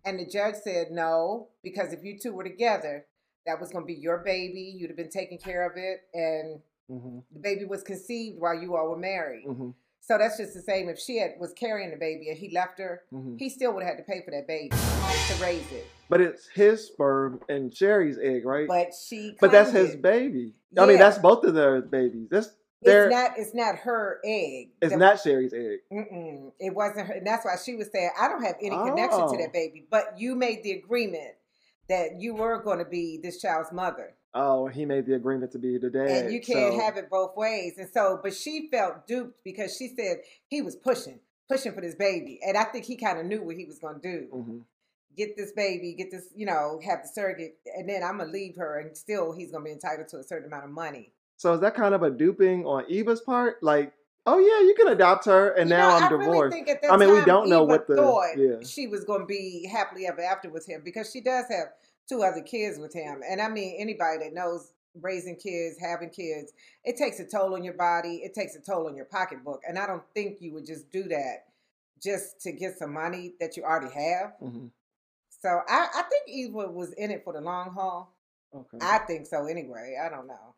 And 0.05 0.17
the 0.17 0.25
judge 0.25 0.55
said 0.63 0.91
no, 0.91 1.49
because 1.63 1.91
if 1.91 2.03
you 2.03 2.17
two 2.17 2.33
were 2.33 2.45
together, 2.45 3.05
that 3.45 3.59
was 3.59 3.71
going 3.71 3.83
to 3.83 3.93
be 3.93 3.99
your 3.99 4.19
baby. 4.19 4.73
You'd 4.77 4.89
have 4.89 4.97
been 4.97 5.09
taking 5.09 5.37
care 5.37 5.69
of 5.69 5.73
it. 5.75 6.01
And 6.13 6.61
hmm 6.89 7.19
the 7.33 7.39
baby 7.41 7.65
was 7.65 7.83
conceived 7.83 8.39
while 8.39 8.55
you 8.55 8.77
all 8.77 8.89
were 8.89 8.97
married. 8.97 9.43
hmm 9.45 9.71
So 10.01 10.17
that's 10.17 10.37
just 10.37 10.53
the 10.53 10.61
same. 10.61 10.87
If 10.89 10.99
she 10.99 11.17
had 11.17 11.31
was 11.39 11.53
carrying 11.53 11.91
the 11.91 11.97
baby 11.97 12.29
and 12.29 12.37
he 12.37 12.49
left 12.53 12.79
her, 12.79 13.03
hmm 13.09 13.35
he 13.37 13.49
still 13.49 13.73
would 13.73 13.83
have 13.83 13.95
had 13.97 14.05
to 14.05 14.11
pay 14.11 14.21
for 14.23 14.31
that 14.31 14.47
baby 14.47 14.69
to 14.69 15.43
raise 15.43 15.69
it. 15.71 15.85
But 16.09 16.21
it's 16.21 16.47
his 16.47 16.87
sperm 16.87 17.41
and 17.49 17.73
Sherri's 17.75 18.17
egg, 18.17 18.45
right? 18.45 18.67
But 18.67 18.93
she, 18.93 19.35
But 19.41 19.51
that's 19.51 19.71
his 19.71 19.95
it. 19.95 20.01
baby. 20.01 20.53
I 20.77 20.85
mean, 20.85 20.97
that's 20.97 21.17
both 21.17 21.43
of 21.43 21.53
their 21.53 21.81
babies. 21.81 22.27
That's 22.31 22.49
their. 22.81 23.07
It's 23.07 23.13
not. 23.13 23.31
It's 23.37 23.53
not 23.53 23.75
her 23.79 24.19
egg. 24.23 24.69
It's 24.81 24.93
The- 24.93 24.97
not 24.97 25.19
Sherri's 25.19 25.53
egg. 25.53 25.79
It 26.59 26.73
wasn't 26.73 27.07
her, 27.07 27.13
and 27.15 27.27
that's 27.27 27.43
why 27.43 27.55
she 27.63 27.75
was 27.75 27.89
saying, 27.91 28.11
"I 28.17 28.29
don't 28.29 28.43
have 28.43 28.55
any 28.61 28.75
connection 28.75 29.19
to 29.19 29.25
Oh. 29.25 29.37
that 29.37 29.51
baby." 29.51 29.85
But 29.89 30.17
you 30.19 30.35
made 30.35 30.63
the 30.63 30.71
agreement 30.73 31.33
that 31.89 32.19
you 32.21 32.35
were 32.35 32.61
going 32.61 32.79
to 32.79 32.85
be 32.85 33.17
this 33.21 33.41
child's 33.41 33.71
mother, 33.71 34.13
Oh, 34.39 34.67
he 34.67 34.85
made 34.85 35.05
the 35.07 35.15
agreement 35.15 35.51
to 35.53 35.59
be 35.59 35.77
the 35.77 35.89
dad. 35.89 36.07
and 36.07 36.31
you 36.33 36.39
can't 36.41 36.73
so- 36.73 36.79
have 36.79 36.95
it 36.97 37.09
both 37.09 37.35
ways. 37.35 37.73
And 37.77 37.89
so, 37.91 38.19
but 38.21 38.33
she 38.35 38.69
felt 38.71 39.07
duped 39.07 39.43
because 39.43 39.75
she 39.75 39.87
said 39.89 40.17
he 40.47 40.61
was 40.61 40.75
pushing, 40.75 41.19
pushing 41.49 41.71
for 41.73 41.81
this 41.81 41.95
baby, 41.95 42.39
and 42.45 42.55
I 42.57 42.65
think 42.65 42.85
he 42.85 42.95
kind 42.97 43.19
of 43.19 43.25
knew 43.25 43.41
what 43.41 43.55
he 43.55 43.65
was 43.65 43.79
going 43.79 43.99
to 43.99 44.01
do. 44.01 44.27
Mhm. 44.33 44.61
Get 45.15 45.35
this 45.35 45.51
baby, 45.53 45.93
get 45.93 46.11
this, 46.11 46.29
you 46.35 46.45
know, 46.45 46.79
have 46.85 47.01
the 47.01 47.07
surrogate, 47.07 47.57
and 47.75 47.89
then 47.89 48.03
I'm 48.03 48.19
gonna 48.19 48.31
leave 48.31 48.55
her, 48.57 48.77
and 48.77 48.95
still 48.95 49.31
he's 49.31 49.51
gonna 49.51 49.63
be 49.63 49.71
entitled 49.71 50.07
to 50.09 50.17
a 50.19 50.23
certain 50.23 50.45
amount 50.47 50.65
of 50.65 50.69
money. 50.69 51.11
So 51.37 51.53
is 51.53 51.61
that 51.61 51.73
kind 51.73 51.95
of 51.95 52.03
a 52.03 52.11
duping 52.11 52.65
on 52.67 52.85
Eva's 52.87 53.21
part? 53.21 53.63
Like, 53.63 53.93
oh 54.27 54.37
yeah, 54.37 54.59
you 54.67 54.75
can 54.77 54.89
adopt 54.89 55.25
her, 55.25 55.49
and 55.49 55.71
You 55.71 55.75
now 55.77 55.89
know, 55.89 55.95
I'm 55.95 56.03
I 56.03 56.09
divorced. 56.09 56.53
Really 56.53 56.65
think 56.65 56.69
at 56.69 56.81
that 56.83 56.91
I 56.91 56.97
mean, 56.97 57.11
we 57.11 57.25
don't 57.25 57.49
know 57.49 57.63
Eva 57.63 57.65
what 57.71 57.87
the- 57.87 57.95
thought 57.95 58.37
yeah. 58.37 58.55
she 58.63 58.85
was 58.85 59.05
going 59.05 59.21
to 59.21 59.25
be 59.25 59.67
happily 59.71 60.05
ever 60.05 60.21
after 60.21 60.49
with 60.51 60.67
him 60.67 60.81
because 60.85 61.09
she 61.11 61.21
does 61.21 61.45
have 61.49 61.69
two 62.07 62.23
other 62.23 62.41
kids 62.41 62.79
with 62.79 62.93
him, 62.93 63.21
and 63.27 63.41
I 63.41 63.49
mean 63.49 63.75
anybody 63.79 64.17
that 64.23 64.33
knows 64.33 64.71
raising 65.01 65.35
kids, 65.35 65.77
having 65.79 66.09
kids, 66.09 66.53
it 66.83 66.97
takes 66.97 67.19
a 67.19 67.25
toll 67.25 67.53
on 67.53 67.63
your 67.63 67.73
body, 67.75 68.21
it 68.23 68.33
takes 68.33 68.55
a 68.55 68.59
toll 68.61 68.87
on 68.87 68.95
your 68.95 69.05
pocketbook, 69.05 69.61
and 69.67 69.77
I 69.77 69.85
don't 69.85 70.03
think 70.15 70.37
you 70.41 70.53
would 70.53 70.65
just 70.65 70.89
do 70.91 71.03
that 71.03 71.45
just 72.01 72.39
to 72.41 72.51
get 72.51 72.77
some 72.77 72.93
money 72.93 73.33
that 73.39 73.57
you 73.57 73.63
already 73.63 73.93
have. 73.93 74.33
Mhm. 74.41 74.71
So 75.29 75.49
I, 75.67 75.87
I 75.95 76.01
think 76.09 76.27
Eva 76.27 76.67
was 76.71 76.93
in 76.93 77.11
it 77.11 77.23
for 77.23 77.33
the 77.33 77.41
long 77.41 77.71
haul. 77.71 78.13
Okay, 78.55 78.77
I 78.81 78.99
think 78.99 79.27
so 79.27 79.45
anyway. 79.45 79.97
I 80.03 80.09
don't 80.09 80.25
know. 80.27 80.55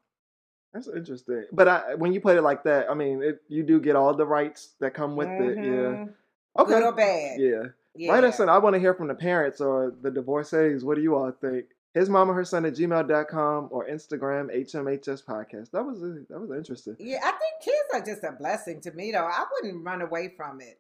that's 0.72 0.88
interesting. 0.88 1.46
But 1.52 1.68
I, 1.68 1.96
when 1.96 2.14
you 2.14 2.22
put 2.22 2.38
it 2.38 2.44
like 2.44 2.64
that, 2.64 2.90
I 2.90 2.94
mean, 2.94 3.24
it, 3.24 3.42
you 3.48 3.64
do 3.64 3.80
get 3.80 3.96
all 3.96 4.14
the 4.14 4.26
rights 4.26 4.76
that 4.80 4.94
come 4.94 5.16
with 5.16 5.28
it. 5.28 5.58
Yeah. 5.58 5.64
Mhm. 5.64 6.14
Okay. 6.60 6.70
Good 6.72 6.84
or 6.84 6.92
bad. 6.94 7.40
Yeah. 7.40 7.64
Yeah. 7.96 8.12
Write 8.12 8.24
us 8.24 8.40
in. 8.40 8.50
I 8.50 8.58
want 8.60 8.76
to 8.76 8.80
hear 8.80 8.94
from 8.94 9.08
the 9.08 9.16
parents 9.16 9.62
or 9.62 9.94
the 10.02 10.12
divorcees. 10.12 10.84
What 10.84 10.96
do 10.96 11.02
you 11.02 11.16
all 11.16 11.32
think? 11.32 11.66
His 11.94 12.08
mama, 12.08 12.34
her 12.34 12.46
son 12.46 12.66
at 12.66 12.74
gmail.com 12.74 13.70
or 13.72 13.88
Instagram, 13.88 14.56
HMHS 14.56 15.26
podcast. 15.26 15.72
That 15.72 15.84
was 15.84 16.04
uh, 16.04 16.22
that 16.30 16.40
was 16.40 16.52
interesting. 16.52 16.96
Yeah, 17.00 17.18
I 17.24 17.32
think 17.32 17.64
kids 17.64 17.90
are 17.94 18.06
just 18.06 18.24
a 18.24 18.32
blessing 18.32 18.80
to 18.82 18.92
me, 18.92 19.12
though. 19.12 19.26
I 19.26 19.44
wouldn't 19.52 19.84
run 19.84 20.02
away 20.02 20.34
from 20.38 20.62
it. 20.62 20.80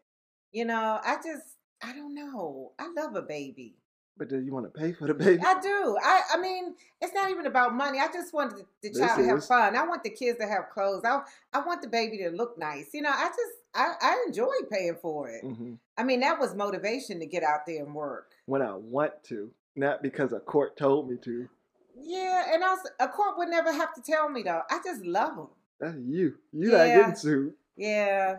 You 0.52 0.66
know, 0.66 1.00
I 1.04 1.16
just, 1.16 1.58
I 1.84 1.94
don't 1.94 2.14
know. 2.14 2.74
I 2.80 2.92
love 2.96 3.16
a 3.16 3.24
baby. 3.24 3.76
But 4.18 4.30
do 4.30 4.40
you 4.40 4.54
want 4.54 4.72
to 4.72 4.80
pay 4.80 4.92
for 4.92 5.08
the 5.08 5.14
baby? 5.14 5.42
I 5.46 5.60
do. 5.62 5.98
I, 6.04 6.22
I 6.34 6.42
mean, 6.42 6.76
it's 7.02 7.14
not 7.14 7.32
even 7.32 7.46
about 7.46 7.74
money. 7.74 8.00
I 8.00 8.08
just 8.08 8.34
want 8.34 8.56
the, 8.56 8.66
the 8.84 8.94
child 8.94 9.18
to 9.20 9.26
have 9.26 9.46
fun. 9.46 9.76
I 9.76 9.88
want 9.88 10.04
the 10.04 10.10
kids 10.10 10.38
to 10.40 10.46
have 10.48 10.70
clothes. 10.74 11.04
I, 11.06 11.22
I 11.54 11.62
want 11.66 11.82
the 11.82 11.88
baby 11.88 12.18
to 12.18 12.30
look 12.30 12.58
nice. 12.58 12.90
You 12.94 13.02
know, 13.04 13.12
I 13.12 13.30
just, 13.30 13.59
I, 13.74 13.94
I 14.02 14.24
enjoy 14.28 14.54
paying 14.72 14.98
for 15.02 15.30
it. 15.30 15.44
Mm-hmm. 15.44 15.74
I 15.98 16.04
mean, 16.04 16.22
that 16.22 16.40
was 16.40 16.56
motivation 16.56 17.20
to 17.20 17.26
get 17.26 17.44
out 17.44 17.62
there 17.68 17.84
and 17.84 17.94
work. 17.94 18.32
When 18.46 18.62
I 18.62 18.74
want 18.74 19.24
to, 19.26 19.52
not 19.76 20.02
because 20.02 20.34
a 20.34 20.40
court 20.40 20.78
told 20.78 21.10
me 21.10 21.18
to. 21.24 21.48
Yeah, 21.96 22.54
and 22.54 22.64
also 22.64 22.90
a 23.00 23.08
court 23.08 23.38
would 23.38 23.50
never 23.50 23.72
have 23.72 23.94
to 23.94 24.02
tell 24.02 24.30
me 24.30 24.44
though. 24.44 24.62
I 24.70 24.80
just 24.84 25.06
love 25.06 25.36
them. 25.36 25.48
That's 25.80 25.98
you. 25.98 26.36
You 26.52 26.72
yeah. 26.72 26.78
not 26.78 26.86
getting 26.86 27.16
sued. 27.16 27.54
Yeah. 27.76 28.38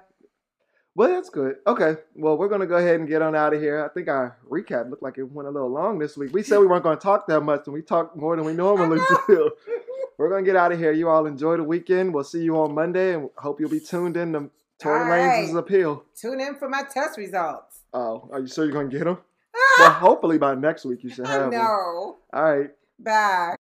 Well, 0.95 1.09
that's 1.09 1.31
good. 1.31 1.57
Okay. 1.67 1.97
Well, 2.15 2.37
we're 2.37 2.49
gonna 2.49 2.67
go 2.67 2.77
ahead 2.77 2.99
and 2.99 3.09
get 3.09 3.23
on 3.23 3.37
out 3.37 3.55
of 3.55 3.61
here. 3.61 3.85
I 3.85 3.89
think 3.89 4.09
our 4.09 4.37
recap 4.49 4.91
looked 4.91 5.03
like 5.03 5.19
it 5.19 5.31
went 5.31 5.49
a 5.49 5.51
little 5.51 5.71
long 5.71 5.99
this 5.99 6.17
week. 6.17 6.33
We 6.33 6.43
said 6.43 6.59
we 6.59 6.67
weren't 6.67 6.83
gonna 6.83 6.97
talk 6.97 7.27
that 7.29 7.41
much, 7.41 7.63
and 7.67 7.75
we 7.75 7.83
talked 7.83 8.17
more 8.17 8.37
than 8.37 8.45
we 8.45 8.53
normally 8.55 8.99
do. 9.27 9.51
we're 10.19 10.29
gonna 10.29 10.43
get 10.43 10.57
out 10.57 10.73
of 10.73 10.79
here. 10.79 10.93
You 10.93 11.09
all 11.09 11.27
enjoy 11.27 11.57
the 11.57 11.63
weekend. 11.63 12.13
We'll 12.13 12.25
see 12.25 12.43
you 12.43 12.59
on 12.59 12.75
Monday, 12.75 13.15
and 13.15 13.31
hope 13.39 13.61
you'll 13.61 13.71
be 13.71 13.81
tuned 13.81 14.17
in 14.17 14.33
to 14.33 14.51
Tory 14.81 15.01
Lanez 15.01 15.29
right. 15.29 15.45
is 15.45 15.55
appeal. 15.55 16.05
Tune 16.21 16.41
in 16.41 16.57
for 16.57 16.69
my 16.69 16.83
test 16.83 17.19
results. 17.19 17.83
Oh, 17.93 18.29
are 18.33 18.41
you 18.41 18.47
sure 18.47 18.65
you're 18.65 18.73
gonna 18.73 18.89
get 18.89 19.05
them? 19.05 19.19
well, 19.79 19.91
hopefully 19.93 20.39
by 20.39 20.55
next 20.55 20.85
week 20.85 21.05
you 21.05 21.11
should 21.11 21.27
have. 21.27 21.51
No. 21.51 22.17
All 22.33 22.43
right. 22.43 22.71
Bye. 22.99 23.57